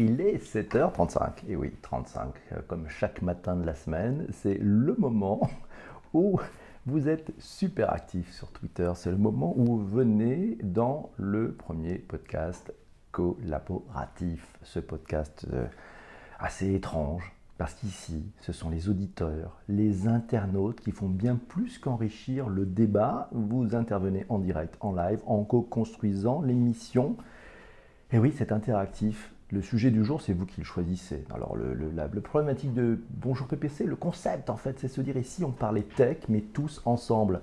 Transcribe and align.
il 0.00 0.20
est 0.20 0.42
7h35. 0.42 1.44
Et 1.48 1.56
oui, 1.56 1.72
35, 1.82 2.28
euh, 2.52 2.60
comme 2.66 2.88
chaque 2.88 3.20
matin 3.20 3.54
de 3.56 3.66
la 3.66 3.74
semaine, 3.74 4.26
c'est 4.32 4.58
le 4.58 4.94
moment 4.96 5.48
où 6.14 6.40
vous 6.86 7.08
êtes 7.08 7.32
super 7.38 7.92
actif 7.92 8.32
sur 8.32 8.50
Twitter. 8.50 8.90
C'est 8.94 9.10
le 9.10 9.18
moment 9.18 9.54
où 9.56 9.64
vous 9.64 9.86
venez 9.86 10.56
dans 10.62 11.10
le 11.18 11.52
premier 11.52 11.96
podcast 11.96 12.72
collaboratif. 13.12 14.56
Ce 14.62 14.80
podcast 14.80 15.46
euh, 15.52 15.66
assez 16.38 16.74
étrange, 16.74 17.34
parce 17.58 17.74
qu'ici, 17.74 18.24
ce 18.40 18.52
sont 18.52 18.70
les 18.70 18.88
auditeurs, 18.88 19.60
les 19.68 20.08
internautes 20.08 20.80
qui 20.80 20.92
font 20.92 21.10
bien 21.10 21.36
plus 21.36 21.78
qu'enrichir 21.78 22.48
le 22.48 22.64
débat. 22.64 23.28
Vous 23.32 23.74
intervenez 23.74 24.24
en 24.30 24.38
direct, 24.38 24.78
en 24.80 24.94
live, 24.94 25.20
en 25.26 25.44
co-construisant 25.44 26.40
l'émission. 26.40 27.18
Et 28.12 28.18
oui, 28.18 28.32
c'est 28.34 28.50
interactif. 28.50 29.30
Le 29.52 29.62
sujet 29.62 29.90
du 29.90 30.04
jour, 30.04 30.20
c'est 30.20 30.32
vous 30.32 30.46
qui 30.46 30.60
le 30.60 30.64
choisissez. 30.64 31.24
Alors, 31.34 31.56
le, 31.56 31.74
la, 31.92 32.06
problématique 32.06 32.72
de 32.72 33.00
Bonjour 33.10 33.48
PPC, 33.48 33.84
le 33.84 33.96
concept, 33.96 34.48
en 34.48 34.56
fait, 34.56 34.78
c'est 34.78 34.86
se 34.86 35.00
dire 35.00 35.16
ici, 35.16 35.42
on 35.42 35.50
parlait 35.50 35.82
tech, 35.82 36.18
mais 36.28 36.40
tous 36.40 36.80
ensemble? 36.84 37.40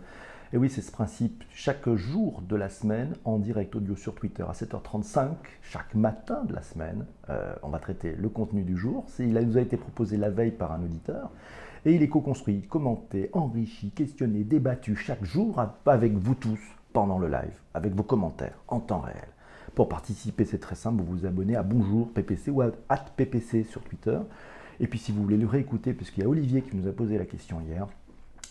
Et 0.53 0.57
oui, 0.57 0.69
c'est 0.69 0.81
ce 0.81 0.91
principe. 0.93 1.43
Chaque 1.51 1.89
jour 1.95 2.41
de 2.47 2.55
la 2.55 2.69
semaine, 2.69 3.13
en 3.25 3.39
direct 3.39 3.75
audio 3.75 3.97
sur 3.97 4.15
Twitter 4.15 4.43
à 4.47 4.53
7h35, 4.53 5.31
chaque 5.61 5.95
matin 5.95 6.45
de 6.45 6.53
la 6.53 6.61
semaine, 6.61 7.05
euh, 7.29 7.53
on 7.61 7.67
va 7.67 7.79
traiter 7.79 8.15
le 8.17 8.29
contenu 8.29 8.63
du 8.63 8.77
jour. 8.77 9.05
Il 9.19 9.33
nous 9.33 9.57
a 9.57 9.61
été 9.61 9.75
proposé 9.75 10.15
la 10.15 10.29
veille 10.29 10.51
par 10.51 10.71
un 10.71 10.81
auditeur. 10.81 11.29
Et 11.83 11.93
il 11.93 12.01
est 12.03 12.07
co-construit, 12.07 12.61
commenté, 12.61 13.29
enrichi, 13.33 13.91
questionné, 13.91 14.45
débattu 14.45 14.95
chaque 14.95 15.25
jour 15.25 15.61
avec 15.85 16.13
vous 16.13 16.35
tous 16.35 16.59
pendant 16.93 17.19
le 17.19 17.27
live, 17.27 17.59
avec 17.73 17.93
vos 17.93 18.03
commentaires 18.03 18.57
en 18.69 18.79
temps 18.79 19.01
réel. 19.01 19.27
Pour 19.77 19.89
participer, 19.89 20.43
c'est 20.43 20.57
très 20.57 20.73
simple, 20.73 21.03
vous 21.03 21.19
vous 21.19 21.25
abonnez 21.27 21.55
à 21.55 21.61
Bonjour 21.61 22.11
PPC 22.11 22.49
ou 22.49 22.63
à 22.63 22.71
@ppc 23.15 23.63
sur 23.63 23.83
Twitter. 23.83 24.17
Et 24.79 24.87
puis 24.87 24.97
si 24.97 25.11
vous 25.11 25.21
voulez 25.21 25.37
le 25.37 25.45
réécouter, 25.45 25.93
puisqu'il 25.93 26.23
y 26.23 26.25
a 26.25 26.29
Olivier 26.29 26.63
qui 26.63 26.75
nous 26.75 26.87
a 26.87 26.91
posé 26.91 27.15
la 27.19 27.25
question 27.25 27.61
hier, 27.61 27.85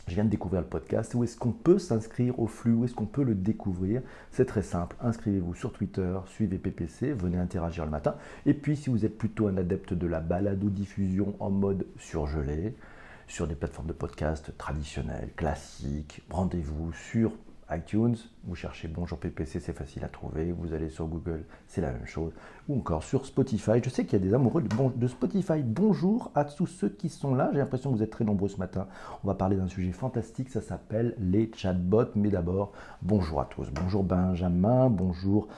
je 0.06 0.15
viens 0.15 0.23
de 0.23 0.28
découvrir 0.28 0.61
le 0.61 0.69
podcast. 0.69 1.17
Où 1.17 1.25
est-ce 1.25 1.37
qu'on 1.37 1.50
peut 1.50 1.81
s'inscrire 1.81 2.39
au 2.39 2.47
flux? 2.47 2.75
Où 2.75 2.84
est-ce 2.84 2.95
qu'on 2.95 3.06
peut 3.06 3.25
le 3.25 3.34
découvrir? 3.34 4.03
C'est 4.31 4.45
très 4.45 4.62
simple. 4.62 4.95
Inscrivez-vous 5.00 5.56
sur 5.56 5.73
Twitter, 5.73 6.17
suivez 6.27 6.59
PPC, 6.59 7.12
venez 7.12 7.39
interagir 7.39 7.84
le 7.84 7.91
matin. 7.91 8.15
Et 8.47 8.55
puis, 8.55 8.77
si 8.77 8.89
vous 8.89 9.05
êtes 9.05 9.19
plutôt 9.19 9.48
un 9.48 9.56
adepte 9.56 9.95
de 9.95 10.06
la 10.06 10.20
balade 10.20 10.62
ou 10.62 10.70
diffusion 10.70 11.34
en 11.41 11.50
mode 11.50 11.89
surgelé, 11.98 12.77
sur 13.27 13.48
des 13.48 13.56
plateformes 13.56 13.89
de 13.89 13.93
podcast 13.93 14.56
traditionnelles, 14.56 15.31
classiques, 15.34 16.22
rendez-vous 16.31 16.93
sur 16.93 17.33
iTunes, 17.70 18.14
vous 18.45 18.55
cherchez 18.55 18.86
Bonjour 18.86 19.19
PPC, 19.19 19.59
c'est 19.59 19.72
facile 19.72 20.05
à 20.05 20.09
trouver. 20.09 20.53
Vous 20.53 20.72
allez 20.72 20.89
sur 20.89 21.06
Google, 21.06 21.45
c'est 21.67 21.81
la 21.81 21.91
même 21.91 22.06
chose. 22.06 22.33
Ou 22.69 22.78
encore 22.78 23.03
sur 23.03 23.27
Spotify. 23.27 23.83
Je 23.83 23.91
sais 23.91 24.05
qu'il 24.05 24.12
y 24.20 24.22
a 24.22 24.25
des 24.25 24.34
amoureux 24.34 24.62
de, 24.62 25.06
Spotify. 25.09 25.62
Bonjour 25.64 26.31
à 26.34 26.44
tous 26.44 26.67
ceux 26.67 26.89
qui 26.89 27.09
sont 27.09 27.34
là. 27.34 27.50
J'ai 27.53 27.59
l'impression 27.59 27.91
que 27.91 27.97
vous 27.97 28.03
êtes 28.03 28.11
très 28.11 28.25
nombreux 28.25 28.48
ce 28.48 28.59
matin. 28.59 28.87
On 29.25 29.28
va 29.28 29.34
parler 29.34 29.56
d'un 29.56 29.69
sujet 29.69 29.92
fantastique. 29.92 30.48
Ça 30.50 30.61
s'appelle 30.61 31.17
les 31.19 31.50
chatbots. 31.55 32.12
Mais 32.14 32.31
d'abord, 32.31 32.72
bonjour 33.03 33.41
à 33.41 33.47
tous. 33.47 33.69
Bonjour 33.70 34.05
Benjamin. 34.05 34.89
Bonjour 34.89 35.48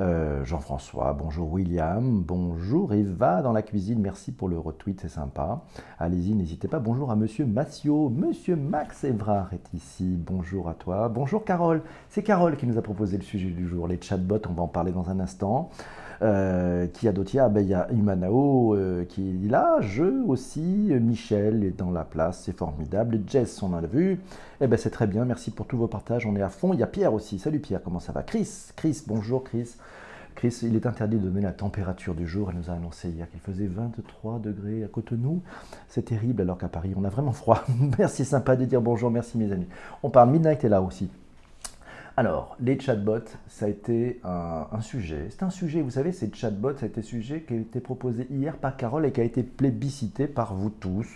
euh, 0.00 0.44
Jean-François, 0.44 1.12
bonjour 1.12 1.52
William, 1.52 2.22
bonjour 2.22 2.92
Eva 2.92 3.42
dans 3.42 3.52
la 3.52 3.62
cuisine, 3.62 4.00
merci 4.00 4.32
pour 4.32 4.48
le 4.48 4.58
retweet, 4.58 5.00
c'est 5.00 5.08
sympa. 5.08 5.62
Allez-y, 5.98 6.34
n'hésitez 6.34 6.68
pas. 6.68 6.80
Bonjour 6.80 7.10
à 7.10 7.16
Monsieur 7.16 7.46
Massio, 7.46 8.08
Monsieur 8.08 8.56
Max 8.56 9.04
Evrard 9.04 9.52
est 9.52 9.72
ici, 9.72 10.16
bonjour 10.18 10.68
à 10.68 10.74
toi. 10.74 11.08
Bonjour 11.08 11.44
Carole, 11.44 11.82
c'est 12.08 12.22
Carole 12.22 12.56
qui 12.56 12.66
nous 12.66 12.78
a 12.78 12.82
proposé 12.82 13.16
le 13.16 13.22
sujet 13.22 13.50
du 13.50 13.68
jour, 13.68 13.86
les 13.86 14.00
chatbots, 14.00 14.40
on 14.48 14.52
va 14.52 14.62
en 14.62 14.68
parler 14.68 14.92
dans 14.92 15.10
un 15.10 15.20
instant. 15.20 15.70
Euh, 16.22 16.86
qui 16.86 17.08
a 17.08 17.12
d'autres 17.12 17.48
ben, 17.48 17.60
Il 17.60 17.68
y 17.68 17.74
a 17.74 17.88
Imanao 17.92 18.74
euh, 18.74 19.04
qui 19.04 19.30
est 19.30 19.50
là, 19.50 19.78
je 19.80 20.04
aussi, 20.26 20.60
Michel 21.00 21.64
est 21.64 21.76
dans 21.76 21.90
la 21.90 22.04
place, 22.04 22.42
c'est 22.44 22.56
formidable. 22.56 23.20
Jess, 23.26 23.62
on 23.62 23.72
en 23.72 23.78
a 23.78 23.86
vu. 23.86 24.20
Eh 24.60 24.66
ben, 24.66 24.76
c'est 24.76 24.90
très 24.90 25.06
bien, 25.06 25.24
merci 25.24 25.50
pour 25.50 25.66
tous 25.66 25.76
vos 25.76 25.88
partages, 25.88 26.26
on 26.26 26.36
est 26.36 26.42
à 26.42 26.48
fond. 26.48 26.72
Il 26.72 26.80
y 26.80 26.82
a 26.82 26.86
Pierre 26.86 27.14
aussi, 27.14 27.38
salut 27.38 27.58
Pierre, 27.58 27.80
comment 27.82 28.00
ça 28.00 28.12
va? 28.12 28.22
Chris, 28.22 28.48
Chris, 28.76 29.02
bonjour 29.06 29.44
Chris. 29.44 29.76
Chris, 30.34 30.58
il 30.62 30.74
est 30.74 30.86
interdit 30.86 31.16
de 31.16 31.28
donner 31.28 31.42
la 31.42 31.52
température 31.52 32.14
du 32.14 32.26
jour. 32.26 32.50
Elle 32.50 32.58
nous 32.58 32.70
a 32.70 32.74
annoncé 32.74 33.08
hier 33.08 33.30
qu'il 33.30 33.38
faisait 33.38 33.66
23 33.66 34.40
degrés 34.40 34.82
à 34.82 34.88
Cotonou. 34.88 35.42
C'est 35.88 36.06
terrible 36.06 36.42
alors 36.42 36.58
qu'à 36.58 36.68
Paris, 36.68 36.92
on 36.96 37.04
a 37.04 37.08
vraiment 37.08 37.32
froid. 37.32 37.62
merci, 37.98 38.24
sympa 38.24 38.56
de 38.56 38.64
dire 38.64 38.80
bonjour. 38.80 39.12
Merci, 39.12 39.38
mes 39.38 39.52
amis. 39.52 39.68
On 40.02 40.10
parle. 40.10 40.30
Midnight 40.30 40.64
est 40.64 40.68
là 40.68 40.82
aussi. 40.82 41.08
Alors, 42.16 42.56
les 42.60 42.78
chatbots, 42.78 43.26
ça 43.48 43.66
a 43.66 43.68
été 43.68 44.20
un, 44.22 44.80
sujet. 44.80 45.26
C'est 45.30 45.42
un 45.42 45.50
sujet, 45.50 45.82
vous 45.82 45.90
savez, 45.90 46.12
ces 46.12 46.30
chatbots, 46.32 46.76
ça 46.76 46.86
a 46.86 46.88
été 46.88 47.00
un 47.00 47.04
sujet 47.04 47.40
qui 47.40 47.54
a 47.54 47.56
été 47.56 47.80
proposé 47.80 48.28
hier 48.30 48.56
par 48.56 48.76
Carole 48.76 49.04
et 49.04 49.10
qui 49.10 49.20
a 49.20 49.24
été 49.24 49.42
plébiscité 49.42 50.28
par 50.28 50.54
vous 50.54 50.70
tous. 50.70 51.08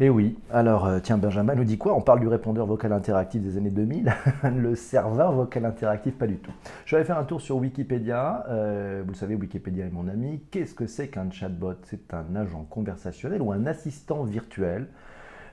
Et 0.00 0.08
oui, 0.08 0.38
alors 0.50 0.86
euh, 0.86 0.98
tiens, 1.02 1.18
Benjamin 1.18 1.54
nous 1.54 1.64
dit 1.64 1.76
quoi? 1.76 1.94
On 1.94 2.00
parle 2.00 2.20
du 2.20 2.26
répondeur 2.26 2.64
vocal 2.66 2.94
interactif 2.94 3.42
des 3.42 3.58
années 3.58 3.70
2000, 3.70 4.14
le 4.56 4.74
serveur 4.74 5.32
vocal 5.32 5.66
interactif, 5.66 6.14
pas 6.14 6.26
du 6.26 6.36
tout. 6.38 6.52
Je 6.86 6.96
vais 6.96 7.04
faire 7.04 7.18
un 7.18 7.24
tour 7.24 7.42
sur 7.42 7.58
Wikipédia. 7.58 8.46
Euh, 8.48 9.02
vous 9.04 9.12
le 9.12 9.16
savez, 9.16 9.34
Wikipédia 9.34 9.84
est 9.84 9.90
mon 9.90 10.08
ami. 10.08 10.40
Qu'est-ce 10.50 10.74
que 10.74 10.86
c'est 10.86 11.08
qu'un 11.08 11.30
chatbot? 11.30 11.74
C'est 11.82 12.14
un 12.14 12.34
agent 12.34 12.66
conversationnel 12.70 13.42
ou 13.42 13.52
un 13.52 13.66
assistant 13.66 14.24
virtuel? 14.24 14.88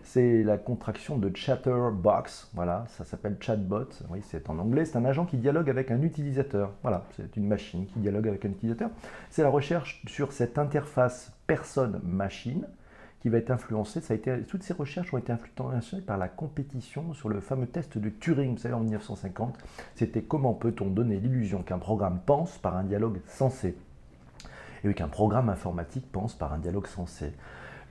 C'est 0.04 0.44
la 0.44 0.58
contraction 0.58 1.18
de 1.18 1.36
Chatterbox. 1.36 2.50
Voilà, 2.54 2.86
ça 2.90 3.06
s'appelle 3.06 3.38
chatbot. 3.40 3.88
Oui, 4.10 4.20
c'est 4.24 4.50
en 4.50 4.60
anglais. 4.60 4.86
C'est 4.86 4.98
un 4.98 5.06
agent 5.06 5.26
qui 5.26 5.38
dialogue 5.38 5.70
avec 5.70 5.92
un 5.92 6.02
utilisateur. 6.02 6.72
Voilà, 6.82 7.06
c'est 7.16 7.38
une 7.38 7.48
machine 7.48 7.86
qui 7.88 8.00
dialogue 8.00 8.28
avec 8.28 8.46
un 8.46 8.50
utilisateur. 8.50 8.90
C'est 9.30 9.44
la 9.44 9.50
recherche 9.50 10.02
sur 10.08 10.32
cette 10.32 10.58
interface 10.58 11.32
personne-machine 11.48 12.66
qui 13.22 13.30
va 13.30 13.38
être 13.38 13.52
influencée. 13.52 14.02
Toutes 14.48 14.64
ces 14.64 14.74
recherches 14.74 15.14
ont 15.14 15.18
été 15.18 15.32
influencées 15.32 16.02
par 16.02 16.18
la 16.18 16.28
compétition 16.28 17.14
sur 17.14 17.30
le 17.30 17.40
fameux 17.40 17.68
test 17.68 17.98
de 17.98 18.10
Turing. 18.10 18.54
Vous 18.54 18.62
savez, 18.62 18.74
en 18.74 18.80
1950, 18.80 19.58
c'était 19.96 20.24
comment 20.24 20.54
peut-on 20.54 20.88
donner 20.88 21.18
l'illusion 21.18 21.62
qu'un 21.62 21.78
programme 21.78 22.20
pense 22.26 22.58
par 22.58 22.76
un 22.76 22.84
dialogue 22.84 23.22
sensé 23.28 23.76
et 24.84 24.94
qu'un 24.94 25.08
programme 25.08 25.50
informatique 25.50 26.12
pense 26.12 26.34
par 26.34 26.54
un 26.54 26.58
dialogue 26.58 26.88
sensé. 26.88 27.34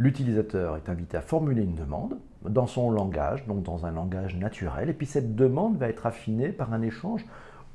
L'utilisateur 0.00 0.78
est 0.78 0.88
invité 0.88 1.18
à 1.18 1.20
formuler 1.20 1.62
une 1.62 1.74
demande 1.74 2.16
dans 2.42 2.66
son 2.66 2.90
langage, 2.90 3.46
donc 3.46 3.62
dans 3.62 3.84
un 3.84 3.90
langage 3.90 4.34
naturel, 4.34 4.88
et 4.88 4.94
puis 4.94 5.06
cette 5.06 5.36
demande 5.36 5.76
va 5.76 5.90
être 5.90 6.06
affinée 6.06 6.48
par 6.48 6.72
un 6.72 6.80
échange, 6.80 7.26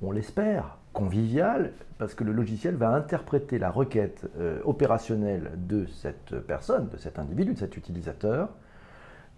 on 0.02 0.12
l'espère, 0.12 0.80
convivial, 0.92 1.74
parce 2.00 2.16
que 2.16 2.24
le 2.24 2.32
logiciel 2.32 2.78
va 2.78 2.90
interpréter 2.90 3.60
la 3.60 3.70
requête 3.70 4.28
euh, 4.40 4.60
opérationnelle 4.66 5.52
de 5.68 5.86
cette 5.86 6.36
personne, 6.48 6.90
de 6.90 6.98
cet 6.98 7.20
individu, 7.20 7.54
de 7.54 7.60
cet 7.60 7.78
utilisateur, 7.78 8.50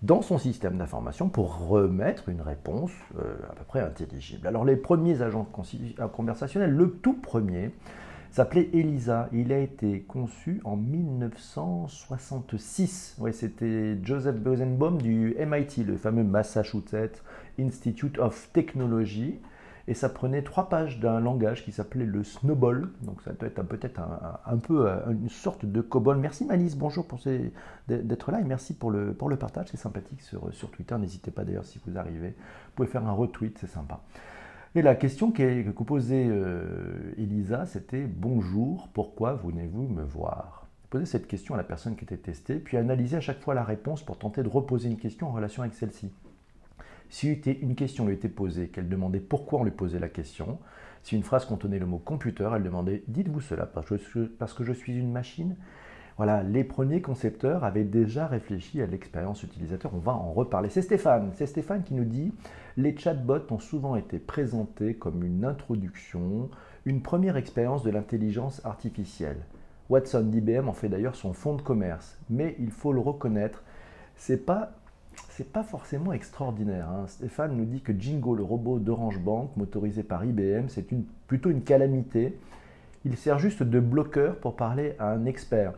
dans 0.01 0.21
son 0.21 0.37
système 0.37 0.77
d'information 0.77 1.27
pour 1.27 1.67
remettre 1.67 2.29
une 2.29 2.41
réponse 2.41 2.91
euh, 3.19 3.35
à 3.49 3.53
peu 3.53 3.65
près 3.67 3.81
intelligible. 3.81 4.47
Alors 4.47 4.63
les 4.63 4.77
premiers 4.77 5.21
agents 5.21 5.45
conversationnels, 6.13 6.71
le 6.71 6.89
tout 6.89 7.15
premier, 7.15 7.73
s'appelait 8.31 8.69
ELISA. 8.73 9.29
Il 9.33 9.53
a 9.53 9.59
été 9.59 10.01
conçu 10.01 10.61
en 10.63 10.75
1966. 10.75 13.17
Oui, 13.19 13.31
c'était 13.33 13.97
Joseph 14.03 14.37
Bosenbaum 14.37 15.01
du 15.01 15.35
MIT, 15.39 15.83
le 15.85 15.97
fameux 15.97 16.23
Massachusetts 16.23 17.23
Institute 17.59 18.19
of 18.19 18.49
Technology. 18.53 19.39
Et 19.89 19.93
ça 19.93 20.09
prenait 20.09 20.41
trois 20.41 20.67
pages 20.67 20.99
d'un 20.99 21.21
langage 21.21 21.63
qui 21.63 21.71
s'appelait 21.71 22.05
le 22.05 22.21
Snowball. 22.23 22.89
Donc 23.03 23.21
ça 23.21 23.31
doit 23.31 23.47
être 23.47 23.63
peut-être 23.63 24.01
un, 24.45 24.57
peu 24.57 24.89
euh, 24.89 25.11
une 25.11 25.29
sorte 25.29 25.65
de 25.65 25.79
COBOL. 25.79 26.17
Merci 26.17 26.43
Malice, 26.43 26.75
bonjour 26.75 27.07
pour 27.07 27.19
d'être 27.87 28.31
là 28.31 28.41
et 28.41 28.43
merci 28.43 28.73
pour 28.73 28.91
le, 28.91 29.13
pour 29.13 29.29
le 29.29 29.37
partage. 29.37 29.67
C'est 29.71 29.77
sympathique 29.77 30.21
sur, 30.21 30.53
sur 30.53 30.71
Twitter. 30.71 30.97
N'hésitez 30.97 31.31
pas 31.31 31.45
d'ailleurs 31.45 31.65
si 31.65 31.79
vous 31.85 31.97
arrivez. 31.97 32.31
Vous 32.31 32.71
pouvez 32.75 32.89
faire 32.89 33.07
un 33.07 33.13
retweet, 33.13 33.57
c'est 33.59 33.69
sympa. 33.69 34.01
Et 34.77 34.83
la 34.83 34.93
question 34.93 35.31
que, 35.31 35.71
posait 35.71 36.27
euh, 36.29 37.11
Elisa, 37.17 37.65
c'était 37.65 38.05
Bonjour, 38.05 38.89
pourquoi 38.93 39.33
venez-vous 39.33 39.87
me 39.87 40.03
voir? 40.03 40.67
Poser 40.91 41.07
cette 41.07 41.25
question 41.25 41.55
à 41.55 41.57
la 41.57 41.63
personne 41.63 41.95
qui 41.95 42.03
était 42.03 42.15
testée, 42.15 42.59
puis 42.59 42.77
analyser 42.77 43.17
à 43.17 43.19
chaque 43.19 43.39
fois 43.39 43.55
la 43.55 43.63
réponse 43.63 44.03
pour 44.03 44.19
tenter 44.19 44.43
de 44.43 44.47
reposer 44.47 44.87
une 44.87 44.99
question 44.99 45.29
en 45.29 45.31
relation 45.31 45.63
avec 45.63 45.73
celle-ci. 45.73 46.11
Si 47.09 47.31
une 47.59 47.73
question 47.73 48.05
lui 48.05 48.13
était 48.13 48.29
posée, 48.29 48.67
qu'elle 48.67 48.87
demandait 48.87 49.19
pourquoi 49.19 49.61
on 49.61 49.63
lui 49.63 49.71
posait 49.71 49.97
la 49.97 50.09
question, 50.09 50.59
si 51.01 51.15
une 51.15 51.23
phrase 51.23 51.45
contenait 51.45 51.79
le 51.79 51.87
mot 51.87 51.97
computer, 51.97 52.47
elle 52.53 52.61
demandait 52.61 53.03
Dites-vous 53.07 53.41
cela 53.41 53.65
parce 53.65 54.53
que 54.53 54.63
je 54.63 54.73
suis 54.73 54.95
une 54.95 55.11
machine? 55.11 55.55
Voilà, 56.17 56.41
les 56.41 56.63
premiers 56.63 57.01
concepteurs 57.01 57.63
avaient 57.63 57.83
déjà 57.83 58.25
réfléchi 58.25 58.81
à 58.81 58.87
l'expérience 58.87 59.43
utilisateur. 59.43 59.91
On 59.93 59.99
va 59.99 60.13
en 60.13 60.33
reparler. 60.33 60.69
C'est 60.69 60.81
Stéphane. 60.81 61.29
C'est 61.35 61.45
Stéphane 61.45 61.83
qui 61.83 61.93
nous 61.93 62.05
dit 62.05 62.33
les 62.75 62.97
chatbots 62.97 63.51
ont 63.51 63.59
souvent 63.59 63.95
été 63.95 64.17
présentés 64.17 64.95
comme 64.95 65.23
une 65.23 65.45
introduction, 65.45 66.49
une 66.85 67.03
première 67.03 67.37
expérience 67.37 67.83
de 67.83 67.91
l'intelligence 67.91 68.65
artificielle. 68.65 69.37
Watson 69.89 70.23
d'IBM 70.23 70.67
en 70.67 70.73
fait 70.73 70.89
d'ailleurs 70.89 71.15
son 71.15 71.33
fonds 71.33 71.55
de 71.55 71.61
commerce. 71.61 72.17
Mais 72.31 72.55
il 72.59 72.71
faut 72.71 72.93
le 72.93 72.99
reconnaître, 72.99 73.63
c'est 74.15 74.45
pas 74.45 74.71
pas 75.53 75.63
forcément 75.63 76.13
extraordinaire. 76.13 76.89
Hein. 76.89 77.05
Stéphane 77.07 77.55
nous 77.55 77.65
dit 77.65 77.81
que 77.81 77.93
Jingo, 77.93 78.33
le 78.33 78.41
robot 78.41 78.79
d'Orange 78.79 79.19
Bank, 79.19 79.51
motorisé 79.55 80.01
par 80.01 80.25
IBM, 80.25 80.67
c'est 80.67 80.87
plutôt 81.27 81.51
une 81.51 81.61
calamité 81.61 82.39
Il 83.05 83.15
sert 83.17 83.37
juste 83.37 83.61
de 83.61 83.79
bloqueur 83.79 84.37
pour 84.37 84.55
parler 84.55 84.95
à 84.97 85.11
un 85.11 85.25
expert. 85.25 85.73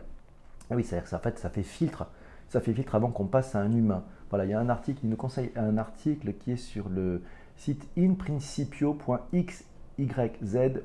Ah 0.70 0.76
oui, 0.76 0.84
c'est-à-dire 0.84 1.04
que 1.04 1.10
ça, 1.10 1.18
fait, 1.18 1.38
ça 1.38 1.50
fait 1.50 1.62
filtre. 1.62 2.06
Ça 2.48 2.60
fait 2.60 2.72
filtre 2.72 2.94
avant 2.94 3.10
qu'on 3.10 3.26
passe 3.26 3.54
à 3.54 3.60
un 3.60 3.72
humain. 3.72 4.04
Voilà, 4.30 4.44
il 4.44 4.50
y 4.50 4.54
a 4.54 4.60
un 4.60 4.68
article, 4.68 5.00
il 5.04 5.10
nous 5.10 5.16
conseille 5.16 5.50
un 5.56 5.76
article 5.78 6.34
qui 6.34 6.52
est 6.52 6.56
sur 6.56 6.88
le 6.88 7.22
site 7.56 7.88
inprincipio.xyz. 7.98 9.64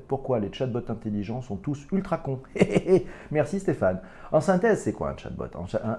Pourquoi 0.08 0.40
les 0.40 0.52
chatbots 0.52 0.90
intelligents 0.90 1.40
sont 1.40 1.56
tous 1.56 1.86
ultra 1.92 2.18
cons? 2.18 2.40
Merci 3.30 3.60
Stéphane. 3.60 4.00
En 4.30 4.40
synthèse, 4.40 4.82
c'est 4.82 4.92
quoi 4.92 5.10
un 5.10 5.16
chatbot? 5.16 5.46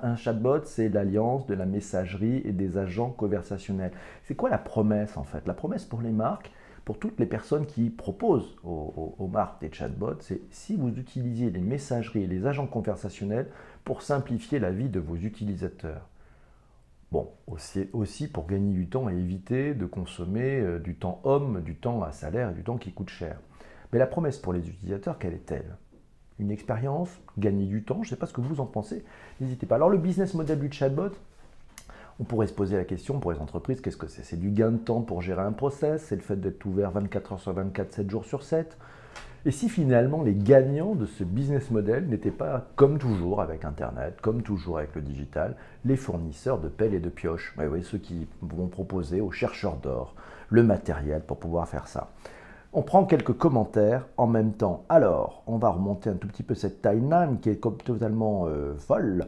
Un, 0.04 0.16
chatbot, 0.16 0.66
c'est 0.66 0.90
l'alliance 0.90 1.48
de 1.48 1.56
la 1.56 1.66
messagerie 1.66 2.42
et 2.45 2.51
des 2.51 2.78
agents 2.78 3.10
conversationnels. 3.10 3.94
C'est 4.24 4.36
quoi 4.36 4.50
la 4.50 4.60
promesse 4.60 5.18
en 5.18 5.24
fait? 5.24 5.48
La 5.48 5.54
promesse 5.54 5.86
pour 5.86 6.01
les 6.01 6.12
marques, 6.12 6.51
pour 6.86 7.00
toutes 7.00 7.19
les 7.19 7.25
personnes 7.25 7.66
qui 7.66 7.90
proposent 7.90 8.56
aux, 8.63 9.16
aux 9.18 9.28
marques 9.28 9.62
des 9.62 9.72
chatbots, 9.72 10.19
c'est 10.19 10.42
si 10.51 10.75
vous 10.75 10.90
utilisez 10.90 11.50
les 11.50 11.62
messageries 11.62 12.24
et 12.24 12.28
les 12.28 12.45
agents 12.45 12.68
conversationnels 12.68 13.48
pour 13.88 14.01
simplifier 14.01 14.60
la 14.60 14.69
vie 14.69 14.89
de 14.89 15.00
vos 15.00 15.16
utilisateurs. 15.16 16.10
Bon, 17.13 17.31
aussi, 17.94 18.28
pour 18.28 18.45
gagner 18.45 18.74
du 18.74 18.89
temps 18.89 19.07
et 19.07 19.13
éviter 19.13 19.74
de 19.74 19.86
consommer 19.86 20.60
euh, 20.60 20.78
du 20.78 20.95
temps 20.95 21.22
homme, 21.24 21.62
du 21.62 21.74
temps 21.74 22.04
à 22.04 22.12
salaire 22.12 22.50
et 22.50 22.54
du 22.54 22.66
temps 22.66 22.75
qui 22.75 22.92
coûte 22.92 23.10
cher. 23.10 23.39
Mais 23.94 23.98
la 23.98 24.06
promesse 24.06 24.39
pour 24.39 24.51
les 24.51 24.68
utilisateurs, 24.68 25.18
quelle 25.18 25.36
est-elle? 25.36 25.78
Une 26.38 26.51
expérience, 26.51 27.07
gagner 27.38 27.66
du 27.66 27.81
temps, 27.86 28.04
je 28.04 28.10
ne 28.10 28.16
sais 28.16 28.16
pas 28.18 28.25
ce 28.25 28.34
que 28.34 28.42
vous 28.42 28.60
en 28.60 28.66
pensez, 28.66 29.06
n'hésitez 29.39 29.66
pas. 29.66 29.75
Alors 29.75 29.90
le 29.90 30.00
business 30.00 30.33
model 30.33 30.60
du 30.60 30.69
chatbot, 30.69 31.12
on 32.19 32.25
pourrait 32.25 32.48
se 32.48 32.54
poser 32.54 32.75
la 32.75 32.83
question 32.83 33.22
pour 33.22 33.31
les 33.31 33.40
entreprises, 33.40 33.80
qu'est-ce 33.80 33.95
que 33.95 34.07
c'est? 34.07 34.25
C'est 34.25 34.36
du 34.36 34.50
gain 34.50 34.72
de 34.72 34.80
temps 34.80 35.01
pour 35.01 35.22
gérer 35.22 35.44
un 35.44 35.54
process, 35.54 36.04
c'est 36.04 36.18
le 36.18 36.22
fait 36.22 36.36
d'être 36.36 36.66
ouvert 36.66 36.92
24 36.92 37.31
heures 37.31 37.40
sur 37.40 37.54
24, 37.54 37.94
7 37.94 38.10
jours 38.10 38.25
sur 38.25 38.44
7, 38.44 38.78
et 39.47 39.51
si 39.51 39.69
finalement 39.69 40.23
les 40.23 40.35
gagnants 40.35 40.94
de 40.94 41.05
ce 41.05 41.23
business 41.23 41.71
model 41.71 42.09
n'étaient 42.09 42.31
pas, 42.31 42.67
comme 42.75 42.97
toujours 42.97 43.39
avec 43.39 43.63
Internet, 43.63 44.19
comme 44.21 44.41
toujours 44.41 44.79
avec 44.79 44.94
le 44.94 45.01
digital, 45.01 45.55
les 45.85 45.95
fournisseurs 45.95 46.59
de 46.59 46.67
pelles 46.67 46.94
et 46.94 46.99
de 46.99 47.07
pioches, 47.07 47.55
oui, 47.57 47.81
ceux 47.81 47.97
qui 47.97 48.27
vont 48.41 48.67
proposer 48.67 49.21
aux 49.21 49.31
chercheurs 49.31 49.77
d'or 49.77 50.15
le 50.49 50.63
matériel 50.63 51.21
pour 51.21 51.39
pouvoir 51.39 51.65
faire 51.69 51.88
ça. 51.88 52.09
On 52.73 52.81
prend 52.81 53.05
quelques 53.05 53.38
commentaires 53.38 54.05
en 54.17 54.27
même 54.27 54.51
temps. 54.51 54.83
Alors, 54.89 55.44
on 55.47 55.57
va 55.57 55.69
remonter 55.69 56.09
un 56.09 56.15
tout 56.15 56.27
petit 56.27 56.44
peu 56.44 56.53
cette 56.53 56.81
timeline 56.81 57.39
qui 57.39 57.49
est 57.49 57.61
totalement 57.61 58.47
euh, 58.47 58.75
folle. 58.75 59.27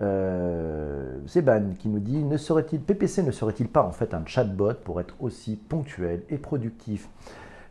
Euh, 0.00 1.18
Seban 1.26 1.74
qui 1.78 1.88
nous 1.88 2.00
dit 2.00 2.24
ne 2.24 2.38
serait-il 2.38 2.80
PPC 2.80 3.22
ne 3.22 3.32
serait-il 3.32 3.68
pas 3.68 3.82
en 3.82 3.92
fait 3.92 4.14
un 4.14 4.24
chatbot 4.24 4.74
pour 4.82 5.00
être 5.00 5.14
aussi 5.20 5.56
ponctuel 5.56 6.22
et 6.30 6.38
productif? 6.38 7.10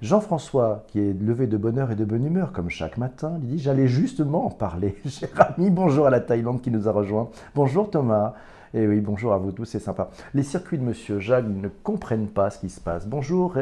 Jean-François, 0.04 0.84
qui 0.90 1.00
est 1.00 1.20
levé 1.20 1.48
de 1.48 1.58
bonne 1.58 1.80
heure 1.80 1.90
et 1.90 1.96
de 1.96 2.06
bonne 2.06 2.24
humeur, 2.24 2.52
comme 2.52 2.70
chaque 2.70 3.00
matin, 3.00 3.40
lui 3.40 3.48
dit 3.48 3.60
J'allais 3.60 3.88
justement 3.88 4.46
en 4.46 4.52
parler. 4.52 4.96
Cher 5.10 5.30
ami, 5.38 5.72
bonjour 5.72 6.06
à 6.06 6.12
la 6.12 6.20
Thaïlande 6.20 6.62
qui 6.62 6.70
nous 6.70 6.88
a 6.88 6.92
rejoint. 6.92 7.30
Bonjour 7.56 7.90
Thomas. 7.90 8.36
Et 8.76 8.82
eh 8.82 8.88
oui, 8.88 9.00
bonjour 9.00 9.34
à 9.34 9.40
vous 9.40 9.52
tous, 9.52 9.66
c'est 9.66 9.80
sympa. 9.80 10.12
Les 10.36 10.44
circuits 10.44 10.78
de 10.78 10.84
Monsieur 10.84 11.20
Jacques 11.20 11.48
ne 11.48 11.68
comprennent 11.68 12.28
pas 12.28 12.52
ce 12.52 12.60
qui 12.60 12.70
se 12.70 12.80
passe. 12.80 13.08
Bonjour 13.08 13.56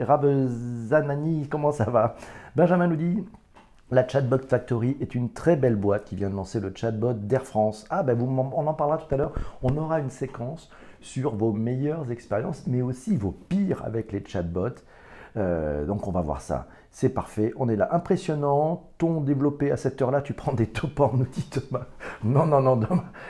Rabezanani, 0.00 1.48
comment 1.48 1.72
ça 1.72 1.84
va? 1.84 2.16
Benjamin 2.54 2.88
nous 2.88 2.96
dit 2.96 3.24
la 3.90 4.06
Chatbot 4.06 4.46
Factory 4.46 4.98
est 5.00 5.14
une 5.14 5.30
très 5.30 5.56
belle 5.56 5.76
boîte 5.76 6.04
qui 6.04 6.16
vient 6.16 6.28
de 6.28 6.34
lancer 6.36 6.60
le 6.60 6.70
chatbot 6.74 7.14
d'Air 7.14 7.46
France. 7.46 7.86
Ah 7.88 8.02
ben 8.02 8.20
on 8.20 8.66
en 8.66 8.74
parlera 8.74 8.98
tout 8.98 9.14
à 9.14 9.16
l'heure. 9.16 9.32
On 9.62 9.74
aura 9.78 10.00
une 10.00 10.10
séquence 10.10 10.68
sur 11.00 11.34
vos 11.34 11.52
meilleures 11.52 12.10
expériences, 12.10 12.66
mais 12.66 12.82
aussi 12.82 13.16
vos 13.16 13.30
pires 13.30 13.82
avec 13.86 14.12
les 14.12 14.22
chatbots. 14.22 14.82
Euh, 15.36 15.84
donc 15.84 16.06
on 16.06 16.10
va 16.10 16.20
voir 16.20 16.40
ça. 16.40 16.68
C'est 16.90 17.10
parfait, 17.10 17.52
on 17.56 17.68
est 17.68 17.76
là. 17.76 17.88
Impressionnant, 17.92 18.90
ton 18.98 19.20
développé 19.20 19.70
à 19.70 19.76
cette 19.76 20.00
heure-là, 20.00 20.22
tu 20.22 20.32
prends 20.32 20.54
des 20.54 20.66
dopants, 20.66 21.12
nous 21.14 21.26
dit 21.26 21.48
Thomas. 21.48 21.86
Non, 22.24 22.46
non, 22.46 22.60
non, 22.60 22.80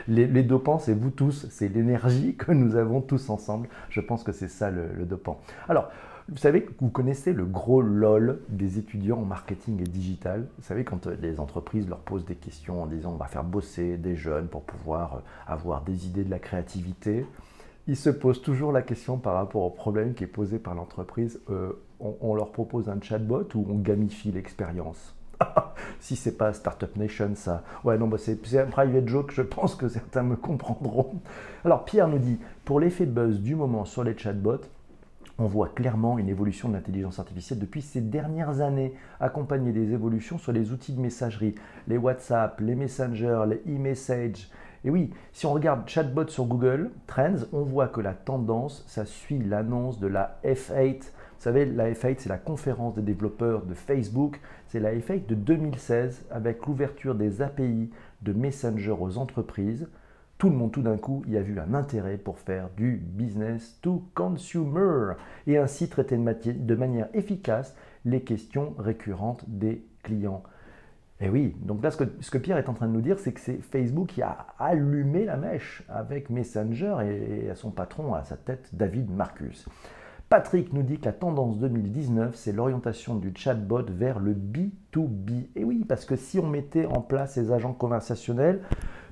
Les, 0.07 0.43
dopants, 0.43 0.79
c'est 0.79 0.93
vous 0.93 1.11
tous, 1.11 1.47
c'est 1.49 1.67
l'énergie 1.67 2.35
que 2.35 2.51
nous 2.51 2.75
avons 2.75 3.01
tous 3.01 3.29
ensemble. 3.29 3.67
Je 3.89 4.01
pense 4.01 4.23
que 4.23 4.31
c'est 4.31 4.47
ça 4.47 4.71
le, 4.71 5.05
dopant. 5.05 5.41
Alors, 5.67 5.89
vous 6.29 6.37
savez, 6.37 6.67
vous 6.79 6.89
connaissez 6.89 7.33
le 7.33 7.45
gros 7.45 7.81
lol 7.81 8.39
des 8.49 8.77
étudiants 8.77 9.19
en 9.19 9.25
marketing 9.25 9.81
et 9.81 9.89
digital? 9.89 10.47
Vous 10.57 10.63
savez, 10.63 10.83
quand 10.83 11.07
euh, 11.07 11.15
les 11.21 11.39
entreprises 11.39 11.89
leur 11.89 11.99
posent 11.99 12.25
des 12.25 12.35
questions 12.35 12.83
en 12.83 12.85
disant 12.85 13.13
on 13.13 13.17
va 13.17 13.25
faire 13.25 13.43
bosser 13.43 13.97
des 13.97 14.15
jeunes 14.15 14.47
pour 14.47 14.61
pouvoir 14.61 15.15
euh, 15.15 15.19
avoir 15.47 15.83
des 15.83 16.05
idées 16.05 16.23
de 16.23 16.29
la 16.29 16.39
créativité, 16.39 17.25
ils 17.87 17.97
se 17.97 18.11
posent 18.11 18.43
toujours 18.43 18.71
la 18.71 18.83
question 18.83 19.17
par 19.17 19.33
rapport 19.33 19.63
au 19.63 19.71
problème 19.71 20.13
qui 20.13 20.23
est 20.23 20.27
posé 20.27 20.59
par 20.59 20.75
l'entreprise 20.75 21.39
on, 21.99 22.33
leur 22.35 22.51
propose 22.51 22.89
un 22.89 22.99
chatbot 23.01 23.47
ou 23.55 23.65
on 23.69 23.75
gamifie 23.75 24.31
l'expérience 24.31 25.15
si 25.99 26.17
c'est 26.17 26.37
pas 26.37 26.51
Startup 26.51 26.93
Nation, 26.97 27.31
ça. 27.35 27.63
Ouais, 27.85 27.97
non, 27.97 28.07
bah 28.07 28.17
c'est 28.17 28.59
un 28.59 28.65
private 28.65 29.07
joke, 29.07 29.31
je 29.31 29.41
pense 29.41 29.73
que 29.73 29.87
certains 29.87 30.23
me 30.23 30.35
comprendront. 30.35 31.13
Alors, 31.63 31.85
Pierre 31.85 32.09
nous 32.09 32.19
dit 32.19 32.37
pour 32.65 32.81
l'effet 32.81 33.05
buzz 33.05 33.39
du 33.39 33.55
moment 33.55 33.85
sur 33.85 34.03
les 34.03 34.17
chatbots, 34.17 34.65
on 35.37 35.45
voit 35.45 35.69
clairement 35.69 36.19
une 36.19 36.27
évolution 36.27 36.67
de 36.67 36.73
l'intelligence 36.73 37.19
artificielle 37.19 37.59
depuis 37.59 37.81
ces 37.81 38.01
dernières 38.01 38.59
années, 38.59 38.93
accompagnée 39.21 39.71
des 39.71 39.93
évolutions 39.93 40.37
sur 40.37 40.51
les 40.51 40.73
outils 40.73 40.91
de 40.91 40.99
messagerie, 40.99 41.55
les 41.87 41.97
WhatsApp, 41.97 42.59
les 42.59 42.75
Messenger, 42.75 43.43
les 43.47 43.73
e-message. 43.73 44.49
Et 44.83 44.89
oui, 44.89 45.11
si 45.31 45.45
on 45.45 45.53
regarde 45.53 45.87
chatbot 45.87 46.27
sur 46.27 46.45
Google 46.45 46.91
Trends, 47.07 47.45
on 47.53 47.63
voit 47.63 47.87
que 47.87 48.01
la 48.01 48.13
tendance, 48.13 48.83
ça 48.87 49.05
suit 49.05 49.39
l'annonce 49.39 49.99
de 49.99 50.07
la 50.07 50.39
F8 50.43 51.11
vous 51.39 51.43
savez, 51.43 51.63
la 51.63 51.89
F8, 51.89 52.15
c'est 52.17 52.27
la 52.27 52.37
conférence 52.37 52.95
des 52.95 53.01
développeurs 53.01 53.61
de 53.61 53.73
Facebook. 53.73 54.41
C'est 54.67 54.81
la 54.81 54.93
F8 54.93 55.25
de 55.25 55.35
2016 55.35 56.25
avec 56.31 56.65
l'ouverture 56.65 57.15
des 57.15 57.41
API 57.41 57.89
de 58.23 58.33
Messenger 58.33 58.95
aux 58.99 59.17
entreprises. 59.17 59.87
Tout 60.37 60.49
le 60.49 60.57
monde, 60.57 60.73
tout 60.73 60.81
d'un 60.81 60.97
coup, 60.97 61.23
y 61.29 61.37
a 61.37 61.41
vu 61.41 61.57
un 61.61 61.73
intérêt 61.75 62.17
pour 62.17 62.39
faire 62.39 62.67
du 62.75 62.97
business 62.97 63.79
to 63.81 64.03
consumer 64.15 65.13
et 65.47 65.57
ainsi 65.57 65.87
traiter 65.87 66.17
de 66.17 66.75
manière 66.75 67.07
efficace 67.13 67.73
les 68.03 68.19
questions 68.19 68.75
récurrentes 68.77 69.45
des 69.47 69.85
clients. 70.03 70.43
Et 71.21 71.29
oui, 71.29 71.55
donc 71.61 71.81
là, 71.81 71.91
ce 71.91 71.95
que, 71.95 72.03
ce 72.19 72.31
que, 72.31 72.37
Pierre 72.37 72.57
est 72.57 72.67
en 72.67 72.73
train 72.73 72.87
de 72.87 72.93
nous 72.93 72.99
dire, 73.01 73.17
c'est 73.17 73.31
que 73.31 73.39
c'est 73.39 73.61
Facebook 73.61 74.07
qui 74.07 74.21
a 74.21 74.45
allumé 74.59 75.23
la 75.23 75.37
mèche 75.37 75.83
avec 75.87 76.29
Messenger 76.29 76.97
et 77.05 77.49
à 77.49 77.55
son 77.55 77.71
patron, 77.71 78.13
à 78.13 78.25
sa 78.25 78.35
tête, 78.35 78.67
David 78.73 79.09
Marcus. 79.09 79.69
Patrick 80.29 80.73
nous 80.73 80.83
dit 80.83 80.99
que 80.99 81.05
la 81.05 81.11
tendance 81.11 81.57
2019, 81.57 82.35
c'est 82.35 82.51
l'orientation 82.51 83.15
du 83.15 83.33
chatbot 83.35 83.85
vers 83.89 84.19
le 84.19 84.35
B2B. 84.35 85.47
Et 85.55 85.63
oui, 85.63 85.83
parce 85.89 86.05
que 86.05 86.15
si 86.15 86.37
on 86.37 86.45
mettait 86.45 86.85
en 86.85 87.01
place 87.01 87.33
ces 87.33 87.51
agents 87.51 87.73
conversationnels 87.73 88.61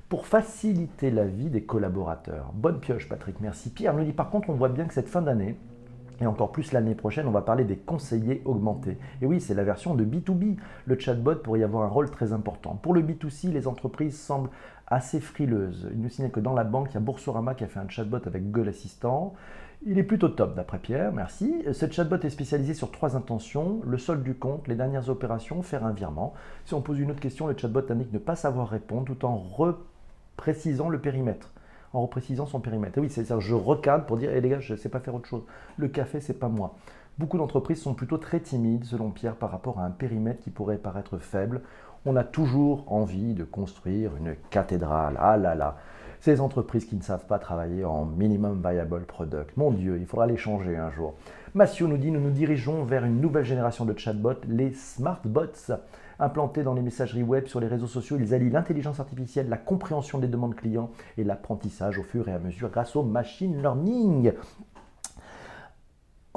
pour 0.08 0.26
faciliter 0.26 1.10
la 1.10 1.24
vie 1.24 1.50
des 1.50 1.64
collaborateurs. 1.64 2.52
Bonne 2.54 2.78
pioche, 2.78 3.08
Patrick, 3.08 3.40
merci. 3.40 3.70
Pierre 3.70 3.94
nous 3.94 4.04
dit 4.04 4.12
par 4.12 4.30
contre, 4.30 4.48
on 4.48 4.54
voit 4.54 4.68
bien 4.68 4.84
que 4.84 4.94
cette 4.94 5.08
fin 5.08 5.20
d'année, 5.20 5.56
et 6.20 6.26
encore 6.26 6.52
plus 6.52 6.70
l'année 6.70 6.94
prochaine, 6.94 7.26
on 7.26 7.32
va 7.32 7.42
parler 7.42 7.64
des 7.64 7.78
conseillers 7.78 8.40
augmentés. 8.44 8.96
Et 9.20 9.26
oui, 9.26 9.40
c'est 9.40 9.54
la 9.54 9.64
version 9.64 9.96
de 9.96 10.04
B2B. 10.04 10.56
Le 10.86 10.98
chatbot 11.00 11.34
pourrait 11.34 11.60
y 11.60 11.64
avoir 11.64 11.82
un 11.82 11.88
rôle 11.88 12.10
très 12.10 12.32
important. 12.32 12.78
Pour 12.80 12.94
le 12.94 13.02
B2C, 13.02 13.50
les 13.50 13.66
entreprises 13.66 14.20
semblent 14.20 14.50
assez 14.86 15.18
frileuses. 15.18 15.88
Il 15.92 16.00
nous 16.00 16.08
signale 16.08 16.30
que 16.30 16.40
dans 16.40 16.54
la 16.54 16.64
banque, 16.64 16.90
il 16.92 16.94
y 16.94 16.96
a 16.96 17.00
Boursorama 17.00 17.54
qui 17.54 17.64
a 17.64 17.66
fait 17.66 17.80
un 17.80 17.88
chatbot 17.88 18.20
avec 18.24 18.50
Google 18.50 18.68
Assistant. 18.68 19.34
Il 19.86 19.96
est 19.96 20.02
plutôt 20.02 20.28
top 20.28 20.56
d'après 20.56 20.80
Pierre, 20.80 21.12
merci. 21.12 21.62
Ce 21.72 21.88
chatbot 21.88 22.16
est 22.16 22.30
spécialisé 22.30 22.74
sur 22.74 22.90
trois 22.90 23.14
intentions, 23.14 23.80
le 23.86 23.96
solde 23.96 24.24
du 24.24 24.34
compte, 24.34 24.66
les 24.66 24.74
dernières 24.74 25.08
opérations, 25.08 25.62
faire 25.62 25.86
un 25.86 25.92
virement. 25.92 26.34
Si 26.64 26.74
on 26.74 26.80
pose 26.80 26.98
une 26.98 27.12
autre 27.12 27.20
question, 27.20 27.46
le 27.46 27.56
chatbot 27.56 27.88
indique 27.88 28.12
ne 28.12 28.18
pas 28.18 28.34
savoir 28.34 28.68
répondre 28.68 29.04
tout 29.04 29.24
en 29.24 29.36
reprécisant 29.38 30.88
le 30.88 31.00
périmètre. 31.00 31.52
En 31.92 32.02
reprécisant 32.02 32.46
son 32.46 32.58
périmètre. 32.58 32.98
oui, 32.98 33.08
c'est-à-dire 33.08 33.40
je 33.40 33.54
recadre 33.54 34.04
pour 34.04 34.16
dire, 34.16 34.30
hé 34.30 34.38
eh, 34.38 34.40
les 34.40 34.48
gars, 34.48 34.60
je 34.60 34.72
ne 34.72 34.78
sais 34.78 34.88
pas 34.88 34.98
faire 34.98 35.14
autre 35.14 35.28
chose. 35.28 35.44
Le 35.76 35.86
café, 35.86 36.20
c'est 36.20 36.38
pas 36.40 36.48
moi. 36.48 36.74
Beaucoup 37.18 37.38
d'entreprises 37.38 37.80
sont 37.80 37.94
plutôt 37.94 38.18
très 38.18 38.40
timides, 38.40 38.84
selon 38.84 39.10
Pierre, 39.10 39.36
par 39.36 39.52
rapport 39.52 39.78
à 39.78 39.84
un 39.84 39.90
périmètre 39.90 40.42
qui 40.42 40.50
pourrait 40.50 40.78
paraître 40.78 41.18
faible. 41.18 41.62
On 42.04 42.16
a 42.16 42.24
toujours 42.24 42.84
envie 42.92 43.32
de 43.32 43.44
construire 43.44 44.16
une 44.16 44.34
cathédrale. 44.50 45.16
Ah 45.20 45.36
là 45.36 45.54
là, 45.54 45.76
ces 46.20 46.40
entreprises 46.40 46.84
qui 46.84 46.96
ne 46.96 47.02
savent 47.02 47.26
pas 47.26 47.38
travailler 47.38 47.84
en 47.84 48.04
minimum 48.04 48.62
viable 48.64 49.04
product. 49.04 49.56
Mon 49.56 49.70
Dieu, 49.70 49.98
il 49.98 50.06
faudra 50.06 50.26
les 50.26 50.36
changer 50.36 50.76
un 50.76 50.90
jour. 50.90 51.14
Mathieu 51.54 51.86
nous 51.86 51.96
dit, 51.96 52.10
nous 52.10 52.20
nous 52.20 52.30
dirigeons 52.30 52.84
vers 52.84 53.04
une 53.04 53.20
nouvelle 53.20 53.44
génération 53.44 53.84
de 53.84 53.96
chatbots, 53.98 54.44
les 54.48 54.72
smartbots. 54.72 55.72
Implantés 56.20 56.64
dans 56.64 56.74
les 56.74 56.82
messageries 56.82 57.22
web 57.22 57.46
sur 57.46 57.60
les 57.60 57.68
réseaux 57.68 57.86
sociaux, 57.86 58.16
ils 58.18 58.34
allient 58.34 58.50
l'intelligence 58.50 58.98
artificielle, 58.98 59.48
la 59.48 59.56
compréhension 59.56 60.18
des 60.18 60.26
demandes 60.26 60.56
clients 60.56 60.90
et 61.16 61.22
l'apprentissage 61.22 61.96
au 61.98 62.02
fur 62.02 62.28
et 62.28 62.32
à 62.32 62.40
mesure 62.40 62.70
grâce 62.70 62.96
au 62.96 63.04
machine 63.04 63.62
learning. 63.62 64.32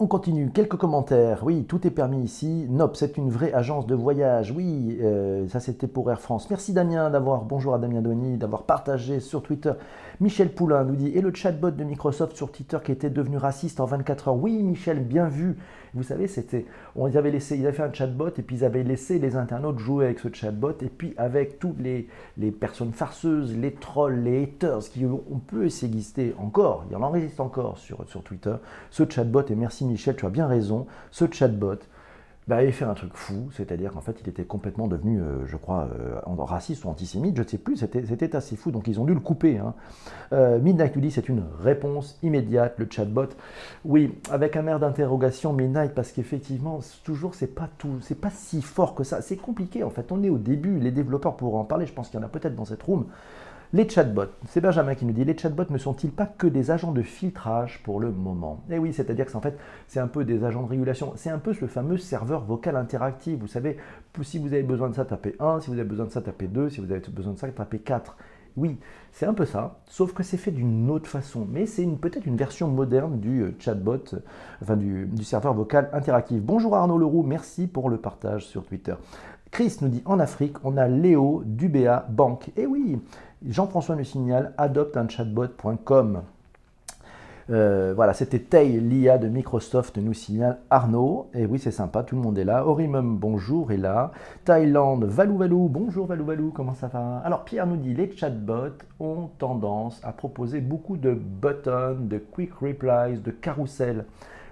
On 0.03 0.08
continue, 0.08 0.50
quelques 0.50 0.77
commentaires. 0.77 1.41
Oui, 1.43 1.63
tout 1.65 1.86
est 1.86 1.91
permis 1.91 2.24
ici. 2.24 2.65
Nop, 2.72 2.96
c'est 2.96 3.17
une 3.17 3.29
vraie 3.29 3.53
agence 3.53 3.86
de 3.86 3.93
voyage. 3.93 4.50
Oui, 4.50 4.98
euh, 5.00 5.48
ça 5.48 5.60
c'était 5.60 5.86
pour 5.86 6.10
Air 6.10 6.20
France. 6.20 6.50
Merci 6.50 6.74
Damien 6.74 7.12
d'avoir, 7.12 7.43
bonjour 7.43 7.75
à 7.75 7.77
Damien 7.77 8.01
Douani, 8.01 8.38
d'avoir 8.38 8.63
partagé 8.63 9.20
sur 9.20 9.43
Twitter. 9.43 9.74
Michel 10.22 10.50
Poulain 10.50 10.84
nous 10.84 10.96
dit, 10.96 11.08
et 11.16 11.22
le 11.22 11.34
chatbot 11.34 11.72
de 11.72 11.84
Microsoft 11.84 12.38
sur 12.38 12.51
Twitter 12.51 12.78
qui 12.86 12.92
était 12.92 13.10
devenu 13.10 13.38
raciste 13.38 13.80
en 13.80 13.86
24 13.86 14.28
heures. 14.28 14.36
Oui, 14.36 14.62
Michel, 14.62 15.00
bien 15.00 15.28
vu. 15.28 15.58
Vous 15.96 16.04
savez, 16.04 16.28
c'était, 16.28 16.68
on 16.96 17.08
avait 17.16 17.32
laissé, 17.32 17.58
ils 17.58 17.66
avaient 17.66 17.75
fait 17.75 17.82
un 17.82 17.92
chatbot 17.92 18.30
et 18.38 18.44
puis 18.44 18.58
ils 18.58 18.63
avaient 18.63 18.84
laissé 18.84 19.18
les 19.18 19.36
internautes 19.36 19.80
jouer 19.80 20.06
avec 20.06 20.20
ce 20.20 20.28
chatbot 20.32 20.74
et 20.80 20.90
puis 20.90 21.16
avec 21.18 21.58
toutes 21.58 21.80
les, 21.80 22.08
les 22.38 22.51
personnes 22.51 22.94
farceuses, 22.94 23.58
les 23.58 23.72
trolls, 23.74 24.22
les 24.22 24.44
haters 24.44 24.82
qui 24.92 25.08
on 25.08 25.40
peut 25.40 25.66
exister 25.66 26.36
encore, 26.38 26.86
il 26.92 26.96
en 26.96 27.10
résiste 27.10 27.40
encore 27.40 27.80
sur, 27.80 28.08
sur 28.08 28.22
Twitter, 28.22 28.54
ce 28.92 29.10
chatbot, 29.10 29.48
et 29.50 29.56
merci 29.56 29.86
Michel, 29.86 30.16
tu 30.16 30.28
as 30.28 30.30
bien 30.30 30.46
raison, 30.46 30.86
ce 31.10 31.25
chatbot 31.32 31.80
bah, 32.48 32.58
avait 32.58 32.72
fait 32.72 32.86
un 32.86 32.96
truc 32.96 33.12
fou, 33.14 33.50
c'est-à-dire 33.52 33.92
qu'en 33.92 34.02
fait 34.02 34.18
il 34.22 34.28
était 34.28 34.44
complètement 34.44 34.88
devenu, 34.88 35.22
euh, 35.22 35.46
je 35.46 35.58
crois, 35.58 35.88
euh, 36.00 36.20
raciste 36.44 36.86
ou 36.86 36.90
antisémite, 36.90 37.38
je 37.38 37.44
ne 37.44 37.48
sais 37.48 37.60
plus, 37.60 37.78
c'était 37.78 38.36
assez 38.36 38.56
fou, 38.56 38.72
donc 38.72 38.88
ils 38.88 39.00
ont 39.00 39.06
dû 39.06 39.14
le 39.14 39.20
couper. 39.20 39.60
Hein. 39.60 39.76
Euh, 40.34 40.60
Midnight 40.60 40.96
nous 40.96 41.02
dit 41.02 41.12
c'est 41.12 41.30
une 41.30 41.44
réponse 41.62 42.18
immédiate, 42.24 42.74
le 42.78 42.88
chatbot. 42.90 43.28
Oui, 43.86 44.18
avec 44.32 44.56
un 44.56 44.66
air 44.66 44.80
d'interrogation, 44.80 45.54
Midnight, 45.54 45.94
parce 45.94 46.12
qu'effectivement, 46.12 46.80
toujours, 47.04 47.36
c'est 47.36 47.54
pas 47.54 47.70
tout, 47.78 48.00
c'est 48.02 48.20
pas 48.20 48.32
si 48.32 48.64
fort 48.64 48.96
que 48.96 49.04
ça, 49.04 49.22
c'est 49.22 49.38
compliqué 49.38 49.84
en 49.84 49.92
fait, 49.92 50.12
on 50.12 50.24
est 50.24 50.30
au 50.30 50.40
début, 50.40 50.80
les 50.80 50.92
développeurs 50.92 51.38
pourront 51.38 51.60
en 51.60 51.66
parler, 51.66 51.86
je 51.86 51.94
pense 51.94 52.10
qu'il 52.10 52.20
y 52.20 52.24
en 52.24 52.26
a 52.26 52.30
peut-être 52.30 52.56
dans 52.56 52.66
cette 52.66 52.82
room. 52.82 53.06
Les 53.74 53.88
chatbots, 53.88 54.34
c'est 54.50 54.60
Benjamin 54.60 54.96
qui 54.96 55.06
nous 55.06 55.13
dit, 55.13 55.24
les 55.24 55.38
chatbots 55.38 55.70
ne 55.70 55.78
sont-ils 55.78 56.12
pas 56.12 56.25
que 56.25 56.46
des 56.46 56.72
agents 56.72 56.92
de 56.92 57.01
filtrage 57.01 57.82
pour 57.84 58.01
le 58.01 58.12
moment? 58.12 58.60
Eh 58.70 58.78
oui, 58.78 58.92
c'est-à-dire 58.92 59.25
que 59.25 59.32
c'est 59.88 60.01
un 60.01 60.08
peu 60.08 60.25
des 60.25 60.44
agents 60.44 60.63
de 60.63 60.68
régulation. 60.68 61.13
C'est 61.16 61.30
un 61.30 61.38
peu 61.38 61.54
le 61.62 61.68
fameux 61.68 61.98
serveur 61.98 62.44
vocal 62.44 62.75
interactif. 62.75 63.40
Vous 63.40 63.48
savez, 63.48 63.78
si 64.24 64.40
vous 64.40 64.48
avez 64.48 64.63
besoin 64.63 64.90
de 64.90 64.96
ça, 64.96 65.06
tapez 65.06 65.38
1, 65.40 65.62
si 65.62 65.70
vous 65.70 65.80
avez 65.80 65.88
besoin 65.88 66.06
de 66.06 66.12
ça, 66.12 66.22
tapez 66.22 66.48
2, 66.48 66.70
si 66.70 66.82
vous 66.82 66.92
avez 66.92 67.00
besoin 67.00 67.32
de 67.32 67.40
ça, 67.40 67.48
tapez 67.48 67.80
4. 67.80 68.18
Oui, 68.58 68.78
c'est 69.13 69.25
un 69.25 69.34
peu 69.34 69.46
ça, 69.46 69.80
sauf 69.86 70.12
que 70.12 70.24
c'est 70.24 70.36
fait 70.36 70.51
d'une 70.51 70.92
autre 70.92 71.08
façon. 71.08 71.48
Mais 71.50 71.66
c'est 71.66 71.86
peut-être 71.86 72.25
une 72.25 72.36
version 72.36 72.68
moderne 72.68 73.22
du 73.22 73.40
euh, 73.40 73.56
chatbot, 73.58 74.04
enfin 74.62 74.75
du, 74.75 75.08
serveur 75.24 75.54
vocal 75.54 75.90
interactif. 75.94 76.42
Bonjour 76.42 76.75
Arnaud 76.75 76.98
Leroux, 76.98 77.24
merci 77.24 77.68
pour 77.68 77.90
le 77.90 77.96
partage 77.96 78.46
sur 78.46 78.66
Twitter. 78.66 78.96
Chris 79.51 79.78
nous 79.82 79.90
dit 79.90 80.01
en 80.06 80.20
Afrique, 80.20 80.56
on 80.66 80.75
a 80.75 80.90
Léo 80.90 81.44
d'UBA 81.46 82.08
Bank. 82.10 82.51
Eh 82.58 82.66
oui, 82.66 83.00
Jean-François 83.48 83.96
nous 83.96 84.04
signale 84.04 84.54
adopte 84.58 84.98
un 84.98 85.08
chatbot.com. 85.08 86.22
Euh, 87.50 87.92
voilà, 87.96 88.14
c'était 88.14 88.38
Tay, 88.38 88.80
l'IA 88.80 89.18
de 89.18 89.28
Microsoft, 89.28 89.98
nous 89.98 90.14
signale 90.14 90.60
Arnaud. 90.70 91.28
Et 91.34 91.48
oui, 91.48 91.58
c'est 91.58 91.72
sympa, 91.72 92.04
tout 92.04 92.16
le 92.16 92.22
monde 92.22 92.38
est 92.38 92.44
là. 92.44 92.68
Orimum, 92.68 93.18
bonjour, 93.18 93.72
est 93.72 93.78
là. 93.78 94.12
Thaïlande, 94.46 95.06
Valou 95.06 95.38
Valou, 95.38 95.68
bonjour 95.70 96.06
Valou 96.06 96.26
Valou, 96.26 96.52
comment 96.56 96.76
ça 96.76 96.88
va? 96.88 97.18
Alors, 97.26 97.44
Pierre 97.44 97.66
nous 97.66 97.78
dit 97.78 97.96
les 97.96 98.16
chatbots 98.16 98.78
ont 99.00 99.30
tendance 99.40 100.00
à 100.04 100.12
proposer 100.12 100.62
beaucoup 100.62 100.98
de 100.98 101.14
buttons, 101.14 101.98
de 102.00 102.20
quick 102.20 102.54
replies, 102.54 103.20
de 103.20 103.32
carousels. 103.32 104.06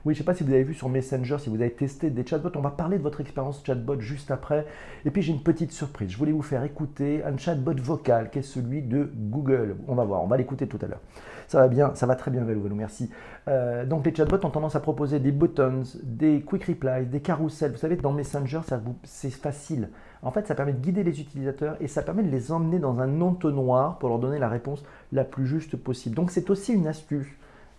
Oui, 0.05 0.13
je 0.13 0.19
ne 0.19 0.23
sais 0.23 0.25
pas 0.25 0.33
si 0.33 0.43
vous 0.43 0.53
avez 0.53 0.63
vu 0.63 0.73
sur 0.73 0.87
Messenger, 0.87 1.37
si 1.39 1.49
vous 1.49 1.55
avez 1.55 1.71
testé 1.71 2.09
des 2.09 2.25
chatbots. 2.25 2.51
On 2.55 2.61
va 2.61 2.71
parler 2.71 2.97
de 2.97 3.03
votre 3.03 3.19
expérience 3.19 3.61
chatbot 3.65 3.99
juste 3.99 4.31
après. 4.31 4.65
Et 5.05 5.11
puis 5.11 5.21
j'ai 5.21 5.33
une 5.33 5.43
petite 5.43 5.71
surprise. 5.71 6.09
Je 6.11 6.17
voulais 6.17 6.31
vous 6.31 6.41
faire 6.41 6.63
écouter 6.63 7.23
un 7.23 7.37
chatbot 7.37 7.75
vocal 7.75 8.29
qui 8.29 8.39
est 8.39 8.43
celui 8.43 8.81
de 8.81 9.11
Google. 9.13 9.75
On 9.87 9.95
va 9.95 10.05
voir, 10.05 10.23
on 10.23 10.27
va 10.27 10.37
l'écouter 10.37 10.67
tout 10.67 10.79
à 10.81 10.87
l'heure. 10.87 11.01
Ça 11.47 11.59
va 11.59 11.67
bien, 11.67 11.95
ça 11.95 12.05
va 12.05 12.15
très 12.15 12.31
bien, 12.31 12.43
Valou, 12.43 12.63
merci. 12.73 13.09
Euh, 13.47 13.85
donc 13.85 14.05
les 14.05 14.13
chatbots 14.13 14.45
ont 14.45 14.51
tendance 14.51 14.75
à 14.75 14.79
proposer 14.79 15.19
des 15.19 15.31
buttons, 15.31 15.83
des 16.03 16.41
quick 16.41 16.65
replies, 16.65 17.07
des 17.07 17.21
carousels. 17.21 17.71
Vous 17.71 17.77
savez, 17.77 17.95
dans 17.95 18.13
Messenger, 18.13 18.61
c'est 19.03 19.31
facile. 19.31 19.89
En 20.21 20.31
fait, 20.31 20.47
ça 20.47 20.55
permet 20.55 20.73
de 20.73 20.79
guider 20.79 21.03
les 21.03 21.19
utilisateurs 21.19 21.75
et 21.79 21.87
ça 21.87 22.03
permet 22.03 22.23
de 22.23 22.29
les 22.29 22.51
emmener 22.51 22.79
dans 22.79 22.99
un 22.99 23.21
entonnoir 23.21 23.97
pour 23.99 24.09
leur 24.09 24.19
donner 24.19 24.39
la 24.39 24.49
réponse 24.49 24.83
la 25.11 25.23
plus 25.23 25.47
juste 25.47 25.75
possible. 25.75 26.15
Donc 26.15 26.31
c'est 26.31 26.49
aussi 26.49 26.73
une 26.73 26.87
astuce 26.87 27.27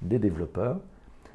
des 0.03 0.19
développeurs 0.19 0.81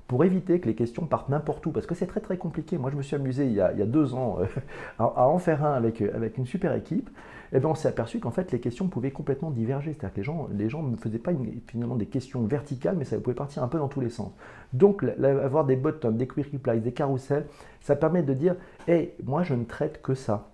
pour 0.07 0.24
éviter 0.24 0.59
que 0.59 0.67
les 0.67 0.75
questions 0.75 1.05
partent 1.05 1.29
n'importe 1.29 1.65
où, 1.65 1.71
parce 1.71 1.88
que 1.88 1.95
c'est 1.95 2.05
très 2.05 2.19
très 2.19 2.38
compliqué. 2.38 2.77
Moi, 2.77 2.91
je 2.91 2.95
me 2.95 3.01
suis 3.01 3.15
amusé 3.15 3.45
il 3.47 3.53
y 3.53 3.62
a, 3.62 3.74
deux 3.85 4.13
ans 4.13 4.38
euh, 4.39 4.45
à, 5.00 5.27
en 5.27 5.39
faire 5.39 5.65
un 5.65 5.74
avec, 5.74 6.01
euh, 6.01 6.29
une 6.38 6.45
super 6.45 6.74
équipe. 6.75 7.09
Et 7.51 7.57
eh 7.57 7.59
bien, 7.59 7.69
on 7.69 7.75
s'est 7.75 7.88
aperçu 7.88 8.19
qu'en 8.19 8.31
fait, 8.31 8.51
les 8.51 8.59
questions 8.59 8.88
pouvaient 8.88 9.12
complètement 9.12 9.51
diverger. 9.51 9.93
C'est-à-dire 9.93 10.13
que 10.13 10.17
les 10.17 10.24
gens, 10.24 10.50
les 10.51 10.69
gens 10.69 10.83
ne 10.83 10.95
faisaient 10.95 11.19
pas 11.19 11.31
finalement 11.67 11.95
des 11.95 12.07
questions 12.07 12.43
verticales, 12.45 12.95
mais 12.97 13.05
ça 13.05 13.17
pouvait 13.17 13.35
partir 13.35 13.63
un 13.63 13.67
peu 13.67 13.77
dans 13.77 13.88
tous 13.88 14.01
les 14.01 14.09
sens. 14.09 14.31
Donc, 14.74 15.03
avoir 15.03 15.63
des 15.63 15.75
buttons, 15.75 16.12
des 16.12 16.27
quick 16.27 16.51
replies, 16.51 16.81
des 16.81 16.91
carousels, 16.91 17.45
ça 17.81 17.95
permet 17.95 18.24
de 18.24 18.33
dire, 18.33 18.55
hé, 18.88 19.13
moi, 19.24 19.43
je 19.43 19.53
ne 19.53 19.63
traite 19.63 20.01
que 20.01 20.15
ça. 20.15 20.50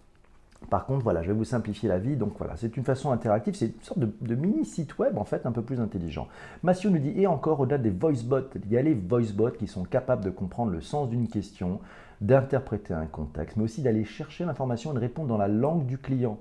Par 0.70 0.86
contre, 0.86 1.04
voilà, 1.04 1.22
je 1.22 1.28
vais 1.28 1.38
vous 1.38 1.44
simplifier 1.44 1.90
la 1.90 1.98
vie. 1.98 2.16
Donc 2.16 2.34
voilà, 2.38 2.56
c'est 2.56 2.78
une 2.78 2.84
façon 2.84 3.12
interactive, 3.12 3.56
c'est 3.56 3.68
une 3.68 3.82
sorte 3.82 4.00
de, 4.00 4.36
mini 4.36 4.64
site 4.66 4.98
web 5.00 5.18
en 5.18 5.26
fait 5.26 5.46
un 5.46 5.52
peu 5.52 5.62
plus 5.62 5.80
intelligent. 5.80 6.28
Massio 6.64 6.90
nous 6.90 7.00
dit 7.00 7.14
et 7.18 7.28
encore 7.28 7.60
au-delà 7.60 7.78
des 7.78 7.90
voicebots, 7.90 8.50
il 8.56 8.72
y 8.72 8.78
a 8.78 8.82
les 8.82 8.94
voicebots 8.94 9.52
qui 9.52 9.68
sont 9.68 9.84
capables 9.84 10.24
de 10.24 10.30
comprendre 10.30 10.72
le 10.72 10.82
sens 10.82 11.10
d'une 11.10 11.28
question, 11.28 11.80
d'interpréter 12.22 12.94
un 12.94 13.08
contexte, 13.08 13.58
mais 13.58 13.64
aussi 13.64 13.82
d'aller 13.82 14.06
chercher 14.06 14.46
l'information 14.46 14.92
et 14.92 14.96
de 14.96 15.00
répondre 15.00 15.28
dans 15.28 15.38
la 15.38 15.48
langue 15.48 15.86
du 15.86 15.98
client. 15.98 16.38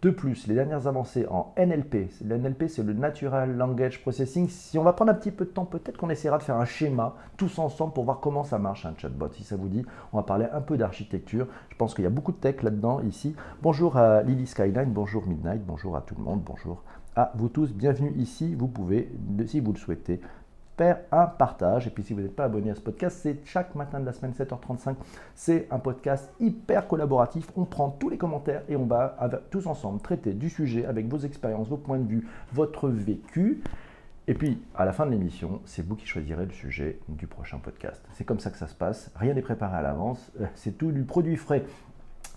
De 0.00 0.10
plus, 0.10 0.46
les 0.46 0.54
dernières 0.54 0.86
avancées 0.86 1.26
en 1.28 1.52
NLP, 1.58 2.08
l'NLP 2.24 2.68
c'est 2.68 2.84
le 2.84 2.92
Natural 2.92 3.56
Language 3.56 4.00
Processing. 4.00 4.48
Si 4.48 4.78
on 4.78 4.84
va 4.84 4.92
prendre 4.92 5.10
un 5.10 5.14
petit 5.14 5.32
peu 5.32 5.44
de 5.44 5.50
temps, 5.50 5.64
peut-être 5.64 5.96
qu'on 5.96 6.08
essaiera 6.08 6.38
de 6.38 6.44
faire 6.44 6.54
un 6.54 6.64
schéma 6.64 7.16
tous 7.36 7.58
ensemble 7.58 7.94
pour 7.94 8.04
voir 8.04 8.20
comment 8.20 8.44
ça 8.44 8.60
marche 8.60 8.86
un 8.86 8.94
chatbot. 8.96 9.28
Si 9.32 9.42
ça 9.42 9.56
vous 9.56 9.66
dit, 9.66 9.84
on 10.12 10.18
va 10.18 10.22
parler 10.22 10.46
un 10.52 10.60
peu 10.60 10.76
d'architecture. 10.76 11.48
Je 11.70 11.76
pense 11.76 11.94
qu'il 11.94 12.04
y 12.04 12.06
a 12.06 12.10
beaucoup 12.10 12.30
de 12.30 12.36
tech 12.36 12.62
là-dedans 12.62 13.00
ici. 13.00 13.34
Bonjour 13.60 13.96
à 13.96 14.22
Lily 14.22 14.46
Skyline, 14.46 14.92
bonjour 14.92 15.26
Midnight, 15.26 15.66
bonjour 15.66 15.96
à 15.96 16.02
tout 16.02 16.14
le 16.16 16.22
monde, 16.22 16.42
bonjour 16.46 16.84
à 17.16 17.32
vous 17.34 17.48
tous. 17.48 17.74
Bienvenue 17.74 18.12
ici. 18.18 18.54
Vous 18.54 18.68
pouvez, 18.68 19.10
si 19.46 19.58
vous 19.58 19.72
le 19.72 19.78
souhaitez, 19.78 20.20
faire 20.78 21.00
un 21.12 21.26
partage. 21.26 21.86
Et 21.88 21.90
puis 21.90 22.02
si 22.02 22.14
vous 22.14 22.20
n'êtes 22.20 22.34
pas 22.34 22.44
abonné 22.44 22.70
à 22.70 22.74
ce 22.74 22.80
podcast, 22.80 23.18
c'est 23.20 23.44
chaque 23.44 23.74
matin 23.74 24.00
de 24.00 24.06
la 24.06 24.12
semaine 24.12 24.32
7h35. 24.32 24.94
C'est 25.34 25.66
un 25.70 25.78
podcast 25.78 26.32
hyper 26.40 26.86
collaboratif. 26.86 27.48
On 27.56 27.64
prend 27.64 27.90
tous 27.90 28.08
les 28.08 28.16
commentaires 28.16 28.62
et 28.68 28.76
on 28.76 28.86
va 28.86 29.16
tous 29.50 29.66
ensemble 29.66 30.00
traiter 30.00 30.32
du 30.32 30.48
sujet 30.48 30.86
avec 30.86 31.08
vos 31.08 31.18
expériences, 31.18 31.68
vos 31.68 31.76
points 31.76 31.98
de 31.98 32.08
vue, 32.08 32.26
votre 32.52 32.88
vécu. 32.88 33.60
Et 34.28 34.34
puis, 34.34 34.62
à 34.76 34.84
la 34.84 34.92
fin 34.92 35.06
de 35.06 35.10
l'émission, 35.10 35.60
c'est 35.64 35.84
vous 35.84 35.96
qui 35.96 36.06
choisirez 36.06 36.44
le 36.44 36.52
sujet 36.52 37.00
du 37.08 37.26
prochain 37.26 37.58
podcast. 37.58 38.04
C'est 38.12 38.24
comme 38.24 38.40
ça 38.40 38.50
que 38.50 38.58
ça 38.58 38.66
se 38.66 38.74
passe. 38.74 39.10
Rien 39.16 39.34
n'est 39.34 39.42
préparé 39.42 39.76
à 39.76 39.82
l'avance. 39.82 40.30
Euh, 40.40 40.46
c'est 40.54 40.76
tout 40.76 40.92
du 40.92 41.02
produit 41.02 41.36
frais. 41.36 41.64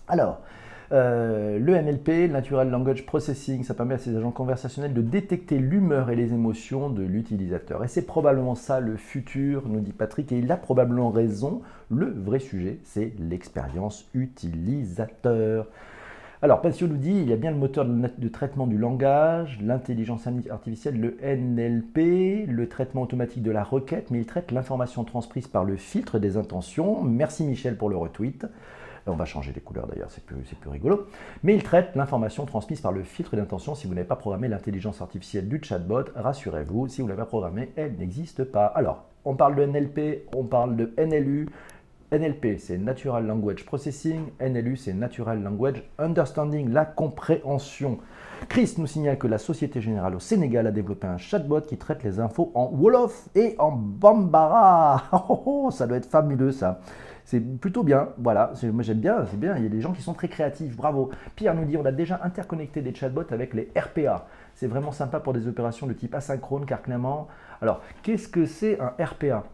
Alors, 0.08 0.40
euh, 0.92 1.58
le 1.58 1.74
NLP, 1.74 2.30
Natural 2.30 2.68
Language 2.68 3.06
Processing, 3.06 3.64
ça 3.64 3.72
permet 3.72 3.94
à 3.94 3.98
ces 3.98 4.14
agents 4.14 4.30
conversationnels 4.30 4.92
de 4.92 5.00
détecter 5.00 5.58
l'humeur 5.58 6.10
et 6.10 6.16
les 6.16 6.34
émotions 6.34 6.90
de 6.90 7.02
l'utilisateur. 7.02 7.82
Et 7.82 7.88
c'est 7.88 8.06
probablement 8.06 8.54
ça 8.54 8.80
le 8.80 8.96
futur, 8.96 9.62
nous 9.68 9.80
dit 9.80 9.92
Patrick, 9.92 10.30
et 10.32 10.38
il 10.38 10.52
a 10.52 10.56
probablement 10.56 11.10
raison. 11.10 11.62
Le 11.90 12.06
vrai 12.06 12.40
sujet, 12.40 12.78
c'est 12.84 13.12
l'expérience 13.18 14.06
utilisateur. 14.12 15.66
Alors, 16.44 16.60
Patio 16.60 16.88
nous 16.88 16.96
dit, 16.96 17.12
il 17.12 17.28
y 17.28 17.32
a 17.32 17.36
bien 17.36 17.52
le 17.52 17.56
moteur 17.56 17.86
de 17.86 18.28
traitement 18.28 18.66
du 18.66 18.76
langage, 18.76 19.60
l'intelligence 19.62 20.28
artificielle, 20.50 21.00
le 21.00 21.16
NLP, 21.22 22.46
le 22.48 22.66
traitement 22.68 23.02
automatique 23.02 23.44
de 23.44 23.52
la 23.52 23.62
requête, 23.62 24.10
mais 24.10 24.18
il 24.18 24.26
traite 24.26 24.50
l'information 24.50 25.04
transprise 25.04 25.46
par 25.46 25.64
le 25.64 25.76
filtre 25.76 26.18
des 26.18 26.36
intentions. 26.36 27.02
Merci 27.04 27.44
Michel 27.44 27.76
pour 27.76 27.88
le 27.88 27.96
retweet. 27.96 28.44
On 29.06 29.14
va 29.14 29.24
changer 29.24 29.52
les 29.52 29.60
couleurs 29.60 29.86
d'ailleurs, 29.86 30.10
c'est 30.10 30.24
plus, 30.24 30.36
rigolo. 30.70 31.06
Mais 31.42 31.54
il 31.54 31.62
traite 31.62 31.96
l'information 31.96 32.46
transmise 32.46 32.80
par 32.80 32.92
le 32.92 33.02
filtre 33.02 33.34
d'intention. 33.34 33.74
Si 33.74 33.86
vous 33.86 33.94
n'avez 33.94 34.06
pas 34.06 34.16
programmé 34.16 34.48
l'intelligence 34.48 35.00
artificielle 35.00 35.48
du 35.48 35.60
chatbot, 35.62 36.04
rassurez-vous, 36.14 36.88
si 36.88 37.02
vous 37.02 37.08
l'avez 37.08 37.20
pas 37.20 37.26
programmé, 37.26 37.72
elle 37.76 37.96
n'existe 37.96 38.44
pas. 38.44 38.66
Alors, 38.66 39.04
on 39.24 39.34
parle 39.34 39.56
de 39.56 39.64
NLP, 39.66 40.28
on 40.36 40.44
parle 40.44 40.76
de 40.76 40.92
NLU. 40.98 41.48
NLP, 42.12 42.58
c'est 42.58 42.78
Natural 42.78 43.26
Language 43.26 43.64
Processing. 43.64 44.26
NLU, 44.40 44.76
c'est 44.76 44.92
Natural 44.92 45.42
Language 45.42 45.82
Understanding, 45.98 46.70
la 46.70 46.84
compréhension. 46.84 47.98
Chris 48.48 48.74
nous 48.78 48.86
signale 48.86 49.18
que 49.18 49.26
la 49.26 49.38
Société 49.38 49.80
Générale 49.80 50.14
au 50.14 50.20
Sénégal 50.20 50.66
a 50.66 50.72
développé 50.72 51.06
un 51.06 51.16
chatbot 51.16 51.60
qui 51.62 51.76
traite 51.76 52.02
les 52.02 52.20
infos 52.20 52.50
en 52.54 52.70
Wolof 52.72 53.28
et 53.34 53.54
en 53.58 53.72
Bambara. 53.72 55.04
Oh, 55.12 55.24
oh, 55.28 55.42
oh, 55.46 55.70
ça 55.70 55.86
doit 55.86 55.96
être 55.96 56.10
fabuleux 56.10 56.52
ça. 56.52 56.80
C'est 57.24 57.40
plutôt 57.40 57.82
bien, 57.82 58.08
voilà, 58.18 58.52
moi 58.64 58.82
j'aime 58.82 58.98
bien, 58.98 59.24
c'est 59.30 59.38
bien, 59.38 59.56
il 59.56 59.62
y 59.62 59.66
a 59.66 59.68
des 59.68 59.80
gens 59.80 59.92
qui 59.92 60.02
sont 60.02 60.14
très 60.14 60.28
créatifs, 60.28 60.76
bravo. 60.76 61.10
Pierre 61.36 61.54
nous 61.54 61.64
dit, 61.64 61.76
on 61.76 61.84
a 61.84 61.92
déjà 61.92 62.20
interconnecté 62.24 62.82
des 62.82 62.94
chatbots 62.94 63.30
avec 63.30 63.54
les 63.54 63.70
RPA. 63.76 64.26
C'est 64.54 64.66
vraiment 64.66 64.92
sympa 64.92 65.20
pour 65.20 65.32
des 65.32 65.46
opérations 65.46 65.86
de 65.86 65.92
type 65.92 66.14
asynchrone, 66.14 66.66
car 66.66 66.82
clairement... 66.82 67.28
Alors, 67.60 67.80
qu'est-ce 68.02 68.28
que 68.28 68.44
c'est 68.44 68.80
un 68.80 68.92
RPA 69.02 69.44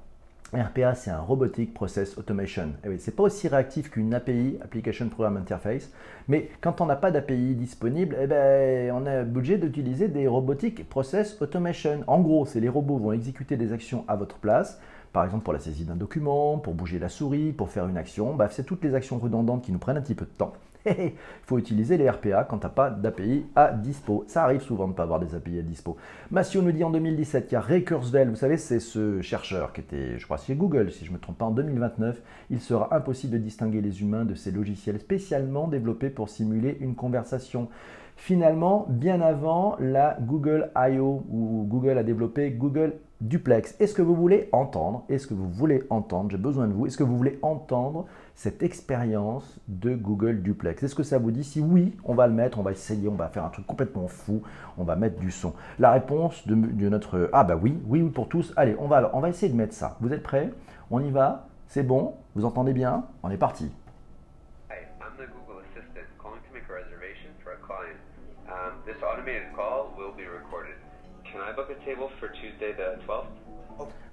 RPA, 0.54 0.94
c'est 0.94 1.10
un 1.10 1.20
Robotic 1.20 1.74
Process 1.74 2.16
Automation. 2.16 2.70
Eh 2.82 2.96
c'est 2.96 3.14
pas 3.14 3.24
aussi 3.24 3.48
réactif 3.48 3.90
qu'une 3.90 4.14
API, 4.14 4.58
Application 4.62 5.08
Program 5.10 5.36
Interface, 5.36 5.90
mais 6.26 6.48
quand 6.62 6.80
on 6.80 6.86
n'a 6.86 6.96
pas 6.96 7.10
d'API 7.10 7.54
disponible, 7.54 8.16
eh 8.18 8.26
ben, 8.26 8.90
on 8.92 9.04
a 9.04 9.24
budget 9.24 9.58
d'utiliser 9.58 10.08
des 10.08 10.26
Robotic 10.26 10.88
Process 10.88 11.40
Automation. 11.42 12.02
En 12.06 12.20
gros, 12.20 12.46
c'est 12.46 12.60
les 12.60 12.68
robots 12.70 12.96
vont 12.96 13.12
exécuter 13.12 13.58
des 13.58 13.74
actions 13.74 14.04
à 14.08 14.16
votre 14.16 14.38
place, 14.38 14.80
par 15.12 15.24
exemple 15.24 15.44
pour 15.44 15.52
la 15.52 15.58
saisie 15.58 15.84
d'un 15.84 15.96
document, 15.96 16.58
pour 16.58 16.74
bouger 16.74 16.98
la 16.98 17.08
souris, 17.08 17.52
pour 17.52 17.70
faire 17.70 17.86
une 17.86 17.96
action. 17.96 18.34
Bah, 18.34 18.48
c'est 18.50 18.64
toutes 18.64 18.82
les 18.84 18.94
actions 18.94 19.18
redondantes 19.18 19.62
qui 19.62 19.72
nous 19.72 19.78
prennent 19.78 19.96
un 19.96 20.02
petit 20.02 20.14
peu 20.14 20.24
de 20.24 20.30
temps. 20.30 20.52
Il 20.86 21.12
faut 21.44 21.58
utiliser 21.58 21.96
les 21.96 22.08
RPA 22.08 22.44
quand 22.44 22.58
tu 22.58 22.66
n'as 22.66 22.70
pas 22.70 22.90
d'API 22.90 23.46
à 23.54 23.72
dispo. 23.72 24.24
Ça 24.28 24.44
arrive 24.44 24.60
souvent 24.60 24.84
de 24.84 24.92
ne 24.92 24.96
pas 24.96 25.02
avoir 25.02 25.20
des 25.20 25.34
API 25.34 25.58
à 25.58 25.62
dispo. 25.62 25.96
Massio 26.30 26.62
nous 26.62 26.72
dit 26.72 26.84
en 26.84 26.90
2017 26.90 27.46
qu'il 27.46 27.54
y 27.54 27.56
a 27.56 27.60
Ray 27.60 27.84
Kurzweil, 27.84 28.28
vous 28.28 28.36
savez, 28.36 28.56
c'est 28.56 28.80
ce 28.80 29.20
chercheur 29.20 29.72
qui 29.72 29.80
était, 29.80 30.18
je 30.18 30.24
crois, 30.24 30.36
chez 30.36 30.54
Google, 30.54 30.90
si 30.92 31.04
je 31.04 31.10
ne 31.10 31.16
me 31.16 31.20
trompe 31.20 31.38
pas, 31.38 31.46
en 31.46 31.50
2029. 31.50 32.22
Il 32.50 32.60
sera 32.60 32.94
impossible 32.94 33.34
de 33.34 33.38
distinguer 33.38 33.80
les 33.80 34.02
humains 34.02 34.24
de 34.24 34.34
ces 34.34 34.50
logiciels 34.50 35.00
spécialement 35.00 35.68
développés 35.68 36.10
pour 36.10 36.28
simuler 36.28 36.76
une 36.80 36.94
conversation. 36.94 37.68
Finalement, 38.16 38.86
bien 38.88 39.20
avant 39.20 39.76
la 39.78 40.18
Google 40.20 40.70
I.O., 40.76 41.24
où 41.30 41.66
Google 41.68 41.98
a 41.98 42.02
développé 42.02 42.50
Google 42.50 42.94
Duplex. 43.20 43.74
Est-ce 43.80 43.94
que 43.94 44.02
vous 44.02 44.14
voulez 44.14 44.48
entendre 44.52 45.04
Est-ce 45.08 45.26
que 45.26 45.34
vous 45.34 45.48
voulez 45.48 45.82
entendre 45.90 46.30
J'ai 46.30 46.36
besoin 46.36 46.68
de 46.68 46.72
vous. 46.72 46.86
Est-ce 46.86 46.96
que 46.96 47.02
vous 47.02 47.16
voulez 47.16 47.38
entendre 47.42 48.06
cette 48.36 48.62
expérience 48.62 49.58
de 49.66 49.96
Google 49.96 50.42
Duplex? 50.42 50.82
Est-ce 50.84 50.94
que 50.94 51.02
ça 51.02 51.18
vous 51.18 51.32
dit 51.32 51.42
Si 51.42 51.60
oui, 51.60 51.96
on 52.04 52.14
va 52.14 52.28
le 52.28 52.32
mettre, 52.32 52.60
on 52.60 52.62
va 52.62 52.70
essayer, 52.70 53.08
on 53.08 53.16
va 53.16 53.28
faire 53.28 53.44
un 53.44 53.48
truc 53.48 53.66
complètement 53.66 54.06
fou, 54.06 54.42
on 54.76 54.84
va 54.84 54.94
mettre 54.94 55.18
du 55.18 55.32
son? 55.32 55.52
La 55.80 55.90
réponse 55.90 56.46
de, 56.46 56.54
notre 56.88 57.28
ah 57.32 57.42
bah 57.42 57.58
oui, 57.60 57.78
oui, 57.88 58.02
oui 58.02 58.10
pour 58.10 58.28
tous. 58.28 58.52
Allez, 58.56 58.76
on 58.78 58.86
va 58.86 59.10
on 59.14 59.20
va 59.20 59.28
essayer 59.30 59.50
de 59.50 59.56
mettre 59.56 59.74
ça. 59.74 59.96
Vous 60.00 60.12
êtes 60.12 60.22
prêts? 60.22 60.52
On 60.90 61.00
y 61.00 61.10
va? 61.10 61.48
C'est 61.66 61.82
bon? 61.82 62.14
Vous 62.36 62.44
entendez 62.44 62.72
bien? 62.72 63.04
On 63.24 63.30
est 63.30 63.36
parti. 63.36 63.70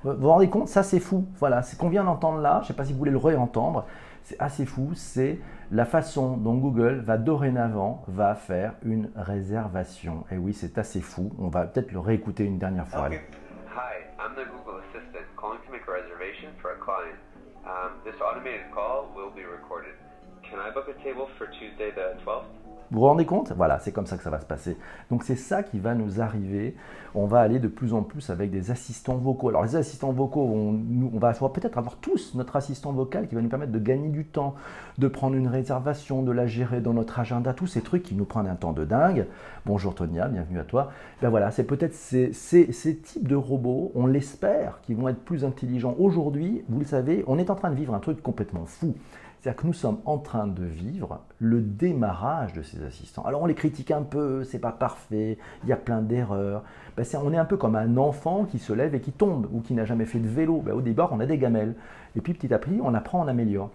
Vous 0.03 0.13
vous 0.13 0.29
rendez 0.29 0.49
compte, 0.49 0.67
ça 0.67 0.83
c'est 0.83 0.99
fou. 0.99 1.25
Voilà, 1.37 1.63
c'est 1.63 1.77
qu'on 1.77 1.89
vient 1.89 2.03
d'entendre 2.03 2.39
là. 2.39 2.57
Je 2.57 2.65
ne 2.65 2.67
sais 2.67 2.73
pas 2.73 2.85
si 2.85 2.93
vous 2.93 2.99
voulez 2.99 3.11
le 3.11 3.17
réentendre 3.17 3.85
c'est 4.25 4.41
assez 4.41 4.65
fou, 4.65 4.91
c'est 4.95 5.37
la 5.71 5.85
façon 5.85 6.35
dont 6.37 6.55
Google 6.55 7.03
va 7.05 7.17
dorénavant 7.17 8.03
va 8.07 8.33
faire 8.33 8.73
une 8.83 9.11
réservation. 9.15 10.25
Et 10.31 10.37
oui, 10.37 10.53
c'est 10.53 10.79
assez 10.79 10.99
fou. 10.99 11.31
On 11.37 11.49
va 11.49 11.65
peut-être 11.65 11.91
le 11.91 11.99
réécouter 11.99 12.43
une 12.43 12.57
dernière 12.57 12.87
fois. 12.87 13.05
Okay. 13.05 13.21
Hi, 13.69 14.01
I'm 14.17 14.33
the 14.33 14.49
Google 14.49 14.81
Assistant 14.89 15.25
calling 15.37 15.61
to 15.67 15.71
make 15.71 15.83
a 15.87 15.91
reservation 15.91 16.49
for 16.59 16.71
a 16.71 16.79
client. 16.81 17.19
Um, 17.65 18.01
this 18.03 18.15
automated 18.19 18.65
call 18.73 19.13
will 19.15 19.29
be 19.29 19.45
recorded. 19.45 19.93
Can 20.41 20.57
I 20.59 20.73
book 20.73 20.89
a 20.89 20.97
table 21.03 21.29
for 21.37 21.45
Tuesday 21.47 21.91
the 21.91 22.17
12th? 22.25 22.64
Vous 22.95 23.01
vous 23.01 23.07
rendez 23.07 23.25
compte? 23.25 23.51
Voilà, 23.51 23.77
c'est 23.79 23.91
comme 23.91 24.05
ça 24.05 24.15
que 24.15 24.23
ça 24.23 24.29
va 24.29 24.39
se 24.39 24.45
passer. 24.45 24.77
Donc 25.11 25.25
c'est 25.25 25.35
ça 25.35 25.63
qui 25.63 25.79
va 25.79 25.93
nous 25.93 26.21
arriver. 26.21 26.77
On 27.13 27.25
va 27.25 27.41
aller 27.41 27.59
de 27.59 27.67
plus 27.67 27.93
en 27.93 28.03
plus 28.03 28.29
avec 28.29 28.51
des 28.51 28.71
assistants 28.71 29.17
vocaux. 29.17 29.49
Alors 29.49 29.63
les 29.63 29.75
assistants 29.75 30.13
vocaux, 30.13 30.43
on, 30.43 30.79
on 31.13 31.19
va 31.19 31.33
peut-être 31.33 31.77
avoir 31.77 31.97
tous 31.97 32.35
notre 32.35 32.55
assistant 32.55 32.93
vocal 32.93 33.27
qui 33.27 33.35
va 33.35 33.41
nous 33.41 33.49
permettre 33.49 33.73
de 33.73 33.79
gagner 33.79 34.07
du 34.07 34.23
temps, 34.23 34.55
de 34.97 35.09
prendre 35.09 35.35
une 35.35 35.49
réservation, 35.49 36.23
de 36.23 36.31
la 36.31 36.47
gérer 36.47 36.79
dans 36.79 36.93
notre 36.93 37.19
agenda, 37.19 37.53
tous 37.53 37.67
ces 37.67 37.81
trucs 37.81 38.03
qui 38.03 38.15
nous 38.15 38.23
prennent 38.23 38.47
un 38.47 38.55
temps 38.55 38.71
de 38.71 38.85
dingue. 38.85 39.27
Bonjour 39.65 39.93
Tonia, 39.93 40.29
bienvenue 40.29 40.59
à 40.59 40.63
toi. 40.63 40.89
Ben 41.21 41.27
voilà, 41.29 41.51
c'est 41.51 41.65
peut-être 41.65 41.93
ces, 41.93 42.31
ces 42.31 42.95
types 42.95 43.27
de 43.27 43.35
robots, 43.35 43.91
on 43.95 44.07
l'espère, 44.07 44.79
qui 44.83 44.93
vont 44.93 45.09
être 45.09 45.19
plus 45.19 45.43
intelligents. 45.43 45.95
Aujourd'hui, 45.99 46.63
vous 46.69 46.79
le 46.79 46.85
savez, 46.85 47.25
on 47.27 47.39
est 47.39 47.49
en 47.49 47.55
train 47.55 47.71
de 47.71 47.75
vivre 47.75 47.93
un 47.93 47.99
truc 47.99 48.23
complètement 48.23 48.63
fou. 48.65 48.95
C'est-à-dire 49.45 49.61
que 49.61 49.67
nous 49.67 49.73
sommes 49.73 49.99
en 50.05 50.17
train 50.17 50.47
de 50.47 50.63
vivre 50.63 51.19
le 51.37 51.61
démarrage 51.61 52.53
de 52.53 52.63
ces 52.63 52.83
assistants. 52.83 53.21
Alors 53.25 53.43
on 53.43 53.45
les 53.45 53.53
critique 53.53 53.91
un 53.91 54.01
peu, 54.01 54.43
c'est 54.43 54.57
pas 54.57 54.71
parfait, 54.71 55.37
il 55.61 55.69
y 55.69 55.71
a 55.71 55.75
plein 55.75 56.01
d'erreurs. 56.01 56.63
Ben, 56.97 57.05
on 57.23 57.31
est 57.31 57.37
un 57.37 57.45
peu 57.45 57.55
comme 57.55 57.75
un 57.75 57.95
enfant 57.97 58.45
qui 58.45 58.57
se 58.57 58.73
lève 58.73 58.95
et 58.95 59.01
qui 59.01 59.11
tombe 59.11 59.47
ou 59.53 59.61
qui 59.61 59.75
n'a 59.75 59.85
jamais 59.85 60.05
fait 60.05 60.17
de 60.17 60.27
vélo. 60.27 60.63
Ben, 60.65 60.73
au 60.73 60.81
départ, 60.81 61.13
on 61.13 61.19
a 61.19 61.27
des 61.27 61.37
gamelles. 61.37 61.75
Et 62.15 62.21
puis 62.21 62.33
petit 62.33 62.51
à 62.55 62.57
petit, 62.57 62.79
on 62.83 62.95
apprend, 62.95 63.23
on 63.23 63.27
améliore. 63.27 63.69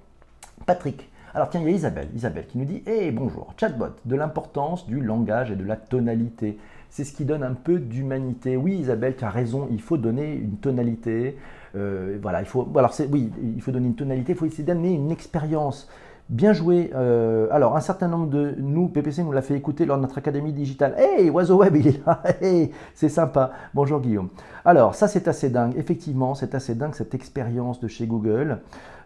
Patrick. 0.66 1.08
Alors 1.34 1.50
tiens, 1.50 1.60
il 1.60 1.68
y 1.68 1.72
a 1.72 1.76
Isabelle, 1.76 2.08
Isabelle 2.16 2.48
qui 2.48 2.58
nous 2.58 2.64
dit 2.64 2.82
Hé, 2.86 3.12
bonjour, 3.12 3.54
chatbot, 3.56 3.94
de 4.04 4.16
l'importance 4.16 4.88
du 4.88 5.00
langage 5.00 5.52
et 5.52 5.56
de 5.56 5.64
la 5.64 5.76
tonalité. 5.76 6.58
C'est 6.88 7.04
ce 7.04 7.12
qui 7.12 7.24
donne 7.24 7.44
un 7.44 7.54
peu 7.54 7.78
d'humanité. 7.78 8.56
Oui, 8.56 8.74
Isabelle, 8.74 9.14
tu 9.16 9.24
as 9.24 9.30
raison, 9.30 9.68
il 9.70 9.80
faut 9.80 9.98
donner 9.98 10.34
une 10.34 10.56
tonalité. 10.56 11.36
Euh, 11.76 12.18
voilà, 12.20 12.40
il 12.40 12.46
faut, 12.46 12.68
alors 12.76 12.94
oui, 13.12 13.30
il 13.42 13.60
faut 13.60 13.70
donner 13.70 13.86
une 13.86 13.94
tonalité, 13.94 14.32
il 14.32 14.38
faut 14.38 14.46
essayer 14.46 14.64
d'amener 14.64 14.92
une 14.92 15.10
expérience. 15.10 15.88
Bien 16.30 16.52
joué. 16.52 16.92
Euh, 16.94 17.48
alors, 17.50 17.76
un 17.76 17.80
certain 17.80 18.06
nombre 18.06 18.28
de 18.28 18.54
nous, 18.56 18.86
PPC 18.86 19.24
nous 19.24 19.32
l'a 19.32 19.42
fait 19.42 19.56
écouter 19.56 19.84
lors 19.84 19.96
de 19.96 20.02
notre 20.02 20.16
académie 20.16 20.52
digitale. 20.52 20.94
Hey, 20.96 21.28
Oiseau 21.28 21.56
Web, 21.56 21.74
il 21.74 21.88
est 21.88 22.06
là. 22.06 22.22
C'est 22.94 23.08
sympa. 23.08 23.50
Bonjour 23.74 24.00
Guillaume. 24.00 24.28
Alors, 24.64 24.94
ça, 24.94 25.08
c'est 25.08 25.26
assez 25.26 25.50
dingue. 25.50 25.72
Effectivement, 25.76 26.36
c'est 26.36 26.54
assez 26.54 26.76
dingue 26.76 26.94
cette 26.94 27.14
expérience 27.14 27.80
de 27.80 27.88
chez 27.88 28.06
Google. 28.06 28.60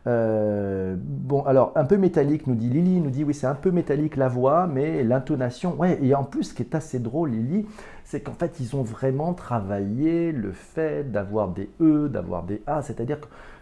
Euh, 0.06 0.96
bon, 0.98 1.42
alors, 1.44 1.72
un 1.76 1.84
peu 1.84 1.96
métallique, 1.96 2.46
nous 2.46 2.54
dit 2.54 2.68
Lily, 2.68 3.00
nous 3.00 3.10
dit 3.10 3.24
oui, 3.24 3.34
c'est 3.34 3.46
un 3.46 3.54
peu 3.54 3.70
métallique 3.70 4.16
la 4.16 4.28
voix, 4.28 4.66
mais 4.66 5.02
l'intonation, 5.02 5.74
ouais, 5.76 5.98
et 6.02 6.14
en 6.14 6.24
plus, 6.24 6.44
ce 6.44 6.54
qui 6.54 6.62
est 6.62 6.74
assez 6.74 6.98
drôle, 6.98 7.30
Lily, 7.30 7.66
c'est 8.04 8.20
qu'en 8.20 8.34
fait, 8.34 8.60
ils 8.60 8.76
ont 8.76 8.82
vraiment 8.82 9.32
travaillé 9.32 10.32
le 10.32 10.52
fait 10.52 11.10
d'avoir 11.10 11.48
des 11.48 11.70
E, 11.80 12.08
d'avoir 12.08 12.42
des 12.42 12.62
A, 12.66 12.82
c'est-à-dire 12.82 13.18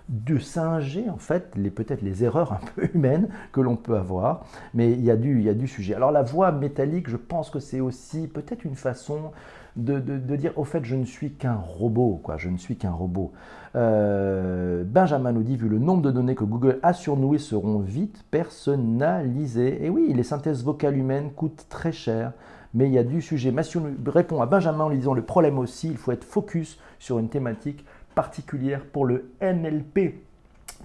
de 0.09 0.39
singer 0.39 1.09
en 1.09 1.17
fait 1.17 1.55
les 1.57 1.71
peut-être 1.71 2.03
les 2.03 2.25
erreurs 2.25 2.53
un 2.53 2.61
peu 2.75 2.89
humaines 2.95 3.29
que 3.53 3.61
l'on 3.61 3.77
peut 3.77 3.97
avoir, 3.97 4.45
mais 4.75 4.91
il 4.91 5.03
y, 5.03 5.11
a 5.11 5.17
du, 5.17 5.39
il 5.39 5.45
y 5.45 5.49
a 5.49 5.55
du 5.55 5.69
sujet. 5.69 5.95
Alors 5.95 6.11
la 6.11 6.23
voix 6.23 6.53
métallique, 6.53 7.09
je 7.09 7.17
pense 7.17 7.51
que 7.51 7.61
c'est 7.61 7.81
aussi 7.81 8.27
peut-être 8.27 8.65
une 8.65 8.75
façon 8.75 9.31
de, 9.77 10.37
dire 10.37 10.53
au 10.57 10.65
fait 10.65 10.85
je 10.85 10.97
ne 10.97 11.05
suis 11.05 11.33
qu'un 11.33 11.57
robot, 11.57 12.21
quoi, 12.23 12.37
je 12.37 12.49
ne 12.49 12.59
suis 12.59 12.77
qu'un 12.77 12.93
robot. 12.93 13.33
Euh, 13.75 14.85
Benjamin 14.85 15.33
nous 15.33 15.43
dit, 15.43 15.57
vu 15.57 15.69
le 15.69 15.79
nombre 15.79 16.03
de 16.03 16.11
données 16.11 16.35
que 16.35 16.45
Google 16.45 16.79
a 16.83 16.93
sur 16.93 17.17
nous, 17.17 17.35
et 17.35 17.39
seront 17.39 17.79
vite 17.79 18.25
personnalisées. 18.31 19.85
Et 19.85 19.91
oui, 19.91 20.13
les 20.13 20.23
synthèses 20.23 20.63
vocales 20.63 20.97
humaines 20.97 21.31
coûtent 21.33 21.67
très 21.69 21.93
cher, 21.93 22.33
mais 22.75 22.87
il 22.87 22.93
y 22.93 22.99
a 22.99 23.05
du 23.05 23.23
sujet. 23.23 23.51
Mathieu 23.51 23.81
répond 24.07 24.43
à 24.43 24.47
Benjamin 24.47 24.85
en 24.85 24.89
lui 24.89 24.99
disant, 24.99 25.15
le 25.15 25.23
problème 25.23 25.59
aussi, 25.59 25.89
il 25.89 25.97
faut 25.97 26.13
être 26.13 26.25
focus 26.25 26.79
sur 26.99 27.19
une 27.19 27.29
thématique 27.29 27.85
particulière 28.15 28.85
pour 28.85 29.07
le 29.07 29.31
NLP. 29.41 30.21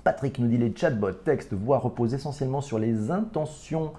Patrick 0.04 0.40
nous 0.40 0.48
dit, 0.48 0.58
les 0.58 0.74
chatbots, 0.74 1.12
texte, 1.12 1.54
voix 1.54 1.80
reposent 1.80 2.14
essentiellement 2.14 2.62
sur 2.62 2.80
les 2.80 3.12
intentions 3.12 3.92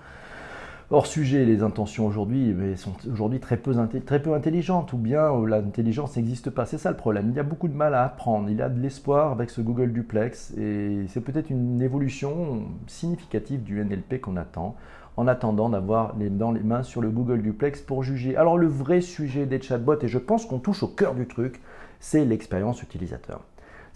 hors 0.90 1.06
sujet, 1.06 1.44
les 1.44 1.62
intentions 1.62 2.06
aujourd'hui 2.06 2.54
sont 2.76 2.92
aujourd'hui 3.10 3.40
très 3.40 3.56
peu, 3.56 3.74
très 4.04 4.22
peu 4.22 4.32
intelligentes, 4.32 4.92
ou 4.92 4.96
bien 4.96 5.32
euh, 5.32 5.46
l'intelligence 5.46 6.16
n'existe 6.16 6.50
pas. 6.50 6.64
C'est 6.64 6.78
ça 6.78 6.90
le 6.90 6.96
problème. 6.96 7.30
Il 7.30 7.36
y 7.36 7.40
a 7.40 7.44
beaucoup 7.44 7.68
de 7.68 7.74
mal 7.74 7.94
à 7.94 8.04
apprendre. 8.04 8.48
Il 8.48 8.56
y 8.56 8.62
a 8.62 8.68
de 8.68 8.80
l'espoir 8.80 9.32
avec 9.32 9.50
ce 9.50 9.60
Google 9.60 9.92
Duplex, 9.92 10.54
et 10.56 11.04
c'est 11.08 11.20
peut-être 11.20 11.50
une 11.50 11.82
évolution 11.82 12.62
significative 12.86 13.62
du 13.62 13.84
NLP 13.84 14.20
qu'on 14.20 14.36
attend, 14.36 14.76
en 15.16 15.26
attendant 15.26 15.68
d'avoir 15.68 16.16
les, 16.16 16.30
dans 16.30 16.52
les 16.52 16.62
mains 16.62 16.82
sur 16.82 17.00
le 17.00 17.10
Google 17.10 17.42
Duplex 17.42 17.82
pour 17.82 18.02
juger. 18.02 18.36
Alors 18.36 18.56
le 18.56 18.68
vrai 18.68 19.00
sujet 19.00 19.46
des 19.46 19.60
chatbots, 19.60 20.00
et 20.02 20.08
je 20.08 20.18
pense 20.18 20.46
qu'on 20.46 20.58
touche 20.58 20.82
au 20.82 20.88
cœur 20.88 21.14
du 21.14 21.26
truc, 21.26 21.60
c'est 22.00 22.24
l'expérience 22.24 22.82
utilisateur. 22.82 23.42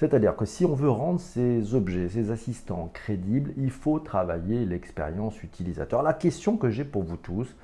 C'est-à-dire 0.02 0.34
que 0.34 0.44
si 0.44 0.64
on 0.64 0.74
veut 0.74 0.90
rendre 0.90 1.20
ces 1.20 1.76
objets, 1.76 2.08
ces 2.08 2.32
assistants 2.32 2.90
crédibles, 2.92 3.52
il 3.56 3.70
faut 3.70 4.00
travailler 4.00 4.64
l'expérience 4.64 5.40
utilisateur. 5.44 6.02
La 6.02 6.12
question 6.12 6.56
que 6.56 6.70
j'ai 6.70 6.82
pour 6.82 7.04
vous 7.04 7.16
tous, 7.16 7.54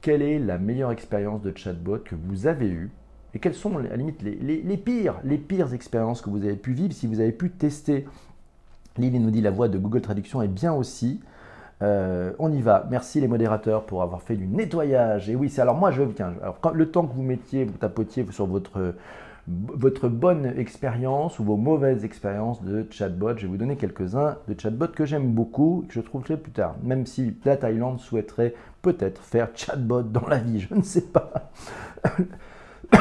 quelle 0.00 0.22
est 0.22 0.38
la 0.38 0.58
meilleure 0.58 0.92
expérience 0.92 1.42
de 1.42 1.52
chatbot 1.56 1.98
que 1.98 2.14
vous 2.14 2.46
avez 2.46 2.68
eue 2.68 2.92
et 3.34 3.40
quelles 3.40 3.54
sont 3.54 3.76
à 3.76 3.82
la 3.82 3.96
limite 3.96 4.22
les, 4.22 4.76
pires, 4.76 5.16
les 5.24 5.38
pires 5.38 5.74
expériences 5.74 6.22
que 6.22 6.30
vous 6.30 6.44
avez 6.44 6.54
pu 6.54 6.72
vivre 6.72 6.92
si 6.92 7.08
vous 7.08 7.18
avez 7.18 7.32
pu 7.32 7.50
tester? 7.50 8.06
Lily 8.96 9.18
nous 9.18 9.32
dit 9.32 9.40
la 9.40 9.50
voix 9.50 9.66
de 9.66 9.76
Google 9.76 10.02
Traduction 10.02 10.40
est 10.40 10.48
bien 10.48 10.72
aussi. 10.72 11.20
Euh, 11.82 12.32
on 12.38 12.52
y 12.52 12.62
va. 12.62 12.86
Merci 12.92 13.20
les 13.20 13.26
modérateurs 13.26 13.86
pour 13.86 14.04
avoir 14.04 14.22
fait 14.22 14.36
du 14.36 14.46
nettoyage. 14.46 15.28
Et 15.28 15.34
oui, 15.34 15.50
c'est 15.50 15.62
alors 15.62 15.76
moi 15.76 15.90
je 15.90 16.04
tiens. 16.04 16.32
Le 16.74 16.90
temps 16.92 17.08
que 17.08 17.14
vous 17.14 17.22
mettiez, 17.22 17.64
vous 17.64 17.76
tapotiez 17.76 18.24
sur 18.30 18.46
votre 18.46 18.94
votre 19.48 20.08
bonne 20.08 20.46
expérience 20.56 21.38
ou 21.38 21.44
vos 21.44 21.56
mauvaises 21.56 22.04
expériences 22.04 22.62
de 22.62 22.86
chatbot. 22.90 23.36
Je 23.36 23.42
vais 23.42 23.48
vous 23.48 23.56
donner 23.56 23.76
quelques-uns 23.76 24.38
de 24.46 24.58
chatbots 24.58 24.88
que 24.88 25.04
j'aime 25.04 25.32
beaucoup, 25.32 25.84
que 25.88 25.94
je 25.94 26.00
trouverai 26.00 26.36
plus 26.36 26.52
tard. 26.52 26.76
Même 26.82 27.06
si 27.06 27.36
la 27.44 27.56
Thaïlande 27.56 27.98
souhaiterait 27.98 28.54
peut-être 28.82 29.20
faire 29.20 29.48
chatbot 29.54 30.02
dans 30.02 30.26
la 30.28 30.38
vie, 30.38 30.60
je 30.60 30.74
ne 30.74 30.82
sais 30.82 31.06
pas. 31.06 31.50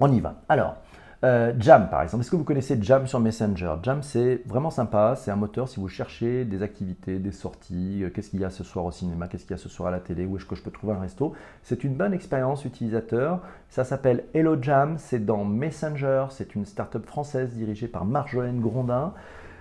On 0.00 0.10
y 0.10 0.20
va. 0.20 0.42
Alors, 0.48 0.76
euh, 1.24 1.52
Jam, 1.58 1.88
par 1.88 2.02
exemple. 2.02 2.22
Est-ce 2.22 2.30
que 2.32 2.36
vous 2.36 2.44
connaissez 2.44 2.76
Jam 2.82 3.06
sur 3.06 3.20
Messenger? 3.20 3.76
Jam, 3.82 4.02
c'est 4.02 4.42
vraiment 4.44 4.70
sympa. 4.70 5.14
C'est 5.16 5.30
un 5.30 5.36
moteur 5.36 5.68
si 5.68 5.78
vous 5.78 5.86
cherchez 5.86 6.44
des 6.44 6.62
activités, 6.62 7.20
des 7.20 7.30
sorties. 7.30 8.02
Euh, 8.02 8.10
qu'est-ce 8.10 8.30
qu'il 8.30 8.40
y 8.40 8.44
a 8.44 8.50
ce 8.50 8.64
soir 8.64 8.84
au 8.84 8.90
cinéma 8.90 9.28
Qu'est-ce 9.28 9.44
qu'il 9.44 9.52
y 9.52 9.54
a 9.54 9.62
ce 9.62 9.68
soir 9.68 9.88
à 9.88 9.92
la 9.92 10.00
télé 10.00 10.26
Où 10.26 10.36
est-ce 10.36 10.46
que 10.46 10.56
je 10.56 10.62
peux 10.62 10.72
trouver 10.72 10.94
un 10.94 11.00
resto? 11.00 11.32
C'est 11.62 11.84
une 11.84 11.94
bonne 11.94 12.12
expérience 12.12 12.64
utilisateur. 12.64 13.40
Ça 13.68 13.84
s'appelle 13.84 14.24
Hello 14.34 14.60
Jam. 14.60 14.96
C'est 14.98 15.24
dans 15.24 15.44
Messenger. 15.44 16.26
C'est 16.30 16.56
une 16.56 16.66
start-up 16.66 17.06
française 17.06 17.50
dirigée 17.54 17.88
par 17.88 18.04
Marjolaine 18.04 18.60
Grondin. 18.60 19.14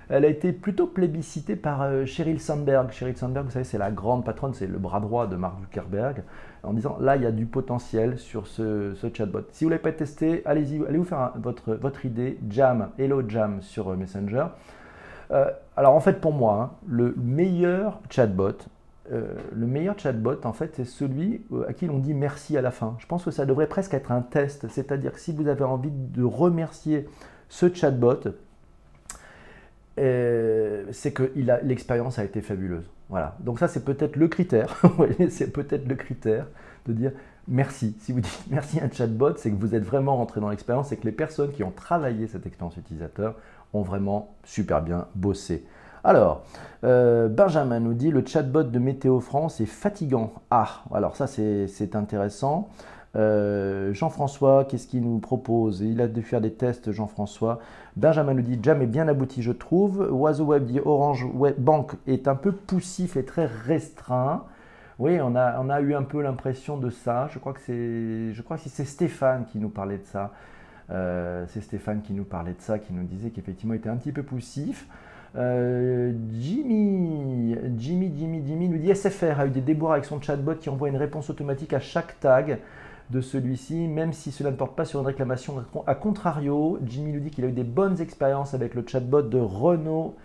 Elle 0.10 0.26
a 0.26 0.28
été 0.28 0.52
plutôt 0.52 0.88
plébiscitée 0.88 1.56
par 1.56 1.84
euh, 1.84 2.06
Sheryl 2.06 2.40
Sandberg. 2.40 2.92
Sheryl 2.92 3.18
Sandberg, 3.18 3.46
vous 3.46 3.52
savez, 3.52 3.66
c'est 3.66 3.78
la 3.78 3.92
grande 3.92 4.26
patronne, 4.26 4.54
c'est 4.54 4.68
le 4.68 4.78
bras 4.78 5.00
droit 5.00 5.28
de 5.28 5.36
Mark 5.36 5.60
Zuckerberg, 5.62 6.24
en 6.64 6.74
disant 6.74 6.98
là, 7.00 7.16
il 7.16 7.24
y 7.24 7.26
a 7.26 7.32
du 7.32 7.46
potentiel 7.46 8.18
sur 8.18 8.48
ce, 8.48 8.94
chatbot. 9.14 9.44
Si 9.52 9.64
vous 9.64 9.70
ne 9.70 9.76
l'avez 9.76 9.84
pas 9.84 9.92
testé, 9.92 10.42
allez-y, 10.46 10.86
allez 10.86 10.98
vous 10.98 11.06
faire 11.06 11.34
votre, 11.38 11.74
votre 11.76 12.06
idée. 12.06 12.38
Jam, 12.50 12.90
Hello 13.00 13.24
Jam 13.28 13.62
sur 13.62 13.90
euh, 13.90 13.96
Messenger. 13.96 14.48
Euh, 15.32 15.50
alors 15.78 15.96
en 15.96 16.02
fait, 16.02 16.20
pour 16.20 16.34
moi, 16.34 16.62
hein, 16.62 16.76
le 16.88 17.16
meilleur 17.18 18.02
chatbot, 18.10 18.58
le 19.10 19.68
meilleur 19.68 20.00
chatbot, 20.00 20.40
en 20.46 20.54
fait, 20.54 20.74
c'est 20.78 20.86
celui 20.86 21.42
à 21.68 21.74
qui 21.74 21.86
l'on 21.86 21.98
dit 21.98 22.14
merci 22.14 22.58
à 22.58 22.62
la 22.62 22.72
fin. 22.72 22.96
Je 23.00 23.06
pense 23.06 23.26
que 23.26 23.32
ça 23.32 23.46
devrait 23.46 23.68
presque 23.68 23.94
être 23.94 24.14
un 24.14 24.22
test, 24.22 24.70
c'est-à-dire 24.70 25.12
que 25.12 25.20
si 25.20 25.34
vous 25.34 25.50
avez 25.50 25.66
envie 25.66 25.92
de 25.92 26.24
remercier 26.24 27.10
ce 27.50 27.74
chatbot, 27.74 28.22
c'est 29.98 31.14
que 31.14 31.32
l'expérience 31.64 32.20
a 32.20 32.24
été 32.24 32.42
fabuleuse. 32.42 32.90
Voilà. 33.10 33.36
Donc 33.42 33.60
ça, 33.60 33.68
c'est 33.68 33.84
peut-être 33.84 34.16
le 34.16 34.28
critère. 34.28 34.82
c'est 35.30 35.52
peut-être 35.52 35.88
le 35.88 35.96
critère 35.96 36.48
de 36.88 36.94
dire 36.94 37.12
merci. 37.48 37.96
Si 38.00 38.12
vous 38.12 38.22
dites 38.22 38.44
merci 38.50 38.80
à 38.80 38.86
un 38.86 38.90
chatbot, 38.90 39.36
c'est 39.38 39.52
que 39.52 39.58
vous 39.58 39.76
êtes 39.76 39.84
vraiment 39.84 40.18
rentré 40.18 40.42
dans 40.42 40.50
l'expérience 40.50 40.92
et 40.92 40.98
que 40.98 41.06
les 41.06 41.12
personnes 41.12 41.52
qui 41.52 41.64
ont 41.64 41.72
travaillé 41.72 42.28
cette 42.28 42.46
expérience 42.46 42.78
utilisateur 42.78 43.36
ont 43.74 43.82
vraiment 43.82 44.36
super 44.44 44.82
bien 44.82 45.08
bossé. 45.16 45.66
Alors, 46.04 46.44
euh, 46.84 47.28
Benjamin 47.28 47.80
nous 47.80 47.94
dit 47.94 48.10
le 48.10 48.26
chatbot 48.26 48.64
de 48.64 48.80
Météo 48.80 49.20
France 49.20 49.62
est 49.62 49.68
fatigant. 49.68 50.34
Ah, 50.50 50.84
alors 50.94 51.16
ça 51.16 51.28
c'est 51.28 51.96
intéressant. 51.96 52.70
Euh, 53.15 53.93
Jean-François, 53.93 54.65
qu'est-ce 54.65 54.88
qu'il 54.88 55.04
nous 55.04 55.19
propose? 55.19 55.82
Il 55.82 56.00
a 56.02 56.08
dû 56.08 56.21
faire 56.21 56.41
des 56.41 56.54
tests, 56.54 56.91
Jean-François. 56.91 57.60
Benjamin 57.97 58.34
nous 58.34 58.41
dit 58.41 58.58
Jam 58.62 58.82
est 58.82 58.88
bien 58.88 59.08
abouti, 59.08 59.41
je 59.41 59.52
trouve. 59.52 60.08
Oiseau 60.12 60.45
Web 60.45 60.65
dit 60.65 60.80
Orange 60.84 61.26
Web 61.34 61.56
Bank 61.58 61.93
est 62.08 62.28
un 62.28 62.36
peu 62.36 62.52
poussif 62.52 63.17
et 63.17 63.26
très 63.26 63.45
restreint. 63.45 64.45
Oui, 65.00 65.19
on 65.19 65.36
a, 65.36 65.60
on 65.60 65.69
a 65.69 65.82
eu 65.82 65.93
un 65.93 66.04
peu 66.04 66.21
l'impression 66.21 66.78
de 66.78 66.89
ça. 66.89 67.28
Je 67.32 67.39
crois 67.39 67.54
que 67.54 67.60
c'est, 67.62 68.86
Stéphane 68.86 69.45
qui 69.45 69.58
nous 69.58 69.69
parlait 69.69 69.97
de 69.97 70.06
ça. 70.06 70.32
Euh, 70.89 71.45
c'est 71.50 71.62
Stéphane 71.62 72.02
qui 72.02 72.13
nous 72.13 72.24
parlait 72.24 72.54
de 72.54 72.62
ça, 72.62 72.80
qui 72.80 72.93
nous 72.93 73.04
disait 73.04 73.32
qu'effectivement 73.32 73.74
il 73.74 73.78
était 73.78 73.89
un 73.89 73.97
petit 73.97 74.12
peu 74.12 74.24
poussif. 74.24 74.88
Euh, 75.38 76.12
Jimmy, 76.34 77.56
Jimmy, 77.78 78.13
Jimmy, 78.15 78.43
Jimmy 78.45 78.69
nous 78.69 78.78
dit 78.78 78.93
SFR 78.93 79.39
a 79.39 79.47
eu 79.47 79.50
des 79.50 79.62
déboires 79.62 79.93
avec 79.93 80.06
son 80.06 80.21
chatbot 80.21 80.56
qui 80.56 80.69
envoie 80.69 80.89
une 80.89 80.97
réponse 80.97 81.30
automatique 81.30 81.74
à 81.74 81.80
chaque 81.80 82.19
tag 82.19 82.60
de 83.12 83.21
celui-ci, 83.21 83.88
même 83.88 84.13
si 84.13 84.32
cela 84.32 84.52
ne 84.52 84.56
porte 84.56 84.76
pas 84.76 84.86
sur 84.86 85.02
une 85.02 85.06
réclamation. 85.06 85.63
A 85.86 85.95
contrario, 85.95 86.80
Jimmy 86.86 87.12
nous 87.12 87.19
dit 87.19 87.30
qu'il 87.30 87.43
a 87.43 87.47
eu 87.47 87.54
des 87.54 87.63
bonnes 87.63 88.00
expériences 88.00 88.54
avec 88.54 88.74
le 88.74 88.84
chatbot 88.88 89.21
de 89.21 89.38
Renault 89.38 90.15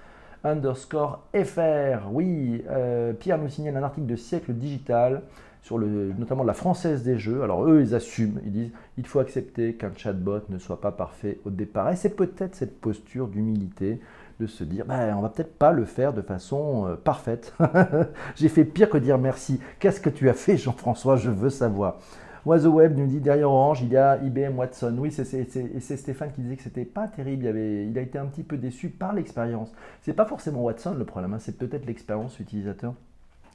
underscore 0.45 1.25
FR. 1.35 2.09
Oui, 2.13 2.63
euh, 2.71 3.13
Pierre 3.13 3.39
nous 3.39 3.49
signale 3.49 3.77
un 3.77 3.83
article 3.83 4.07
de 4.07 4.17
siècle 4.17 4.53
digital 4.53 5.23
sur 5.63 5.79
le, 5.79 6.13
notamment 6.17 6.45
la 6.45 6.55
française 6.55 7.03
des 7.03 7.19
jeux. 7.19 7.43
Alors 7.43 7.69
eux, 7.69 7.83
ils 7.83 7.95
assument, 7.95 8.41
ils 8.45 8.53
disent 8.53 8.71
il 8.99 9.07
faut 9.07 9.19
accepter 9.19 9.75
qu'un 9.75 9.91
chatbot 9.97 10.43
ne 10.49 10.59
soit 10.59 10.81
pas 10.81 10.93
parfait 10.93 11.41
au 11.45 11.51
départ. 11.51 11.91
Et 11.91 11.97
c'est 11.97 12.15
peut-être 12.15 12.55
cette 12.55 12.81
posture 12.81 13.27
d'humilité 13.27 14.01
de 14.39 14.47
se 14.47 14.63
dire 14.63 14.85
ben, 14.87 15.17
on 15.17 15.23
va 15.23 15.31
peut-être 15.31 15.59
pas 15.59 15.73
le 15.73 15.85
faire 15.85 16.13
de 16.13 16.23
façon 16.23 16.87
euh, 16.87 16.95
parfaite. 16.95 17.53
J'ai 18.37 18.49
fait 18.49 18.65
pire 18.65 18.89
que 18.89 18.99
dire 18.99 19.19
merci. 19.19 19.59
Qu'est-ce 19.81 20.01
que 20.01 20.11
tu 20.11 20.29
as 20.29 20.35
fait, 20.35 20.57
Jean-François? 20.57 21.17
Je 21.17 21.31
veux 21.31 21.51
savoir. 21.51 21.99
Oiseau 22.47 22.71
Web 22.71 22.97
nous 22.97 23.09
dit 23.09 23.19
derrière 23.19 23.51
Orange, 23.51 23.83
il 23.83 23.89
y 23.89 23.97
a 23.97 24.23
IBM 24.23 24.57
Watson. 24.57 24.95
Oui, 25.01 25.11
c'est 25.11 25.97
Stéphane 25.97 26.31
qui 26.31 26.43
disait 26.43 26.57
que 26.57 26.63
c'était 26.63 26.85
pas 26.85 27.09
terrible. 27.09 27.45
Il, 27.45 27.99
a 27.99 28.01
été 28.01 28.19
un 28.19 28.27
petit 28.27 28.45
peu 28.45 28.57
déçu 28.57 28.89
par 28.89 29.13
l'expérience. 29.13 29.73
C'est 30.03 30.13
pas 30.13 30.27
forcément 30.27 30.63
Watson 30.63 30.95
le 30.97 31.05
problème, 31.05 31.35
hein. 31.35 31.41
c'est 31.41 31.59
peut-être 31.59 31.87
l'expérience 31.87 32.39
utilisateur 32.39 32.95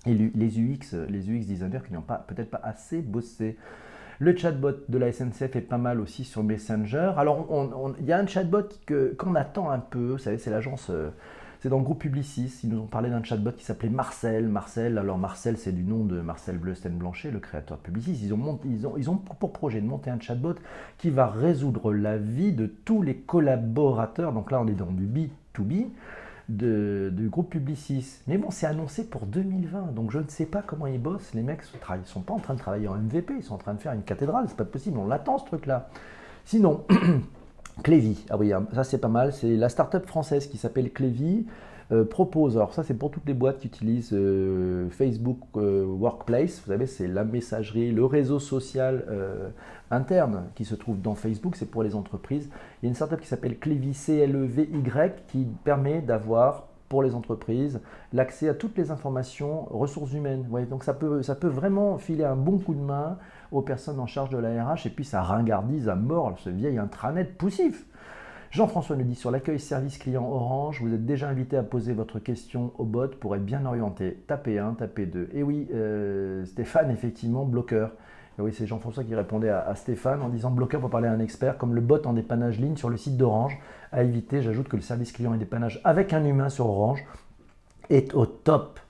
et 0.06 0.14
les 0.14 0.60
UX, 0.60 0.98
les 1.08 1.30
UX 1.30 1.46
designers 1.46 1.80
qui 1.88 1.94
n'ont 1.94 2.02
pas 2.02 2.26
peut-être 2.28 2.50
pas 2.50 2.60
assez 2.64 3.02
bossé. 3.02 3.56
Le 4.20 4.36
chatbot 4.36 4.74
de 4.90 4.98
la 4.98 5.10
SNCF 5.14 5.56
est 5.56 5.62
pas 5.62 5.78
mal 5.78 6.02
aussi 6.02 6.26
sur 6.26 6.44
Messenger. 6.44 7.14
Alors, 7.16 7.48
il 7.98 8.06
y 8.06 8.12
a 8.12 8.20
un 8.20 8.28
chatbot 8.28 8.68
qu'on 9.18 9.36
attend 9.36 9.70
un 9.72 9.80
peu. 9.80 10.12
Vous 10.12 10.18
savez, 10.18 10.38
c'est 10.38 10.52
l'agence. 10.52 10.90
Euh, 10.90 11.12
c'est 11.62 11.70
dans 11.70 11.78
le 11.78 11.84
groupe 11.84 12.00
Publicis, 12.00 12.52
ils 12.64 12.72
nous 12.72 12.80
ont 12.80 12.88
parlé 12.88 13.12
d'un 13.12 13.22
chatbot 13.22 13.52
qui 13.52 13.64
s'appelait 13.64 13.90
Marcel. 13.90 14.48
Marcel, 14.48 14.98
alors 14.98 15.20
Marcel, 15.20 15.60
c'est 15.60 15.72
du 15.72 15.84
nom 15.84 16.04
de 16.04 16.20
Marcel 16.20 16.58
Bleusten-Blanchet, 16.58 17.30
le 17.30 17.40
créateur 17.40 17.78
de 17.78 17.84
Publicis. 17.84 18.20
Ils 18.24 18.34
ont, 18.34 19.16
pour 19.18 19.54
projet 19.54 19.80
de 19.80 19.86
monter 19.86 20.10
un 20.10 20.20
chatbot 20.20 20.56
qui 20.98 21.12
va 21.12 21.28
résoudre 21.28 21.94
la 21.94 22.18
vie 22.18 22.52
de 22.52 22.66
tous 22.66 23.04
les 23.04 23.16
collaborateurs. 23.16 24.34
Donc 24.34 24.50
là, 24.50 24.60
on 24.60 24.68
est 24.68 24.74
dans 24.74 24.92
du 24.92 25.06
B2B. 25.06 25.90
De, 26.50 27.14
du 27.14 27.30
groupe 27.30 27.52
Publicis. 27.52 28.20
Mais 28.28 28.38
bon, 28.38 28.50
c'est 28.50 28.66
annoncé 28.66 29.08
pour 29.08 29.26
2020, 29.26 29.94
donc 29.94 30.12
je 30.12 30.18
ne 30.18 30.28
sais 30.28 30.48
pas 30.48 30.62
comment 30.62 30.88
ils 30.88 31.02
bossent. 31.02 31.34
Les 31.34 31.44
mecs 31.44 31.62
ne 31.62 32.04
sont 32.04 32.22
pas 32.22 32.34
en 32.34 32.40
train 32.40 32.56
de 32.56 32.60
travailler 32.60 32.90
en 32.90 32.96
MVP, 32.96 33.36
ils 33.38 33.44
sont 33.44 33.54
en 33.54 33.60
train 33.60 33.74
de 33.74 33.80
faire 33.80 33.94
une 33.94 34.04
cathédrale, 34.04 34.46
c'est 34.50 34.58
pas 34.58 34.66
possible, 34.66 34.98
on 34.98 35.08
l'attend 35.08 35.38
ce 35.38 35.46
truc-là. 35.46 35.88
Sinon, 36.44 36.84
Clévy, 37.84 38.26
ah 38.30 38.38
oui, 38.38 38.54
hein, 38.54 38.66
ça 38.74 38.84
c'est 38.84 39.00
pas 39.00 39.08
mal, 39.08 39.34
c'est 39.34 39.56
la 39.56 39.70
start-up 39.70 40.06
française 40.06 40.48
qui 40.48 40.58
s'appelle 40.58 40.92
Clévy. 40.92 41.46
Euh, 41.92 42.06
propose, 42.06 42.56
alors 42.56 42.74
ça 42.74 42.84
c'est 42.84 42.94
pour 42.94 43.12
toutes 43.12 43.28
les 43.28 43.34
boîtes 43.34 43.60
qui 43.60 43.68
utilisent 43.68 44.14
euh, 44.14 44.88
Facebook 44.92 45.40
euh, 45.58 45.84
Workplace, 45.84 46.62
vous 46.64 46.72
savez 46.72 46.86
c'est 46.86 47.08
la 47.08 47.26
messagerie, 47.26 47.92
le 47.92 48.06
réseau 48.06 48.40
social 48.40 49.04
interne 49.90 50.46
qui 50.56 50.64
se 50.64 50.76
trouve 50.76 51.02
dans 51.02 51.16
Facebook, 51.16 51.58
c'est 51.58 51.70
pour 51.70 51.84
les 51.84 51.96
entreprises. 51.96 52.50
Il 52.82 52.86
y 52.86 52.88
a 52.88 52.90
une 52.90 52.96
startup 52.96 53.20
qui 53.20 53.28
s'appelle 53.28 53.60
Clévy, 53.60 53.94
C-L-E-V-Y, 53.94 55.26
qui 55.28 55.46
permet 55.66 56.02
d'avoir 56.02 56.68
pour 56.88 57.04
les 57.04 57.14
entreprises 57.14 57.82
l'accès 58.14 58.48
à 58.48 58.54
toutes 58.54 58.78
les 58.78 58.92
informations 58.92 59.64
ressources 59.70 60.14
humaines. 60.14 60.46
donc 60.70 60.84
ça 60.84 60.94
peut, 60.94 61.24
ça 61.24 61.36
peut 61.36 61.48
vraiment 61.48 61.98
filer 61.98 62.24
un 62.24 62.36
bon 62.36 62.58
coup 62.58 62.74
de 62.74 62.82
main 62.82 63.18
aux 63.52 63.62
personnes 63.62 64.00
en 64.00 64.08
charge 64.08 64.30
de 64.30 64.38
la 64.38 64.66
RH 64.66 64.88
et 64.88 64.90
puis 64.90 65.06
ça 65.06 65.22
ringardise 65.22 65.90
à 65.90 65.96
mort 65.96 66.34
ce 66.38 66.50
vieil 66.50 66.78
intranet 66.78 67.38
poussif. 67.38 67.86
Jean-François 68.52 68.98
nous 68.98 69.06
dit 69.06 69.16
sur 69.16 69.32
l'accueil 69.32 69.60
service 69.60 69.98
client 69.98 70.28
Orange, 70.30 70.82
vous 70.82 70.94
êtes 70.94 71.06
déjà 71.06 71.30
invité 71.30 71.56
à 71.56 71.64
poser 71.64 71.94
votre 71.94 72.20
question 72.20 72.74
au 72.78 72.84
bot 72.84 73.08
pour 73.08 73.34
être 73.36 73.46
bien 73.46 73.66
orienté. 73.66 74.24
Tapez 74.28 74.60
1, 74.60 74.74
tapez 74.74 75.06
2. 75.06 75.30
Et 75.34 75.42
oui, 75.42 75.70
euh, 75.74 76.44
Stéphane, 76.44 76.92
effectivement, 76.92 77.46
bloqueur. 77.46 77.94
Et 78.38 78.42
oui, 78.42 78.52
c'est 78.54 78.68
Jean-François 78.68 79.06
qui 79.06 79.16
répondait 79.16 79.50
à, 79.50 79.74
Stéphane 79.76 80.22
en 80.22 80.28
disant 80.28 80.52
bloqueur 80.52 80.82
pour 80.82 80.90
parler 80.90 81.08
à 81.08 81.14
un 81.14 81.20
expert, 81.20 81.58
comme 81.58 81.74
le 81.74 81.80
bot 81.80 82.06
en 82.06 82.12
dépannage 82.12 82.60
ligne 82.60 82.76
sur 82.76 82.90
le 82.90 82.98
site 82.98 83.16
d'Orange. 83.16 83.58
À 83.94 84.04
éviter, 84.04 84.42
j'ajoute 84.42 84.68
que 84.68 84.76
le 84.76 84.82
service 84.82 85.14
client 85.14 85.34
et 85.34 85.38
dépannage 85.38 85.80
avec 85.86 86.12
un 86.12 86.26
humain 86.26 86.50
sur 86.50 86.68
Orange 86.68 87.06
est 87.90 88.14
au 88.16 88.26
top 88.26 88.82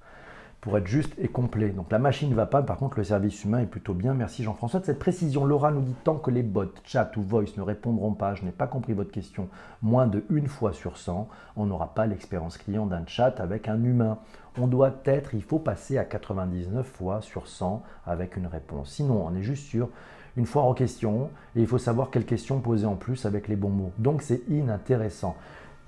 pour 0.62 0.78
être 0.78 0.86
juste 0.86 1.13
et 1.17 1.28
complet. 1.28 1.69
Donc 1.69 1.91
la 1.91 1.97
machine 1.97 2.30
ne 2.30 2.36
va 2.36 2.45
pas, 2.45 2.62
par 2.62 2.78
contre 2.78 2.97
le 2.97 3.04
service 3.04 3.43
humain 3.43 3.60
est 3.60 3.65
plutôt 3.65 3.95
bien. 3.95 4.13
Merci 4.13 4.43
Jean-François 4.43 4.80
de 4.80 4.86
cette 4.86 5.00
précision. 5.00 5.43
Laura 5.43 5.71
nous 5.71 5.82
dit 5.82 5.95
tant 6.04 6.17
que 6.17 6.30
les 6.30 6.43
bots, 6.43 6.71
chat 6.84 7.12
ou 7.17 7.24
voice 7.24 7.58
ne 7.58 7.63
répondront 7.63 8.13
pas, 8.13 8.36
je 8.36 8.45
n'ai 8.45 8.52
pas 8.52 8.67
compris 8.67 8.93
votre 8.93 9.12
question, 9.12 9.50
moins 9.82 10.06
de 10.06 10.24
une 10.30 10.47
fois 10.47 10.71
sur 10.71 10.97
100, 10.97 11.28
on 11.56 11.65
n'aura 11.65 11.95
pas 11.95 12.06
l'expérience 12.06 12.60
client 12.60 12.86
d'un 12.86 13.06
chat 13.08 13.39
avec 13.39 13.67
un 13.67 13.84
humain. 13.84 14.19
On 14.58 14.67
doit 14.67 14.93
être, 15.06 15.34
il 15.34 15.41
faut 15.43 15.60
passer 15.60 15.97
à 15.97 16.04
99 16.04 16.86
fois 16.86 17.21
sur 17.21 17.47
100 17.47 17.82
avec 18.06 18.38
une 18.38 18.47
réponse. 18.47 18.91
Sinon, 18.91 19.26
on 19.26 19.36
est 19.36 19.43
juste 19.43 19.65
sur 19.65 19.89
une 20.38 20.45
fois 20.45 20.63
en 20.63 20.74
question 20.74 21.30
et 21.56 21.62
il 21.62 21.67
faut 21.67 21.78
savoir 21.78 22.12
quelles 22.12 22.26
questions 22.26 22.60
poser 22.60 22.86
en 22.86 22.95
plus 22.95 23.26
avec 23.26 23.47
les 23.47 23.56
bons 23.56 23.69
mots. 23.69 23.91
Donc 23.97 24.21
c'est 24.21 24.41
inintéressant. 24.50 25.36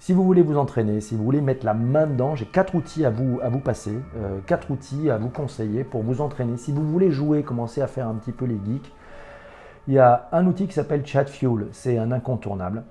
Si 0.04 0.12
vous 0.12 0.26
voulez 0.26 0.42
vous 0.42 0.58
entraîner, 0.58 1.00
si 1.00 1.16
vous 1.16 1.24
voulez 1.24 1.40
mettre 1.40 1.66
la 1.66 1.74
main 1.74 2.08
dedans, 2.08 2.36
j'ai 2.36 2.46
quatre 2.46 2.76
outils 2.76 3.06
à 3.06 3.10
vous, 3.10 3.40
à 3.42 3.48
vous 3.48 3.62
passer, 3.62 3.98
euh, 4.18 4.40
quatre 4.46 4.70
outils 4.70 5.10
à 5.10 5.18
vous 5.18 5.30
conseiller 5.30 5.86
pour 5.86 6.04
vous 6.04 6.20
entraîner. 6.20 6.58
Si 6.58 6.74
vous 6.74 6.86
voulez 6.86 7.10
jouer, 7.10 7.42
commencer 7.42 7.82
à 7.82 7.88
faire 7.88 8.10
un 8.10 8.16
petit 8.16 8.34
peu 8.34 8.44
les 8.44 8.60
geeks, 8.66 8.92
il 9.88 9.94
y 9.94 10.00
a 10.00 10.28
un 10.34 10.46
outil 10.46 10.68
qui 10.68 10.74
s'appelle 10.74 11.06
ChatFuel, 11.06 11.68
c'est 11.72 11.98
un 11.98 12.12
incontournable. 12.12 12.84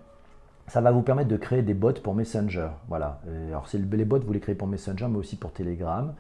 Ça 0.69 0.81
va 0.81 0.91
vous 0.91 1.03
permettre 1.03 1.29
de 1.29 1.37
créer 1.37 1.61
des 1.61 1.75
bots 1.75 1.93
pour 2.03 2.15
Messenger. 2.15 2.69
Voilà. 2.89 3.21
alors, 3.51 3.69
les 3.75 4.05
bots, 4.07 4.21
vous 4.21 4.33
les 4.33 4.41
créez 4.41 4.55
pour 4.55 4.67
Messenger, 4.67 5.09
mais 5.11 5.19
aussi 5.19 5.37
pour 5.37 5.53
Telegram. 5.53 6.15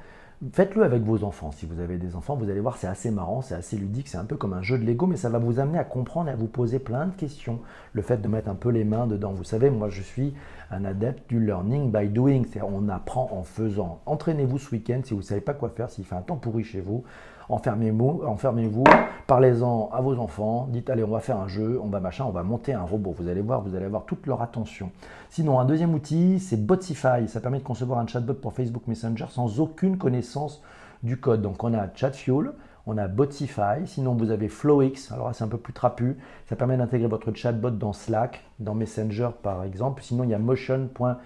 Faites-le 0.50 0.83
avec 0.83 1.05
vos 1.05 1.22
enfants. 1.22 1.52
Si 1.52 1.66
vous 1.66 1.78
avez 1.78 1.98
des 1.98 2.16
enfants, 2.16 2.35
vous 2.35 2.50
allez 2.50 2.59
voir, 2.59 2.76
c'est 2.76 2.88
assez 2.88 3.12
marrant, 3.12 3.42
c'est 3.42 3.55
assez 3.55 3.76
ludique, 3.76 4.09
c'est 4.09 4.18
un 4.18 4.24
peu 4.24 4.35
comme 4.35 4.55
un 4.55 4.62
jeu 4.62 4.76
de 4.76 4.85
Lego, 4.85 5.07
mais 5.07 5.16
ça 5.16 5.28
va 5.28 5.38
vous 5.38 5.61
amener 5.61 5.78
à 5.78 5.85
comprendre 5.85 6.31
et 6.31 6.33
à 6.33 6.37
vous 6.37 6.48
poser 6.48 6.81
plein 6.81 7.07
de 7.07 7.14
questions. 7.14 7.61
Le 7.92 8.02
fait 8.02 8.20
de 8.20 8.26
mettre 8.26 8.48
un 8.48 8.57
peu 8.57 8.70
les 8.70 8.83
mains 8.83 9.07
dedans. 9.07 9.33
Vous 9.33 9.44
savez, 9.44 9.70
moi, 9.70 9.88
je 9.88 10.02
suis 10.02 10.35
un 10.72 10.85
adepte 10.85 11.28
du 11.28 11.38
learning 11.38 11.92
by 11.92 12.09
doing, 12.09 12.42
c'est 12.52 12.61
on 12.61 12.88
apprend 12.88 13.31
en 13.33 13.44
faisant. 13.44 14.00
Entraînez-vous 14.05 14.59
ce 14.59 14.72
week-end 14.72 15.02
si 15.05 15.14
vous 15.14 15.20
ne 15.20 15.24
savez 15.24 15.40
pas 15.40 15.55
quoi 15.55 15.68
faire, 15.68 15.90
s'il 15.90 16.05
fait 16.05 16.16
un 16.16 16.22
temps 16.22 16.38
pourri 16.38 16.64
chez 16.64 16.81
vous. 16.81 17.05
Enfermez-vous, 17.53 18.85
parlez-en 19.27 19.91
à 19.93 20.01
vos 20.01 20.19
enfants, 20.19 20.69
dites 20.71 20.88
allez 20.88 21.05
on 21.05 21.11
va 21.11 21.21
faire 21.21 21.37
un 21.37 21.49
jeu, 21.49 21.79
on 21.83 21.88
va 21.88 22.01
machin, 22.01 22.25
on 22.27 22.31
va 22.31 22.43
monter 22.43 22.73
un 22.73 22.83
robot. 22.83 23.15
Vous 23.19 23.29
allez 23.29 23.43
voir, 23.43 23.61
vous 23.61 23.75
allez 23.75 23.85
avoir 23.85 24.07
toute 24.07 24.27
leur 24.27 24.41
attention. 24.41 24.91
Sinon, 25.29 25.61
un 25.61 25.67
deuxième 25.67 25.93
outil, 25.93 26.41
c'est 26.41 26.57
Botify. 26.57 27.29
Ça 27.29 27.41
permet 27.41 27.59
de 27.59 27.65
concevoir 27.65 27.99
un 27.99 28.07
chatbot 28.07 28.33
pour 28.35 28.55
Facebook 28.55 28.87
Messenger 28.87 29.27
sans 29.29 29.61
aucune 29.61 29.99
connaissance 29.99 30.62
du 31.03 31.21
code. 31.21 31.43
Donc 31.43 31.62
on 31.62 31.75
a 31.75 31.88
ChatFuel, 31.95 32.53
on 32.87 32.97
a 32.97 33.07
Botify, 33.07 33.87
sinon 33.87 34.15
vous 34.15 34.31
avez 34.31 34.49
FlowX, 34.49 35.12
alors 35.12 35.35
c'est 35.35 35.45
un 35.45 35.49
peu 35.49 35.59
plus 35.59 35.75
trapu, 35.75 36.17
ça 36.49 36.57
permet 36.57 36.79
d'intégrer 36.79 37.07
votre 37.07 37.33
chatbot 37.35 37.71
dans 37.71 37.93
Slack, 37.93 38.45
dans 38.61 38.75
Messenger 38.75 39.29
par 39.43 39.62
exemple, 39.65 40.03
sinon 40.03 40.25
il 40.25 40.31
y 40.31 40.35
a 40.35 40.38
Motion.ai 40.38 41.17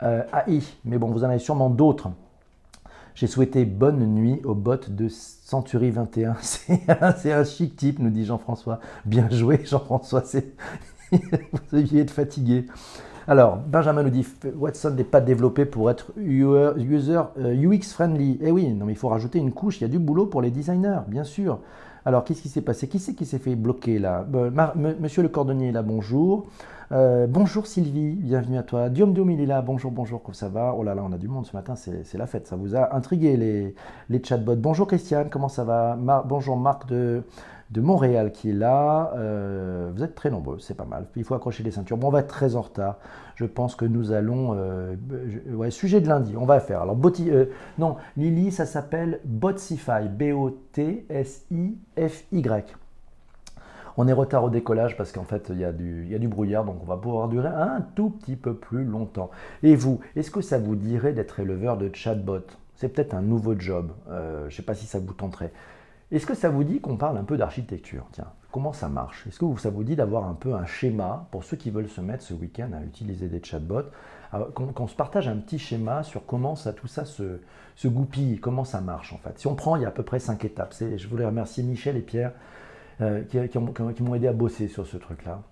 AI. 0.00 0.62
Mais 0.84 0.98
bon, 0.98 1.10
vous 1.10 1.24
en 1.24 1.28
avez 1.28 1.38
sûrement 1.38 1.70
d'autres. 1.70 2.10
J'ai 3.14 3.26
souhaité 3.26 3.64
bonne 3.64 4.06
nuit 4.06 4.40
au 4.44 4.54
bot 4.54 4.88
de 4.88 5.08
Century 5.08 5.90
21. 5.90 6.36
C'est 7.16 7.32
un 7.32 7.44
chic 7.44 7.76
type, 7.76 7.98
nous 7.98 8.10
dit 8.10 8.24
Jean-François. 8.24 8.80
Bien 9.04 9.28
joué, 9.30 9.60
Jean-François. 9.64 10.22
vous 11.12 11.18
deviez 11.72 12.00
être 12.00 12.10
fatigué. 12.10 12.66
Alors, 13.28 13.58
Benjamin 13.58 14.02
nous 14.02 14.10
dit 14.10 14.26
Watson 14.56 14.90
n'est 14.90 15.04
pas 15.04 15.20
développé 15.20 15.64
pour 15.64 15.90
être 15.90 16.12
user, 16.16 17.22
UX 17.36 17.92
friendly. 17.92 18.38
Eh 18.42 18.50
oui, 18.50 18.72
non, 18.72 18.86
mais 18.86 18.92
il 18.92 18.98
faut 18.98 19.08
rajouter 19.08 19.38
une 19.38 19.52
couche. 19.52 19.80
Il 19.80 19.82
y 19.82 19.84
a 19.84 19.88
du 19.88 19.98
boulot 19.98 20.26
pour 20.26 20.42
les 20.42 20.50
designers, 20.50 21.00
bien 21.06 21.24
sûr. 21.24 21.60
Alors, 22.04 22.24
qu'est-ce 22.24 22.42
qui 22.42 22.48
s'est 22.48 22.62
passé? 22.62 22.88
Qui 22.88 22.98
c'est 22.98 23.14
qui 23.14 23.26
s'est 23.26 23.38
fait 23.38 23.54
bloquer 23.54 23.98
là? 23.98 24.26
Monsieur 25.00 25.22
le 25.22 25.28
cordonnier 25.28 25.70
là, 25.70 25.82
bonjour. 25.82 26.46
Euh, 26.92 27.26
bonjour 27.26 27.66
Sylvie, 27.66 28.12
bienvenue 28.12 28.58
à 28.58 28.62
toi. 28.62 28.90
Diom 28.90 29.14
Diom, 29.14 29.30
il 29.30 29.46
là. 29.46 29.62
Bonjour, 29.62 29.90
bonjour, 29.90 30.22
comment 30.22 30.34
ça 30.34 30.50
va? 30.50 30.74
Oh 30.76 30.82
là 30.82 30.94
là, 30.94 31.02
on 31.02 31.10
a 31.12 31.16
du 31.16 31.26
monde 31.26 31.46
ce 31.46 31.56
matin, 31.56 31.74
c'est 31.74 32.18
la 32.18 32.26
fête. 32.26 32.46
Ça 32.46 32.54
vous 32.54 32.76
a 32.76 32.94
intrigué 32.94 33.38
les, 33.38 33.74
les 34.10 34.22
chatbots. 34.22 34.56
Bonjour 34.56 34.86
Christiane, 34.86 35.30
comment 35.30 35.48
ça 35.48 35.64
va? 35.64 35.96
Bonjour 36.26 36.54
Marc 36.58 36.86
de, 36.88 37.22
de 37.70 37.80
Montréal 37.80 38.30
qui 38.30 38.50
est 38.50 38.52
là. 38.52 39.10
Euh, 39.16 39.90
vous 39.94 40.04
êtes 40.04 40.14
très 40.14 40.28
nombreux, 40.28 40.58
c'est 40.58 40.76
pas 40.76 40.84
mal. 40.84 41.06
Il 41.16 41.24
faut 41.24 41.34
accrocher 41.34 41.62
les 41.62 41.70
ceintures. 41.70 41.96
Bon, 41.96 42.08
on 42.08 42.10
va 42.10 42.20
être 42.20 42.26
très 42.26 42.56
en 42.56 42.60
retard. 42.60 42.98
Je 43.36 43.46
pense 43.46 43.74
que 43.74 43.86
nous 43.86 44.12
allons. 44.12 44.54
Euh, 44.54 44.94
ouais, 45.50 45.70
sujet 45.70 46.02
de 46.02 46.08
lundi, 46.08 46.36
on 46.36 46.44
va 46.44 46.60
faire. 46.60 46.82
Alors, 46.82 46.96
Boti, 46.96 47.30
non, 47.78 47.96
Lily, 48.18 48.52
ça 48.52 48.66
s'appelle 48.66 49.20
Botsify. 49.24 50.10
B-O-T-S-I-F-Y. 50.10 51.02
On 53.96 54.08
est 54.08 54.12
retard 54.12 54.44
au 54.44 54.50
décollage 54.50 54.96
parce 54.96 55.12
qu'en 55.12 55.24
fait, 55.24 55.48
il 55.50 55.58
y, 55.58 55.64
a 55.64 55.72
du, 55.72 56.28
brouillard, 56.28 56.64
donc 56.64 56.76
on 56.82 56.86
va 56.86 56.96
pouvoir 56.96 57.28
durer 57.28 57.48
un 57.48 57.80
tout 57.94 58.10
petit 58.10 58.36
peu 58.36 58.54
plus 58.54 58.84
longtemps. 58.84 59.30
Et 59.62 59.76
vous, 59.76 60.00
est-ce 60.16 60.30
que 60.30 60.40
ça 60.40 60.58
vous 60.58 60.76
dirait 60.76 61.12
d'être 61.12 61.40
éleveur 61.40 61.76
de 61.76 61.90
chatbot 61.94 62.46
C'est 62.76 62.88
peut-être 62.88 63.14
un 63.14 63.22
nouveau 63.22 63.58
job. 63.58 63.92
je 64.08 64.44
ne 64.46 64.50
sais 64.50 64.62
pas 64.62 64.74
si 64.74 64.86
ça 64.86 64.98
vous 64.98 65.12
tenterait. 65.12 65.52
Est-ce 66.12 66.26
que 66.26 66.34
ça 66.34 66.50
vous 66.50 66.62
dit 66.62 66.78
qu'on 66.78 66.98
parle 66.98 67.16
un 67.16 67.24
peu 67.24 67.38
d'architecture? 67.38 68.04
Tiens, 68.12 68.26
comment 68.50 68.74
ça 68.74 68.90
marche? 68.90 69.26
Est-ce 69.26 69.38
que 69.38 69.58
ça 69.58 69.70
vous 69.70 69.82
dit 69.82 69.96
d'avoir 69.96 70.28
un 70.28 70.34
peu 70.34 70.52
un 70.52 70.66
schéma 70.66 71.26
pour 71.30 71.42
ceux 71.42 71.56
qui 71.56 71.70
veulent 71.70 71.88
se 71.88 72.02
mettre 72.02 72.22
ce 72.22 72.34
week-end 72.34 72.68
à 72.74 72.84
utiliser 72.84 73.28
des 73.28 73.42
chatbots? 73.42 73.88
Qu'on 74.54 74.86
se 74.86 74.94
partage 74.94 75.26
un 75.26 75.36
petit 75.36 75.58
schéma 75.58 76.02
sur 76.02 76.26
comment 76.26 76.54
ça, 76.54 76.74
tout 76.74 76.86
ça 76.86 77.06
se, 77.06 77.40
goupille, 77.86 78.38
comment 78.40 78.64
ça 78.64 78.82
marche 78.82 79.14
en 79.14 79.18
fait. 79.18 79.38
Si 79.38 79.46
on 79.46 79.54
prend, 79.54 79.76
il 79.76 79.82
y 79.82 79.84
a 79.86 79.88
à 79.88 79.90
peu 79.90 80.02
près 80.02 80.18
cinq 80.18 80.44
étapes. 80.44 80.74
Je 80.78 81.08
voulais 81.08 81.24
remercier 81.24 81.62
Michel 81.62 81.96
et 81.96 82.02
Pierre 82.02 82.32
euh, 83.02 83.22
qui, 83.24 84.02
m'ont 84.02 84.14
aidé 84.14 84.28
à 84.28 84.32
bosser 84.32 84.68
sur 84.68 84.86
ce 84.86 84.96
truc-là. 84.96 85.42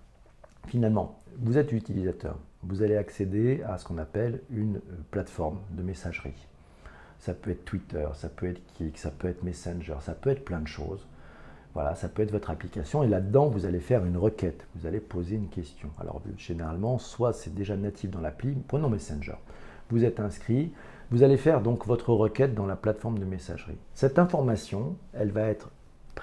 Finalement, 0.67 1.21
vous 1.37 1.57
êtes 1.57 1.71
utilisateur. 1.71 2.37
Vous 2.63 2.83
allez 2.83 2.97
accéder 2.97 3.61
à 3.67 3.77
ce 3.77 3.85
qu'on 3.85 3.97
appelle 3.97 4.41
une 4.51 4.77
euh, 4.77 4.79
plateforme 5.11 5.59
de 5.71 5.83
messagerie 5.83 6.47
ça 7.21 7.35
peut 7.35 7.51
être 7.51 7.65
Twitter, 7.65 8.07
ça 8.15 8.29
peut 8.29 8.47
être 8.47 8.61
Kik, 8.73 8.97
ça 8.97 9.11
peut 9.11 9.27
être 9.27 9.43
Messenger, 9.43 9.95
ça 10.01 10.13
peut 10.13 10.31
être 10.31 10.43
plein 10.43 10.59
de 10.59 10.67
choses. 10.67 11.07
Voilà, 11.75 11.95
ça 11.95 12.09
peut 12.09 12.23
être 12.23 12.31
votre 12.31 12.49
application 12.49 13.03
et 13.03 13.07
là-dedans, 13.07 13.47
vous 13.47 13.65
allez 13.65 13.79
faire 13.79 14.03
une 14.05 14.17
requête, 14.17 14.67
vous 14.75 14.87
allez 14.87 14.99
poser 14.99 15.35
une 15.35 15.47
question. 15.47 15.89
Alors, 15.99 16.21
généralement, 16.35 16.97
soit 16.97 17.31
c'est 17.31 17.53
déjà 17.53 17.77
natif 17.77 18.09
dans 18.09 18.19
l'appli, 18.19 18.55
prenons 18.67 18.89
Messenger. 18.89 19.35
Vous 19.91 20.03
êtes 20.03 20.19
inscrit, 20.19 20.73
vous 21.11 21.21
allez 21.21 21.37
faire 21.37 21.61
donc 21.61 21.85
votre 21.85 22.11
requête 22.11 22.55
dans 22.55 22.65
la 22.65 22.75
plateforme 22.75 23.19
de 23.19 23.25
messagerie. 23.25 23.77
Cette 23.93 24.17
information, 24.17 24.95
elle 25.13 25.31
va 25.31 25.43
être 25.43 25.69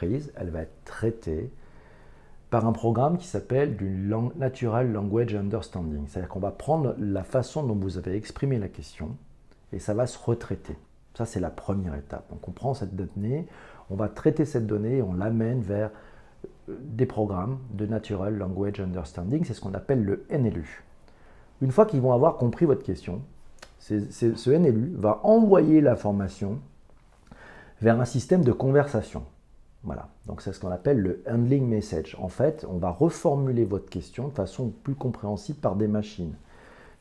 elle 0.02 0.50
va 0.50 0.62
être 0.62 0.84
traitée 0.84 1.50
par 2.50 2.66
un 2.66 2.72
programme 2.72 3.18
qui 3.18 3.26
s'appelle 3.26 3.76
du 3.76 4.10
Natural 4.36 4.90
Language 4.90 5.34
Understanding. 5.34 6.06
C'est-à-dire 6.08 6.30
qu'on 6.30 6.40
va 6.40 6.50
prendre 6.50 6.94
la 6.98 7.22
façon 7.22 7.62
dont 7.62 7.74
vous 7.74 7.98
avez 7.98 8.14
exprimé 8.14 8.58
la 8.58 8.68
question 8.68 9.16
et 9.72 9.78
ça 9.78 9.94
va 9.94 10.06
se 10.06 10.18
retraiter. 10.18 10.76
Ça, 11.14 11.26
c'est 11.26 11.40
la 11.40 11.50
première 11.50 11.94
étape. 11.94 12.28
Donc, 12.30 12.46
on 12.48 12.52
prend 12.52 12.74
cette 12.74 12.94
donnée, 12.96 13.46
on 13.90 13.96
va 13.96 14.08
traiter 14.08 14.44
cette 14.44 14.66
donnée 14.66 14.98
et 14.98 15.02
on 15.02 15.14
l'amène 15.14 15.60
vers 15.60 15.90
euh, 16.68 16.76
des 16.80 17.06
programmes 17.06 17.58
de 17.72 17.86
Natural 17.86 18.36
Language 18.36 18.80
Understanding. 18.80 19.44
C'est 19.44 19.54
ce 19.54 19.60
qu'on 19.60 19.74
appelle 19.74 20.04
le 20.04 20.24
NLU. 20.30 20.84
Une 21.60 21.72
fois 21.72 21.86
qu'ils 21.86 22.00
vont 22.00 22.12
avoir 22.12 22.36
compris 22.36 22.66
votre 22.66 22.84
question, 22.84 23.20
ce 23.80 24.50
NLU 24.50 24.94
va 24.96 25.20
envoyer 25.24 25.80
l'information 25.80 26.60
vers 27.80 28.00
un 28.00 28.04
système 28.04 28.42
de 28.42 28.52
conversation. 28.52 29.24
Voilà, 29.84 30.08
donc 30.26 30.42
c'est 30.42 30.52
ce 30.52 30.60
qu'on 30.60 30.70
appelle 30.70 30.98
le 30.98 31.22
handling 31.28 31.66
message. 31.66 32.16
En 32.20 32.28
fait, 32.28 32.66
on 32.68 32.78
va 32.78 32.90
reformuler 32.90 33.64
votre 33.64 33.88
question 33.88 34.28
de 34.28 34.32
façon 34.32 34.72
plus 34.82 34.94
compréhensible 34.94 35.58
par 35.58 35.76
des 35.76 35.88
machines 35.88 36.34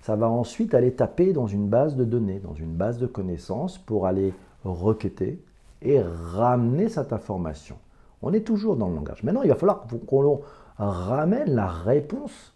ça 0.02 0.16
va 0.16 0.30
ensuite 0.30 0.74
aller 0.74 0.94
taper 0.94 1.34
dans 1.34 1.48
une 1.48 1.68
base 1.68 1.96
de 1.96 2.06
données, 2.06 2.40
dans 2.40 2.54
une 2.54 2.74
base 2.74 2.98
de 2.98 3.08
connaissances 3.08 3.78
pour 3.78 4.08
aller 4.08 4.34
requêter 4.64 5.44
et 5.82 6.02
ramener 6.02 6.90
cette 6.90 7.14
information. 7.14 7.78
On 8.22 8.34
est 8.34 8.46
toujours 8.46 8.78
dans 8.78 8.90
le 8.90 8.96
langage. 8.96 9.24
Maintenant, 9.24 9.44
il 9.44 9.50
va 9.50 9.56
falloir 9.56 9.86
qu'on 10.08 10.42
ramène 10.78 11.54
la 11.54 11.68
réponse 11.68 12.54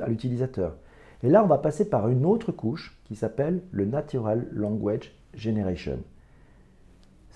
à 0.00 0.08
l'utilisateur. 0.08 0.76
Et 1.22 1.28
là, 1.28 1.44
on 1.44 1.46
va 1.46 1.58
passer 1.58 1.88
par 1.88 2.08
une 2.08 2.26
autre 2.26 2.52
couche 2.52 2.98
qui 3.04 3.14
s'appelle 3.14 3.62
le 3.70 3.84
Natural 3.84 4.46
Language 4.52 5.12
Generation. 5.34 5.98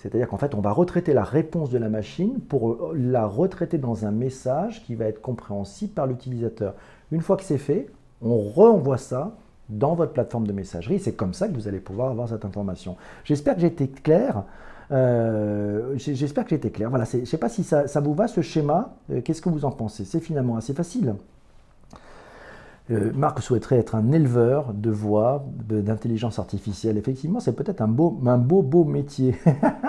C'est-à-dire 0.01 0.27
qu'en 0.27 0.37
fait, 0.37 0.55
on 0.55 0.61
va 0.61 0.71
retraiter 0.71 1.13
la 1.13 1.23
réponse 1.23 1.69
de 1.69 1.77
la 1.77 1.87
machine 1.87 2.39
pour 2.39 2.91
la 2.95 3.27
retraiter 3.27 3.77
dans 3.77 4.05
un 4.05 4.11
message 4.11 4.83
qui 4.83 4.95
va 4.95 5.05
être 5.05 5.21
compréhensible 5.21 5.93
par 5.93 6.07
l'utilisateur. 6.07 6.73
Une 7.11 7.21
fois 7.21 7.37
que 7.37 7.43
c'est 7.43 7.59
fait, 7.59 7.87
on 8.21 8.39
renvoie 8.39 8.97
ça 8.97 9.35
dans 9.69 9.93
votre 9.93 10.13
plateforme 10.13 10.47
de 10.47 10.53
messagerie. 10.53 10.99
C'est 10.99 11.13
comme 11.13 11.35
ça 11.35 11.47
que 11.47 11.53
vous 11.53 11.67
allez 11.67 11.79
pouvoir 11.79 12.09
avoir 12.09 12.27
cette 12.27 12.45
information. 12.45 12.97
J'espère 13.23 13.53
que 13.55 13.61
j'ai 13.61 13.67
été 13.67 13.87
clair. 13.87 14.43
Euh, 14.91 15.93
j'espère 15.97 16.45
que 16.45 16.49
j'ai 16.49 16.55
été 16.57 16.71
clair. 16.71 16.89
Voilà, 16.89 17.05
je 17.05 17.17
ne 17.17 17.25
sais 17.25 17.37
pas 17.37 17.49
si 17.49 17.63
ça, 17.63 17.85
vous 18.01 18.15
va 18.15 18.27
ce 18.27 18.41
schéma. 18.41 18.95
Euh, 19.11 19.21
qu'est-ce 19.21 19.41
que 19.41 19.49
vous 19.49 19.65
en 19.65 19.71
pensez? 19.71 20.03
C'est 20.03 20.19
finalement 20.19 20.57
assez 20.57 20.73
facile. 20.73 21.13
Euh, 22.89 23.11
Marc 23.13 23.41
souhaiterait 23.41 23.77
être 23.77 23.95
un 23.95 24.11
éleveur 24.11 24.73
de 24.73 24.89
voix, 24.89 25.45
d'intelligence 25.69 26.39
artificielle. 26.39 26.97
Effectivement, 26.97 27.39
c'est 27.39 27.55
peut-être 27.55 27.81
un 27.81 27.87
beau, 27.87 28.19
un 28.25 28.37
beau, 28.37 28.61
beau 28.61 28.83
métier. 28.83 29.35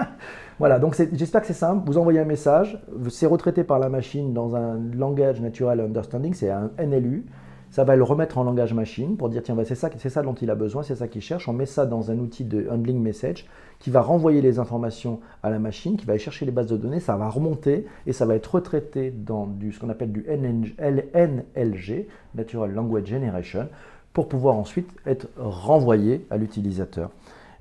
voilà, 0.58 0.78
donc 0.78 0.94
j'espère 1.12 1.40
que 1.40 1.46
c'est 1.46 1.52
simple. 1.54 1.82
Vous 1.86 1.98
envoyez 1.98 2.20
un 2.20 2.24
message, 2.24 2.78
c'est 3.08 3.26
retraité 3.26 3.64
par 3.64 3.78
la 3.78 3.88
machine 3.88 4.34
dans 4.34 4.54
un 4.56 4.78
langage 4.94 5.40
natural 5.40 5.80
understanding, 5.80 6.34
c'est 6.34 6.50
un 6.50 6.70
NLU 6.78 7.24
ça 7.72 7.84
va 7.84 7.96
le 7.96 8.02
remettre 8.02 8.36
en 8.36 8.44
langage 8.44 8.74
machine 8.74 9.16
pour 9.16 9.30
dire 9.30 9.42
tiens, 9.42 9.54
bah, 9.54 9.64
c'est 9.64 9.74
ça, 9.74 9.88
ça 9.96 10.22
dont 10.22 10.34
il 10.34 10.50
a 10.50 10.54
besoin, 10.54 10.82
c'est 10.82 10.94
ça 10.94 11.08
qu'il 11.08 11.22
cherche. 11.22 11.48
On 11.48 11.54
met 11.54 11.64
ça 11.64 11.86
dans 11.86 12.10
un 12.10 12.18
outil 12.18 12.44
de 12.44 12.68
handling 12.70 13.00
message 13.00 13.46
qui 13.78 13.88
va 13.88 14.02
renvoyer 14.02 14.42
les 14.42 14.58
informations 14.58 15.20
à 15.42 15.48
la 15.48 15.58
machine, 15.58 15.96
qui 15.96 16.04
va 16.04 16.12
aller 16.12 16.20
chercher 16.20 16.44
les 16.44 16.52
bases 16.52 16.66
de 16.66 16.76
données, 16.76 17.00
ça 17.00 17.16
va 17.16 17.30
remonter 17.30 17.86
et 18.06 18.12
ça 18.12 18.26
va 18.26 18.34
être 18.34 18.54
retraité 18.54 19.10
dans 19.10 19.46
du, 19.46 19.72
ce 19.72 19.80
qu'on 19.80 19.88
appelle 19.88 20.12
du 20.12 20.26
NLG, 20.28 22.06
Natural 22.34 22.70
Language 22.70 23.06
Generation, 23.06 23.68
pour 24.12 24.28
pouvoir 24.28 24.56
ensuite 24.56 24.90
être 25.06 25.28
renvoyé 25.38 26.26
à 26.28 26.36
l'utilisateur. 26.36 27.08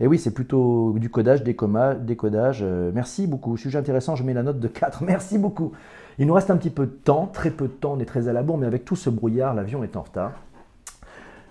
Et 0.01 0.07
oui, 0.07 0.17
c'est 0.17 0.33
plutôt 0.33 0.93
du 0.97 1.09
codage, 1.09 1.41
décodage. 1.41 2.59
Euh, 2.63 2.91
merci 2.93 3.27
beaucoup. 3.27 3.55
Sujet 3.55 3.77
intéressant, 3.77 4.17
je 4.17 4.23
mets 4.23 4.33
la 4.33 4.43
note 4.43 4.59
de 4.59 4.67
4. 4.67 5.03
Merci 5.05 5.37
beaucoup. 5.37 5.73
Il 6.19 6.27
nous 6.27 6.33
reste 6.33 6.51
un 6.51 6.57
petit 6.57 6.69
peu 6.69 6.85
de 6.85 6.91
temps, 6.91 7.27
très 7.27 7.51
peu 7.51 7.67
de 7.67 7.73
temps, 7.73 7.93
on 7.93 7.99
est 7.99 8.05
très 8.05 8.27
à 8.27 8.33
la 8.33 8.43
bourre, 8.43 8.57
mais 8.57 8.67
avec 8.67 8.85
tout 8.85 8.95
ce 8.95 9.09
brouillard, 9.09 9.53
l'avion 9.53 9.83
est 9.83 9.95
en 9.95 10.01
retard. 10.01 10.33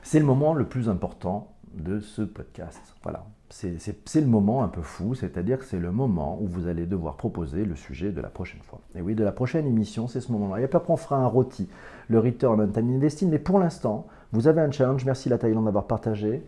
C'est 0.02 0.18
le 0.18 0.26
moment 0.26 0.54
le 0.54 0.64
plus 0.64 0.88
important 0.88 1.48
de 1.74 2.00
ce 2.00 2.22
podcast. 2.22 2.80
Voilà, 3.02 3.24
c'est 3.48 3.80
le 4.16 4.26
moment 4.26 4.62
un 4.62 4.68
peu 4.68 4.82
fou, 4.82 5.14
c'est-à-dire 5.14 5.58
que 5.58 5.64
c'est 5.64 5.78
le 5.78 5.92
moment 5.92 6.38
où 6.40 6.46
vous 6.46 6.68
allez 6.68 6.86
devoir 6.86 7.16
proposer 7.16 7.64
le 7.64 7.76
sujet 7.76 8.10
de 8.12 8.20
la 8.20 8.28
prochaine 8.28 8.60
fois. 8.62 8.80
Et 8.94 9.02
oui, 9.02 9.14
de 9.14 9.24
la 9.24 9.32
prochaine 9.32 9.66
émission, 9.66 10.08
c'est 10.08 10.20
ce 10.20 10.32
moment-là. 10.32 10.60
Et 10.60 10.64
après, 10.64 10.80
on 10.88 10.96
fera 10.96 11.16
un 11.16 11.26
rôti, 11.26 11.68
le 12.08 12.18
Return 12.18 12.60
on 12.60 12.68
Time 12.68 12.94
Investing, 12.94 13.30
mais 13.30 13.38
pour 13.38 13.58
l'instant, 13.58 14.06
vous 14.32 14.48
avez 14.48 14.60
un 14.60 14.70
challenge. 14.70 15.04
Merci 15.04 15.28
la 15.28 15.38
Thaïlande 15.38 15.64
d'avoir 15.64 15.86
partagé. 15.86 16.44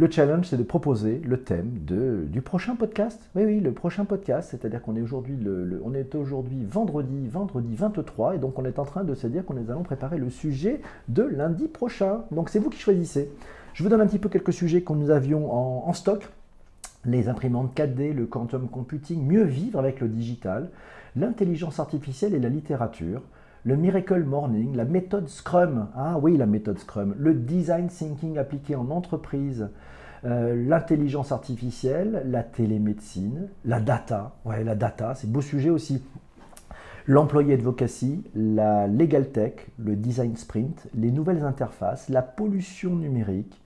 Le 0.00 0.08
challenge, 0.08 0.46
c'est 0.46 0.56
de 0.56 0.62
proposer 0.62 1.20
le 1.24 1.42
thème 1.42 1.70
du 1.80 2.40
prochain 2.40 2.76
podcast. 2.76 3.20
Oui, 3.34 3.42
oui, 3.44 3.58
le 3.58 3.72
prochain 3.72 4.04
podcast, 4.04 4.50
c'est-à-dire 4.52 4.80
qu'on 4.80 4.94
est 4.94 5.00
aujourd'hui 5.00 5.34
le, 5.36 5.82
vendredi, 6.70 7.26
vendredi 7.26 7.74
23, 7.74 8.36
et 8.36 8.38
donc 8.38 8.56
on 8.60 8.64
est 8.64 8.78
en 8.78 8.84
train 8.84 9.02
de 9.02 9.16
se 9.16 9.26
dire 9.26 9.44
qu'on 9.44 9.56
est 9.56 9.68
allons 9.68 9.82
préparer 9.82 10.18
le 10.18 10.30
sujet 10.30 10.82
de 11.08 11.24
lundi 11.24 11.66
prochain. 11.66 12.20
Donc 12.30 12.48
c'est 12.48 12.60
vous 12.60 12.70
qui 12.70 12.78
choisissez. 12.78 13.28
Je 13.74 13.82
vous 13.82 13.88
donne 13.88 14.00
un 14.00 14.06
petit 14.06 14.20
peu 14.20 14.28
quelques 14.28 14.52
sujets 14.52 14.82
que 14.82 14.92
nous 14.92 15.10
avions 15.10 15.52
en, 15.52 15.88
en 15.88 15.92
stock. 15.92 16.28
Les 17.04 17.28
imprimantes 17.28 17.76
4D, 17.76 18.12
le 18.12 18.26
quantum 18.26 18.68
computing, 18.68 19.26
mieux 19.26 19.42
vivre 19.42 19.80
avec 19.80 19.98
le 19.98 20.06
digital, 20.06 20.70
l'intelligence 21.16 21.80
artificielle 21.80 22.34
et 22.34 22.40
la 22.40 22.50
littérature, 22.50 23.20
le 23.68 23.76
Miracle 23.76 24.24
Morning, 24.24 24.74
la 24.74 24.86
méthode 24.86 25.28
Scrum, 25.28 25.88
ah 25.94 26.18
oui, 26.18 26.38
la 26.38 26.46
méthode 26.46 26.78
Scrum, 26.78 27.14
le 27.18 27.34
design 27.34 27.88
thinking 27.88 28.38
appliqué 28.38 28.74
en 28.74 28.88
entreprise, 28.88 29.68
euh, 30.24 30.56
l'intelligence 30.66 31.32
artificielle, 31.32 32.22
la 32.30 32.42
télémédecine, 32.42 33.48
la 33.66 33.78
data, 33.78 34.32
ouais, 34.46 34.64
la 34.64 34.74
data, 34.74 35.14
c'est 35.14 35.30
beau 35.30 35.42
sujet 35.42 35.68
aussi. 35.68 36.02
L'employé 37.06 37.52
advocacy, 37.52 38.24
la 38.34 38.86
legal 38.86 39.28
tech, 39.32 39.66
le 39.78 39.96
design 39.96 40.34
sprint, 40.38 40.88
les 40.94 41.10
nouvelles 41.10 41.44
interfaces, 41.44 42.08
la 42.08 42.22
pollution 42.22 42.96
numérique, 42.96 43.60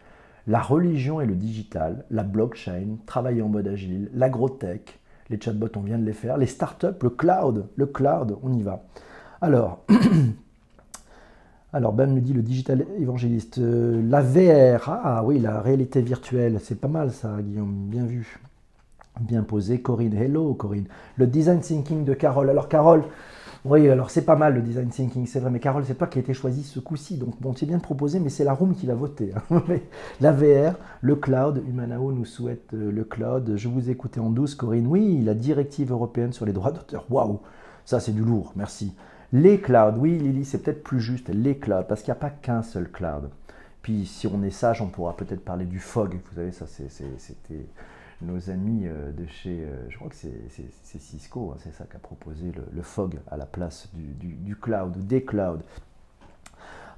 la 0.48 0.62
religion 0.62 1.20
et 1.20 1.26
le 1.26 1.36
digital, 1.36 2.06
la 2.10 2.24
blockchain, 2.24 2.96
travailler 3.06 3.42
en 3.42 3.48
mode 3.48 3.68
agile, 3.68 4.10
l'agrotech, 4.14 4.98
les 5.30 5.40
chatbots, 5.40 5.76
on 5.76 5.82
vient 5.82 5.98
de 5.98 6.04
les 6.04 6.12
faire, 6.12 6.38
les 6.38 6.46
startups, 6.46 7.00
le 7.00 7.10
cloud, 7.10 7.68
le 7.76 7.86
cloud, 7.86 8.36
on 8.42 8.52
y 8.52 8.62
va. 8.62 8.82
Alors, 9.42 9.80
alors 11.72 11.92
Ben 11.92 12.14
me 12.14 12.20
dit 12.20 12.32
le 12.32 12.42
digital 12.42 12.86
évangéliste, 13.00 13.58
euh, 13.58 14.00
la 14.08 14.22
VR, 14.22 14.88
ah 14.88 15.24
oui, 15.24 15.40
la 15.40 15.60
réalité 15.60 16.00
virtuelle, 16.00 16.60
c'est 16.62 16.80
pas 16.80 16.86
mal 16.86 17.10
ça, 17.10 17.36
Guillaume, 17.40 17.88
bien 17.88 18.04
vu, 18.04 18.38
bien 19.20 19.42
posé. 19.42 19.80
Corinne, 19.80 20.14
hello 20.14 20.54
Corinne. 20.54 20.86
Le 21.16 21.26
design 21.26 21.58
thinking 21.58 22.04
de 22.04 22.14
Carole. 22.14 22.50
Alors 22.50 22.68
Carole, 22.68 23.02
oui, 23.64 23.88
alors 23.88 24.10
c'est 24.10 24.24
pas 24.24 24.36
mal 24.36 24.54
le 24.54 24.62
design 24.62 24.90
thinking, 24.90 25.26
c'est 25.26 25.40
vrai, 25.40 25.50
mais 25.50 25.58
Carole, 25.58 25.84
c'est 25.84 25.96
toi 25.96 26.06
qui 26.06 26.18
a 26.18 26.22
été 26.22 26.34
choisi 26.34 26.62
ce 26.62 26.78
coup-ci, 26.78 27.16
donc 27.16 27.34
bon, 27.40 27.52
c'est 27.56 27.66
bien 27.66 27.78
de 27.78 27.82
proposer, 27.82 28.20
mais 28.20 28.30
c'est 28.30 28.44
la 28.44 28.54
room 28.54 28.76
qui 28.76 28.86
l'a 28.86 28.94
voté. 28.94 29.32
Hein. 29.50 29.62
la 30.20 30.30
VR, 30.30 30.76
le 31.00 31.16
cloud, 31.16 31.64
Humanao 31.68 32.12
nous 32.12 32.26
souhaite 32.26 32.74
euh, 32.74 32.92
le 32.92 33.02
cloud. 33.02 33.54
Je 33.56 33.66
vous 33.66 33.90
écoutais 33.90 34.20
en 34.20 34.30
douce, 34.30 34.54
Corinne. 34.54 34.86
Oui, 34.86 35.20
la 35.24 35.34
directive 35.34 35.90
européenne 35.90 36.32
sur 36.32 36.46
les 36.46 36.52
droits 36.52 36.70
d'auteur. 36.70 37.06
Waouh, 37.10 37.40
ça 37.84 37.98
c'est 37.98 38.12
du 38.12 38.22
lourd, 38.22 38.52
merci. 38.54 38.94
Les 39.32 39.60
clouds, 39.60 39.96
oui, 39.96 40.18
Lily, 40.18 40.44
c'est 40.44 40.62
peut-être 40.62 40.82
plus 40.82 41.00
juste, 41.00 41.28
les 41.30 41.56
clouds, 41.56 41.84
parce 41.88 42.02
qu'il 42.02 42.12
n'y 42.12 42.18
a 42.18 42.20
pas 42.20 42.30
qu'un 42.30 42.62
seul 42.62 42.90
cloud. 42.90 43.30
Puis 43.80 44.06
si 44.06 44.26
on 44.26 44.42
est 44.42 44.50
sage, 44.50 44.82
on 44.82 44.88
pourra 44.88 45.16
peut-être 45.16 45.44
parler 45.44 45.64
du 45.64 45.78
fog. 45.78 46.18
Vous 46.28 46.34
savez, 46.34 46.52
ça 46.52 46.66
c'était 46.66 47.66
nos 48.20 48.50
amis 48.50 48.86
euh, 48.86 49.10
de 49.10 49.26
chez, 49.26 49.64
euh, 49.64 49.88
je 49.88 49.96
crois 49.96 50.08
que 50.08 50.14
c'est 50.14 51.00
Cisco, 51.00 51.52
hein, 51.52 51.58
c'est 51.58 51.72
ça 51.74 51.84
qui 51.84 51.96
a 51.96 51.98
proposé 51.98 52.52
le, 52.72 52.82
fog 52.82 53.18
à 53.28 53.36
la 53.36 53.46
place 53.46 53.88
du, 53.94 54.54
cloud, 54.54 54.96
des 55.06 55.24
clouds. 55.24 55.62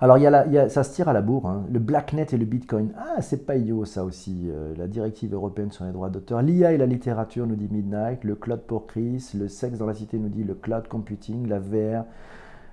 Alors 0.01 0.19
il 0.19 0.23
y 0.23 0.27
a 0.27 0.69
ça 0.69 0.83
se 0.83 0.93
tire 0.93 1.09
à 1.09 1.13
la 1.13 1.23
bourre, 1.23 1.47
hein. 1.47 1.65
le 1.71 1.79
blacknet 1.79 2.27
et 2.33 2.37
le 2.37 2.45
bitcoin. 2.45 2.93
Ah, 2.99 3.23
c'est 3.23 3.47
pas 3.47 3.57
idiot 3.57 3.85
ça 3.85 4.05
aussi, 4.05 4.49
euh, 4.51 4.75
la 4.77 4.89
directive 4.89 5.33
européenne 5.33 5.71
sur 5.71 5.85
les 5.85 5.93
droits 5.93 6.11
d'auteur. 6.11 6.43
L'IA 6.43 6.73
et 6.73 6.77
la 6.77 6.87
littérature 6.87 7.47
nous 7.47 7.55
dit 7.55 7.69
Midnight, 7.71 8.25
le 8.25 8.35
cloud 8.35 8.63
pour 8.67 8.87
Chris, 8.87 9.31
le 9.39 9.49
sexe 9.49 9.79
dans 9.79 9.87
la 9.87 9.95
cité 9.95 10.19
nous 10.19 10.29
dit 10.29 10.45
le 10.45 10.55
cloud 10.55 10.89
computing, 10.89 11.47
la 11.49 11.61
VR. 11.61 12.05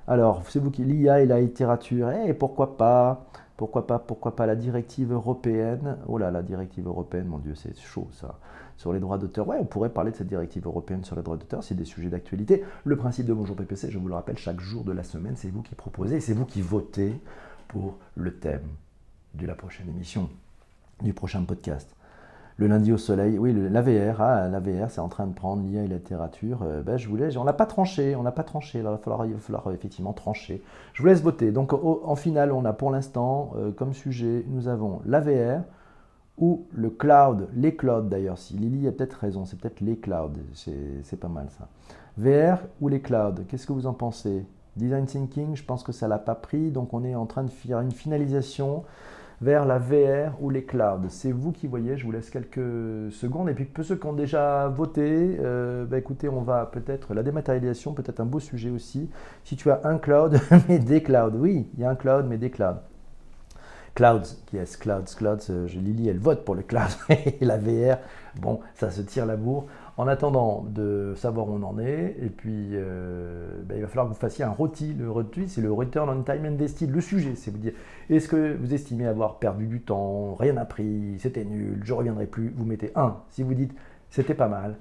Alors, 0.08 0.42
c'est 0.50 0.60
vous 0.60 0.72
qui, 0.72 0.84
l'IA 0.84 1.22
et 1.22 1.26
la 1.26 1.40
littérature, 1.40 2.10
eh, 2.12 2.34
pourquoi 2.34 2.76
pas? 2.76 3.26
Pourquoi 3.62 3.86
pas, 3.86 4.00
pourquoi 4.00 4.36
pas 4.36 4.48
la 4.48 4.56
directive 4.56 5.12
européenne? 5.14 6.00
Oh 6.08 6.18
là, 6.18 6.32
la 6.32 6.42
directive 6.42 6.88
européenne, 6.88 7.28
mon 7.28 7.38
Dieu, 7.38 7.54
c'est 7.54 7.78
chaud 7.78 8.08
ça. 8.12 8.40
Sur 8.76 8.92
les 8.92 9.00
droits 9.00 9.20
d'auteur, 9.20 9.48
ouais, 9.48 9.58
on 9.60 9.66
pourrait 9.66 9.90
parler 9.90 10.10
de 10.10 10.16
cette 10.16 10.30
directive 10.30 10.66
européenne 10.66 11.04
sur 11.04 11.16
les 11.16 11.22
droits 11.22 11.38
d'auteur, 11.38 11.64
c'est 11.64 11.76
des 11.76 11.86
sujets 11.86 12.10
d'actualité. 12.10 12.64
Le 12.86 12.96
principe 12.96 13.28
de 13.28 13.34
Bonjour 13.34 13.56
PPC, 13.56 13.92
je 13.92 14.00
vous 14.00 14.08
le 14.08 14.16
rappelle, 14.16 14.40
chaque 14.40 14.60
jour 14.60 14.84
de 14.84 14.92
la 14.92 15.04
semaine, 15.04 15.36
c'est 15.36 15.50
vous 15.50 15.62
qui 15.62 15.76
proposez, 15.76 16.20
c'est 16.22 16.34
vous 16.34 16.46
qui 16.46 16.60
votez 16.64 17.14
pour 17.68 18.00
le 18.16 18.34
thème 18.34 18.66
de 19.36 19.46
la 19.46 19.54
prochaine 19.54 19.90
émission, 19.90 20.28
du 21.04 21.14
prochain 21.14 21.44
podcast. 21.44 21.88
Le 22.58 22.68
lundi 22.68 22.92
au 22.92 22.98
soleil, 22.98 23.38
oui, 23.40 23.54
la 23.54 23.82
VR, 23.82 24.22
ah, 24.22 24.50
c'est 24.90 25.00
en 25.00 25.08
train 25.08 25.26
de 25.26 25.34
prendre 25.34 25.64
l'IA 25.64 25.84
et 25.84 25.88
la 25.88 25.96
littérature. 25.96 26.60
Euh, 26.64 26.82
ben, 26.82 26.98
je 26.98 27.08
vous 27.08 27.18
on 27.38 27.44
n'a 27.44 27.54
pas 27.54 27.66
tranché, 27.66 28.16
on 28.16 28.24
n'a 28.24 28.32
pas 28.32 28.44
tranché, 28.44 28.80
il 28.80 28.84
va 28.84 28.98
falloir, 28.98 29.22
euh, 29.22 29.74
effectivement 29.74 30.14
trancher. 30.14 30.62
Je 30.94 31.02
vous 31.02 31.08
laisse 31.08 31.22
voter. 31.22 31.52
Donc 31.52 31.74
en 31.74 32.16
finale, 32.16 32.52
on 32.52 32.66
a 32.66 32.74
pour 32.74 32.92
l'instant 32.92 33.54
euh, 33.56 33.72
comme 33.72 33.94
sujet, 33.94 34.46
nous 34.50 34.68
avons 34.68 35.02
la 35.06 35.22
VR 35.22 35.62
ou 36.38 36.66
le 36.74 36.90
cloud, 36.90 37.48
les 37.56 37.76
clouds 37.76 38.10
d'ailleurs. 38.10 38.38
Si 38.38 38.54
Lily 38.54 38.88
a 38.88 38.92
peut-être 38.92 39.14
raison, 39.14 39.46
c'est 39.46 39.60
peut-être 39.60 39.82
les 39.82 39.98
clouds, 39.98 40.34
c'est 40.54 41.20
pas 41.20 41.28
mal 41.28 41.48
ça. 41.58 41.68
VR 42.18 42.60
ou 42.82 42.90
les 42.90 43.02
clouds, 43.02 43.44
qu'est-ce 43.48 43.66
que 43.66 43.74
vous 43.74 43.88
en 43.88 43.94
pensez? 43.94 44.46
Design 44.76 45.06
thinking, 45.06 45.56
je 45.56 45.64
pense 45.64 45.84
que 45.84 45.92
ça 45.92 46.08
l'a 46.08 46.18
pas 46.18 46.36
pris, 46.36 46.72
donc 46.72 46.94
on 46.94 47.04
est 47.04 47.16
en 47.16 47.26
train 47.26 47.44
de 47.44 47.50
faire 47.50 47.82
une 47.82 47.92
finalisation 47.92 48.84
vers 49.42 49.66
la 49.66 49.80
VR 49.80 50.42
ou 50.42 50.50
les 50.50 50.64
clouds. 50.64 51.10
C'est 51.10 51.32
vous 51.32 51.52
qui 51.52 51.68
voyez, 51.68 51.98
je 51.98 52.06
vous 52.06 52.12
laisse 52.12 52.30
quelques 52.30 53.12
secondes. 53.12 53.50
Et 53.50 53.54
puis 53.54 53.66
pour 53.66 53.84
ceux 53.84 53.96
qui 53.96 54.06
ont 54.06 54.14
déjà 54.14 54.68
voté, 54.68 55.38
euh, 55.40 55.86
bah, 55.86 55.98
écoutez, 55.98 56.30
on 56.30 56.42
va 56.42 56.68
peut-être, 56.68 57.14
la 57.14 57.24
dématérialisation, 57.24 57.94
peut-être 57.94 58.20
un 58.20 58.26
beau 58.26 58.40
sujet 58.40 58.70
aussi. 58.70 59.10
Si 59.44 59.56
tu 59.56 59.72
as 59.72 59.82
un 59.84 59.98
cloud, 59.98 60.40
mais 60.70 60.78
des 60.78 61.02
clouds, 61.02 61.34
oui, 61.34 61.68
il 61.74 61.82
y 61.82 61.84
a 61.84 61.90
un 61.90 61.96
cloud, 61.96 62.28
mais 62.30 62.38
des 62.38 62.52
clouds. 62.52 62.82
Clouds, 63.96 64.38
yes, 64.54 64.78
clouds, 64.78 65.16
clouds, 65.18 65.50
euh, 65.50 65.68
Lily, 65.68 66.10
elle 66.10 66.20
vote 66.20 66.46
pour 66.46 66.56
le 66.56 66.62
cloud 66.62 66.92
et 67.10 67.44
la 67.44 67.58
VR, 67.58 67.98
bon, 68.40 68.60
ça 68.76 68.90
se 68.90 69.02
tire 69.02 69.26
la 69.26 69.36
bourre. 69.36 69.66
En 69.98 70.08
attendant 70.08 70.66
de 70.68 71.14
savoir 71.16 71.48
où 71.50 71.54
on 71.54 71.64
en 71.64 71.78
est, 71.78 72.16
et 72.22 72.30
puis 72.30 72.70
euh, 72.72 73.62
ben, 73.64 73.76
il 73.78 73.82
va 73.82 73.88
falloir 73.88 74.08
que 74.08 74.14
vous 74.14 74.20
fassiez 74.20 74.44
un 74.44 74.52
ROTI. 74.52 74.94
Le 74.94 75.12
ROTI, 75.12 75.50
c'est 75.50 75.62
le 75.62 75.72
Return 75.72 76.10
on 76.10 76.24
Time 76.24 76.46
Invested. 76.46 76.90
Le 76.90 77.02
sujet, 77.02 77.36
c'est 77.36 77.52
vous 77.52 77.58
dire 77.58 77.74
est-ce 78.10 78.28
que 78.28 78.56
vous 78.56 78.74
estimez 78.74 79.06
avoir 79.06 79.40
perdu 79.40 79.68
du 79.68 79.82
temps, 79.82 80.36
rien 80.36 80.58
appris, 80.58 81.18
c'était 81.20 81.46
nul, 81.46 81.82
je 81.84 81.94
reviendrai 81.94 82.26
plus 82.26 82.54
Vous 82.56 82.66
mettez 82.66 82.92
1. 82.96 83.18
Si 83.30 83.44
vous 83.44 83.54
dites 83.54 83.74
c'était 84.10 84.34
pas 84.34 84.50
mal, 84.50 84.76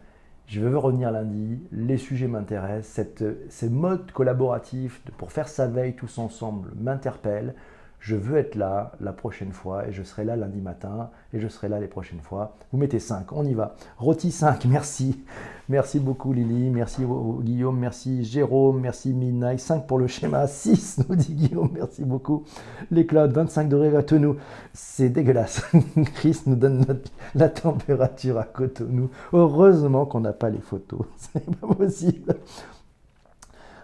je 0.46 0.60
veux 0.60 0.76
revenir 0.76 1.12
lundi, 1.12 1.62
les 1.70 1.96
sujets 1.96 2.26
m'intéressent, 2.26 3.06
ces 3.48 3.70
modes 3.70 4.10
collaboratifs 4.10 5.00
pour 5.16 5.30
faire 5.30 5.46
sa 5.46 5.68
veille 5.68 5.94
tous 5.94 6.18
ensemble 6.18 6.72
m'interpellent 6.76 7.54
je 8.00 8.16
veux 8.16 8.38
être 8.38 8.54
là 8.54 8.92
la 9.00 9.12
prochaine 9.12 9.52
fois 9.52 9.86
et 9.86 9.92
je 9.92 10.02
serai 10.02 10.24
là 10.24 10.34
lundi 10.34 10.60
matin 10.60 11.10
et 11.34 11.38
je 11.38 11.46
serai 11.48 11.68
là 11.68 11.78
les 11.78 11.86
prochaines 11.86 12.20
fois. 12.20 12.56
Vous 12.72 12.78
mettez 12.78 12.98
5, 12.98 13.32
on 13.32 13.44
y 13.44 13.52
va. 13.52 13.74
Roti 13.98 14.32
5, 14.32 14.64
merci. 14.68 15.22
Merci 15.68 16.00
beaucoup 16.00 16.32
Lily, 16.32 16.70
merci 16.70 17.02
Guillaume, 17.42 17.78
merci 17.78 18.24
Jérôme, 18.24 18.80
merci 18.80 19.12
Midnight. 19.12 19.60
5 19.60 19.86
pour 19.86 19.98
le 19.98 20.06
schéma, 20.06 20.46
6 20.48 21.02
nous 21.08 21.14
dit 21.14 21.34
Guillaume, 21.34 21.70
merci 21.74 22.02
beaucoup. 22.02 22.44
Les 22.90 23.06
clouds, 23.06 23.28
25 23.28 23.68
degrés 23.68 23.88
à 23.88 24.00
Cotonou, 24.00 24.36
c'est 24.72 25.10
dégueulasse. 25.10 25.62
Chris 26.14 26.40
nous 26.46 26.56
donne 26.56 26.84
la 27.34 27.50
température 27.50 28.38
à 28.38 28.44
Cotonou. 28.44 29.10
Heureusement 29.34 30.06
qu'on 30.06 30.20
n'a 30.20 30.32
pas 30.32 30.48
les 30.48 30.60
photos, 30.60 31.02
c'est 31.16 31.44
pas 31.56 31.66
possible. 31.74 32.34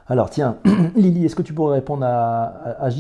Alors 0.09 0.31
tiens, 0.31 0.57
Lily, 0.95 1.27
est-ce 1.27 1.37
que 1.37 1.43
tu 1.43 1.53
pourrais 1.53 1.77
répondre 1.77 2.07
à, 2.07 2.45
à, 2.81 2.91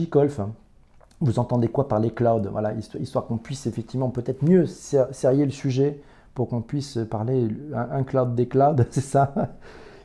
vous 1.20 1.38
entendez 1.38 1.68
quoi 1.68 1.88
par 1.88 1.98
les 1.98 2.10
clouds 2.10 2.48
Voilà, 2.50 2.72
histoire, 3.00 3.26
qu'on 3.26 3.38
puisse 3.38 3.66
effectivement 3.66 4.10
peut-être 4.10 4.42
mieux 4.42 4.66
serrer 4.66 5.44
le 5.44 5.50
sujet 5.50 6.00
pour 6.34 6.48
qu'on 6.48 6.60
puisse 6.60 6.98
parler 7.10 7.48
un, 7.74 8.02
cloud 8.02 8.34
des 8.34 8.46
clouds, 8.46 8.76
c'est 8.90 9.00
ça? 9.00 9.32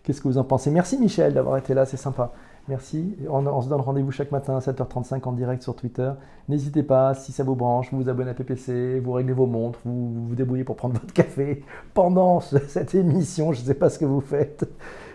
Qu'est-ce 0.04 0.22
que 0.22 0.28
vous 0.28 0.38
en 0.38 0.44
pensez? 0.44 0.72
Merci 0.72 0.98
Michel 0.98 1.34
d'avoir 1.34 1.58
été 1.58 1.74
là, 1.74 1.86
c'est 1.86 1.98
sympa. 1.98 2.32
Merci. 2.68 3.18
On, 3.30 3.62
se 3.62 3.70
donne 3.70 3.82
rendez-vous 3.82 4.12
chaque 4.12 4.32
matin 4.32 4.56
à 4.56 4.60
7h35 4.60 5.24
en 5.24 5.32
direct 5.32 5.64
sur 5.64 5.76
Twitter. 5.76 6.12
N'hésitez 6.48 6.84
pas, 6.84 7.16
si 7.16 7.32
ça 7.32 7.44
vous 7.44 7.56
branche, 7.56 7.92
vous 7.92 8.04
vous 8.04 8.10
abonnez 8.10 8.32
à 8.32 8.34
PPC, 8.34 9.00
vous 9.00 9.14
réglez 9.14 9.34
vos 9.34 9.48
montres, 9.48 9.80
vous 9.84 10.28
vous 10.28 10.36
débrouillez 10.36 10.64
pour 10.64 10.76
prendre 10.76 10.94
votre 11.02 11.14
café 11.14 11.64
pendant 11.94 12.40
cette 12.40 12.96
émission. 12.96 13.52
Je 13.52 13.62
ne 13.62 13.66
sais 13.66 13.74
pas 13.74 13.90
ce 13.90 14.00
que 14.00 14.06
vous 14.06 14.22
faites. 14.22 14.70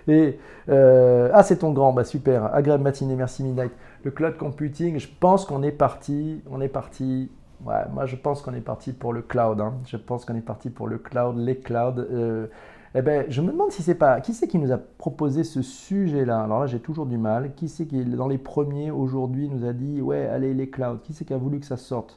Et, 0.09 0.39
euh, 0.69 1.31
ah, 1.33 1.43
c'est 1.43 1.57
ton 1.59 1.73
grand, 1.73 1.93
bah 1.93 2.05
super. 2.05 2.55
Agréable 2.55 2.83
matinée, 2.85 3.17
merci 3.17 3.43
Midnight 3.43 3.73
le 4.07 4.13
cloud 4.13 4.37
computing, 4.37 5.01
je 5.01 5.09
pense 5.19 5.45
qu'on 5.45 5.65
est 5.65 5.73
parti, 5.73 6.41
on 6.49 6.61
est 6.61 6.69
parti. 6.69 7.29
Ouais, 7.65 7.83
moi 7.93 8.07
je 8.07 8.15
pense 8.15 8.41
qu'on 8.41 8.55
est 8.55 8.61
parti 8.61 8.93
pour 8.93 9.13
le 9.13 9.21
cloud. 9.21 9.61
Hein. 9.61 9.75
Je 9.85 9.97
pense 9.97 10.25
qu'on 10.25 10.37
est 10.37 10.47
parti 10.53 10.71
pour 10.71 10.87
le 10.87 10.99
cloud, 10.99 11.37
les 11.39 11.59
clouds. 11.59 11.99
Euh, 11.99 12.47
eh 12.95 13.03
ben, 13.03 13.27
je 13.29 13.43
me 13.43 13.51
demande 13.51 13.73
si 13.73 13.83
c'est 13.83 13.97
pas 13.97 14.21
qui 14.21 14.33
c'est 14.33 14.47
qui 14.47 14.59
nous 14.59 14.71
a 14.71 14.79
proposé 14.79 15.43
ce 15.43 15.61
sujet-là? 15.61 16.43
Alors 16.43 16.61
là, 16.61 16.67
j'ai 16.67 16.79
toujours 16.79 17.07
du 17.07 17.19
mal. 17.19 17.53
Qui 17.57 17.69
c'est 17.69 17.87
qui 17.87 18.05
dans 18.05 18.29
les 18.29 18.39
premiers 18.39 18.93
aujourd'hui 18.93 19.49
nous 19.49 19.67
a 19.67 19.73
dit 19.73 20.01
ouais, 20.01 20.27
allez 20.27 20.55
les 20.55 20.71
clouds? 20.71 20.99
Qui 21.03 21.13
c'est 21.13 21.25
qui 21.25 21.35
a 21.35 21.39
voulu 21.39 21.59
que 21.59 21.67
ça 21.67 21.77
sorte? 21.77 22.17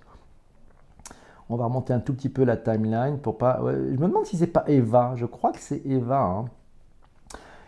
On 1.50 1.56
va 1.56 1.66
remonter 1.66 1.94
un 1.94 2.00
tout 2.00 2.14
petit 2.14 2.30
peu 2.30 2.44
la 2.44 2.56
timeline 2.56 3.18
pour 3.18 3.40
pas. 3.40 3.60
je 3.66 3.98
me 3.98 4.08
demande 4.08 4.28
si 4.28 4.38
c'est 4.38 4.46
pas 4.46 4.66
Eva. 4.68 5.14
Je 5.16 5.26
crois 5.26 5.54
que 5.54 5.60
c'est 5.60 5.82
Eva. 5.88 6.22
Hein. 6.22 6.46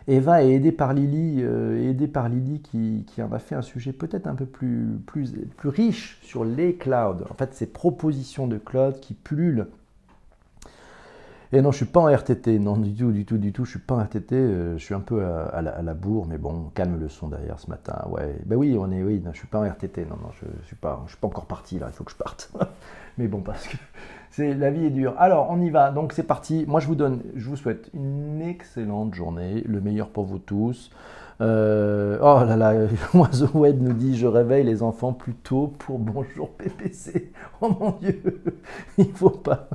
Eva 0.08 0.42
est 0.42 0.52
aidée 0.52 0.72
par 0.72 0.92
Lily, 0.92 1.42
euh, 1.42 1.88
aidée 1.88 2.08
par 2.08 2.28
Lily 2.28 2.60
qui, 2.60 3.04
qui, 3.06 3.22
en 3.22 3.32
a 3.32 3.38
fait 3.38 3.54
un 3.54 3.62
sujet 3.62 3.92
peut-être 3.92 4.26
un 4.26 4.34
peu 4.34 4.46
plus, 4.46 4.98
plus, 5.06 5.32
plus 5.56 5.68
riche 5.68 6.18
sur 6.22 6.44
les 6.44 6.74
clouds. 6.74 7.24
En 7.30 7.34
fait, 7.34 7.54
ces 7.54 7.66
propositions 7.66 8.46
de 8.46 8.58
cloud 8.58 8.98
qui 9.00 9.14
pullulent. 9.14 9.68
Et 11.54 11.60
non, 11.60 11.70
je 11.70 11.76
suis 11.76 11.86
pas 11.86 12.00
en 12.00 12.06
RTT, 12.06 12.58
non 12.58 12.78
du 12.78 12.94
tout, 12.94 13.12
du 13.12 13.26
tout, 13.26 13.36
du 13.36 13.52
tout. 13.52 13.66
Je 13.66 13.70
suis 13.72 13.78
pas 13.78 13.94
en 13.94 14.02
RTT. 14.02 14.34
Euh, 14.34 14.78
je 14.78 14.82
suis 14.82 14.94
un 14.94 15.00
peu 15.00 15.22
à, 15.22 15.60
la, 15.60 15.94
bourre, 15.94 16.26
mais 16.26 16.38
bon, 16.38 16.70
calme 16.74 16.98
le 16.98 17.10
son 17.10 17.28
derrière 17.28 17.60
ce 17.60 17.68
matin. 17.68 18.06
Ouais, 18.08 18.38
ben 18.46 18.56
oui, 18.56 18.74
on 18.80 18.90
est, 18.90 19.02
oui, 19.02 19.20
non, 19.22 19.32
je 19.32 19.38
suis 19.38 19.46
pas 19.46 19.60
en 19.60 19.68
RTT. 19.68 20.06
Non, 20.06 20.16
non, 20.16 20.30
je, 20.40 20.46
je 20.62 20.66
suis 20.66 20.76
pas, 20.76 21.04
suis 21.08 21.18
pas 21.18 21.26
encore 21.26 21.46
parti. 21.46 21.76
Il 21.76 21.92
faut 21.92 22.04
que 22.04 22.10
je 22.10 22.16
parte. 22.16 22.50
mais 23.18 23.28
bon, 23.28 23.42
parce 23.42 23.68
que 23.68 23.76
c'est 24.32 24.54
la 24.54 24.70
vie 24.70 24.86
est 24.86 24.90
dure. 24.90 25.14
Alors, 25.18 25.48
on 25.50 25.60
y 25.60 25.68
va. 25.68 25.90
Donc, 25.90 26.14
c'est 26.14 26.22
parti. 26.22 26.64
Moi, 26.66 26.80
je 26.80 26.86
vous 26.86 26.94
donne, 26.94 27.20
je 27.36 27.48
vous 27.48 27.56
souhaite 27.56 27.90
une 27.94 28.40
excellente 28.40 29.14
journée, 29.14 29.62
le 29.66 29.80
meilleur 29.80 30.08
pour 30.08 30.24
vous 30.24 30.38
tous. 30.38 30.90
Euh, 31.40 32.18
oh 32.20 32.44
là 32.44 32.56
là, 32.56 32.74
Oiseau 33.14 33.48
Web 33.54 33.80
nous 33.80 33.94
dit 33.94 34.16
Je 34.16 34.26
réveille 34.26 34.64
les 34.64 34.82
enfants 34.82 35.12
plus 35.12 35.34
tôt 35.34 35.72
pour 35.78 35.98
bonjour 35.98 36.50
PPC. 36.50 37.32
Oh 37.64 37.76
mon 37.78 37.92
Dieu, 37.92 38.42
il 38.98 39.12
faut 39.12 39.30
pas, 39.30 39.68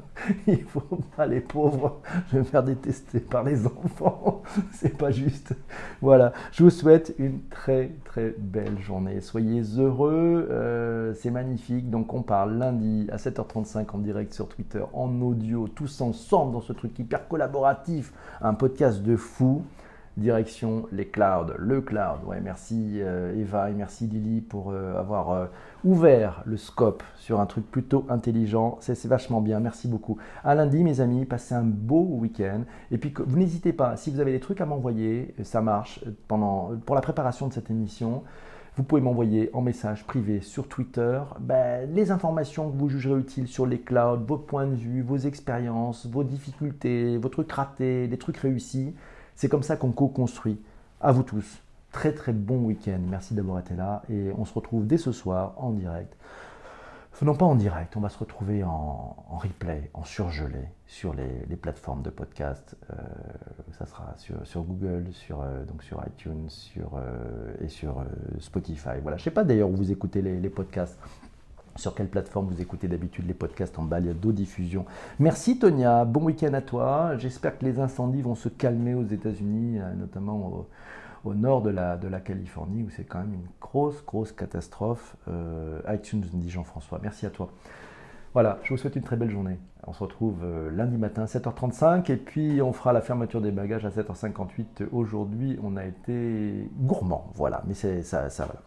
il 0.45 0.61
faut 0.63 0.99
pas 1.15 1.25
les 1.25 1.39
pauvres. 1.39 2.01
Je 2.27 2.33
vais 2.33 2.39
me 2.39 2.43
faire 2.43 2.63
détester 2.63 3.21
par 3.21 3.45
les 3.45 3.65
enfants. 3.65 4.43
C'est 4.73 4.97
pas 4.97 5.09
juste. 5.09 5.53
Voilà, 6.01 6.33
je 6.51 6.63
vous 6.63 6.69
souhaite 6.69 7.15
une 7.17 7.39
très 7.49 7.91
très 8.03 8.35
belle 8.37 8.77
journée. 8.79 9.21
Soyez 9.21 9.61
heureux, 9.77 10.49
euh, 10.51 11.13
c'est 11.13 11.31
magnifique. 11.31 11.89
Donc 11.89 12.13
on 12.13 12.23
parle 12.23 12.57
lundi 12.57 13.07
à 13.09 13.15
7h35 13.15 13.85
en 13.93 13.99
direct 13.99 14.33
sur 14.33 14.49
Twitter, 14.49 14.83
en 14.91 15.21
audio, 15.21 15.69
tous 15.69 16.01
ensemble 16.01 16.51
dans 16.51 16.61
ce 16.61 16.73
truc 16.73 16.99
hyper 16.99 17.29
collaboratif, 17.29 18.11
un 18.41 18.53
podcast 18.53 19.01
de 19.01 19.15
fou 19.15 19.63
direction 20.17 20.87
les 20.91 21.05
clouds, 21.05 21.53
le 21.57 21.81
cloud. 21.81 22.19
Ouais, 22.25 22.41
merci 22.41 22.99
euh, 23.01 23.39
Eva 23.39 23.69
et 23.69 23.73
merci 23.73 24.07
Lily 24.07 24.41
pour 24.41 24.71
euh, 24.71 24.99
avoir 24.99 25.31
euh, 25.31 25.45
ouvert 25.83 26.41
le 26.45 26.57
scope 26.57 27.03
sur 27.15 27.39
un 27.39 27.45
truc 27.45 27.69
plutôt 27.69 28.05
intelligent. 28.09 28.77
C'est 28.81 29.05
vachement 29.05 29.41
bien, 29.41 29.59
merci 29.59 29.87
beaucoup. 29.87 30.17
À 30.43 30.55
lundi 30.55 30.83
mes 30.83 30.99
amis, 31.01 31.25
passez 31.25 31.53
un 31.55 31.63
beau 31.63 32.07
week-end. 32.19 32.61
Et 32.91 32.97
puis 32.97 33.13
vous 33.15 33.37
n'hésitez 33.37 33.73
pas, 33.73 33.95
si 33.95 34.11
vous 34.11 34.19
avez 34.19 34.31
des 34.31 34.39
trucs 34.39 34.59
à 34.59 34.65
m'envoyer, 34.65 35.35
ça 35.43 35.61
marche 35.61 36.03
pendant, 36.27 36.71
pour 36.85 36.95
la 36.95 37.01
préparation 37.01 37.47
de 37.47 37.53
cette 37.53 37.69
émission. 37.69 38.23
Vous 38.75 38.83
pouvez 38.83 39.01
m'envoyer 39.01 39.49
en 39.53 39.61
message 39.61 40.05
privé 40.05 40.39
sur 40.39 40.67
Twitter 40.67 41.19
ben, 41.39 41.89
les 41.91 42.11
informations 42.11 42.69
que 42.69 42.77
vous 42.77 42.89
jugerez 42.89 43.19
utiles 43.19 43.47
sur 43.47 43.65
les 43.65 43.79
clouds, 43.79 44.23
vos 44.27 44.37
points 44.37 44.67
de 44.67 44.75
vue, 44.75 45.01
vos 45.01 45.17
expériences, 45.17 46.05
vos 46.05 46.23
difficultés, 46.23 47.17
vos 47.17 47.29
trucs 47.29 47.51
ratés, 47.51 48.07
des 48.07 48.17
trucs 48.17 48.37
réussis. 48.37 48.93
C'est 49.37 49.49
comme 49.49 49.61
ça 49.61 49.77
qu'on 49.77 49.91
co-construit. 49.91 50.59
À 50.99 51.11
vous 51.11 51.21
tous. 51.21 51.61
Très 51.91 52.11
très 52.11 52.33
bon 52.33 52.57
week-end. 52.57 52.99
Merci 53.07 53.35
d'avoir 53.35 53.59
été 53.59 53.75
là 53.75 54.01
et 54.09 54.31
on 54.35 54.45
se 54.45 54.53
retrouve 54.53 54.87
dès 54.87 54.97
ce 54.97 55.11
soir 55.11 55.53
en 55.57 55.69
direct. 55.69 56.17
Non 57.21 57.35
pas 57.35 57.45
en 57.45 57.55
direct, 57.55 57.97
on 57.97 57.99
va 57.99 58.09
se 58.09 58.17
retrouver 58.19 58.63
en, 58.63 59.15
replay, 59.29 59.89
en 59.95 60.03
surgelé 60.03 60.69
sur 60.85 61.13
les, 61.15 61.55
plateformes 61.55 62.03
de 62.03 62.11
podcast. 62.11 62.75
Euh, 62.91 62.95
ça 63.77 63.85
sera 63.85 64.15
sur, 64.17 64.61
Google, 64.63 65.07
sur, 65.13 65.41
euh, 65.41 65.63
iTunes 66.07 66.49
euh, 66.77 67.53
et 67.59 67.69
sur 67.69 68.03
Spotify. 68.39 68.99
Voilà. 69.01 69.17
Je 69.17 69.21
ne 69.21 69.25
sais 69.25 69.31
pas 69.31 69.43
d'ailleurs 69.43 69.69
où 69.69 69.75
vous 69.75 69.91
écoutez 69.91 70.21
les 70.21 70.49
podcasts 70.49 70.99
sur 71.77 71.93
quelle 71.93 72.07
plateforme 72.07 72.47
vous 72.47 72.61
écoutez 72.61 72.87
d'habitude 72.87 73.27
les 73.27 73.33
podcasts 73.33 73.77
en 73.79 73.83
balade 73.83 74.17
diffusion. 74.19 74.85
Merci 75.19 75.59
Tonia, 75.59 76.05
bon 76.05 76.25
week-end 76.25 76.53
à 76.53 76.61
toi. 76.61 77.15
J'espère 77.17 77.57
que 77.57 77.65
les 77.65 77.79
incendies 77.79 78.21
vont 78.21 78.35
se 78.35 78.49
calmer 78.49 78.93
aux 78.93 79.05
États-Unis, 79.05 79.79
euh, 79.79 79.93
notamment 79.93 80.65
au, 81.23 81.33
nord 81.33 81.61
de 81.61 81.69
la, 81.69 82.19
Californie, 82.23 82.83
où 82.83 82.89
c'est 82.89 83.03
quand 83.03 83.19
même 83.19 83.33
une 83.33 83.47
grosse, 83.61 84.03
grosse 84.05 84.31
catastrophe. 84.31 85.15
Euh, 85.27 85.81
iTunes, 85.89 86.23
dit 86.33 86.49
Jean-François. 86.49 86.99
Merci 87.03 87.25
à 87.25 87.29
toi. 87.29 87.49
Voilà, 88.33 88.59
je 88.63 88.69
vous 88.69 88.77
souhaite 88.77 88.95
une 88.95 89.03
très 89.03 89.17
belle 89.17 89.31
journée. 89.31 89.57
On 89.85 89.93
se 89.93 90.03
retrouve 90.03 90.43
euh, 90.43 90.69
lundi 90.71 90.97
matin 90.97 91.23
à 91.23 91.25
7h35 91.25 92.11
et 92.11 92.17
puis 92.17 92.61
on 92.61 92.71
fera 92.71 92.93
la 92.93 93.01
fermeture 93.01 93.41
des 93.41 93.51
bagages 93.51 93.85
à 93.85 93.89
7h58. 93.89 94.87
Aujourd'hui, 94.91 95.59
on 95.63 95.75
a 95.75 95.85
été 95.85 96.69
gourmand, 96.77 97.31
voilà, 97.35 97.63
mais 97.67 97.73
ça, 97.73 98.29
ça 98.29 98.45
voilà. 98.45 98.61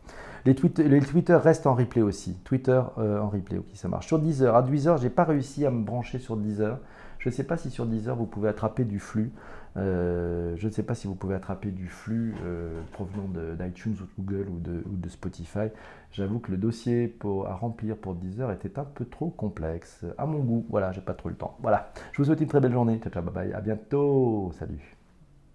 Les, 0.47 0.55
Twitter 0.55 1.36
restent 1.36 1.66
en 1.66 1.74
replay 1.74 2.03
aussi. 2.03 2.34
Twitter 2.45 2.80
euh, 2.99 3.20
en 3.20 3.28
replay, 3.28 3.59
ok, 3.59 3.66
ça 3.74 3.88
marche. 3.88 4.07
Sur 4.07 4.18
Deezer, 4.18 4.55
à 4.55 4.62
Deezer, 4.62 4.97
j'ai 4.99 5.11
pas 5.11 5.24
réussi 5.24 5.66
à 5.66 5.70
me 5.70 5.84
brancher 5.84 6.18
sur 6.18 6.36
Deezer. 6.36 6.78
Je 7.18 7.28
ne 7.28 7.34
sais 7.34 7.45
pas 7.45 7.59
si 7.59 7.70
sur 7.70 7.84
Deezer 7.84 8.16
vous 8.16 8.26
pouvez 8.26 8.49
attraper 8.49 8.84
du 8.84 8.99
flux. 8.99 9.30
Euh, 9.76 10.55
je 10.57 10.66
ne 10.66 10.72
sais 10.72 10.82
pas 10.82 10.95
si 10.95 11.07
vous 11.07 11.14
pouvez 11.14 11.34
attraper 11.34 11.70
du 11.70 11.86
flux 11.86 12.34
euh, 12.45 12.80
provenant 12.93 13.28
d'iTunes 13.28 13.95
ou 14.01 14.05
de 14.05 14.11
Google 14.18 14.49
ou 14.49 14.97
de, 14.97 15.09
Spotify. 15.09 15.68
J'avoue 16.12 16.38
que 16.38 16.51
le 16.51 16.57
dossier 16.57 17.16
à 17.47 17.55
remplir 17.55 17.97
pour 17.97 18.14
Deezer 18.14 18.51
était 18.51 18.78
un 18.78 18.84
peu 18.84 19.05
trop 19.05 19.28
complexe 19.28 20.05
à 20.18 20.26
mon 20.26 20.38
goût. 20.38 20.66
Voilà, 20.70 20.93
j'ai 20.93 21.03
pas 21.03 21.14
trop 21.14 21.28
le 21.28 21.34
temps. 21.34 21.57
Voilà, 21.61 21.93
je 22.12 22.18
vous 22.18 22.24
souhaite 22.24 22.41
une 22.41 22.49
très 22.49 22.61
belle 22.61 22.72
journée. 22.72 22.99
Ciao, 23.03 23.12
ciao, 23.12 23.22
bye 23.22 23.34
bye. 23.34 23.53
À 23.53 23.61
bientôt. 23.61 24.51
Salut. 24.59 24.99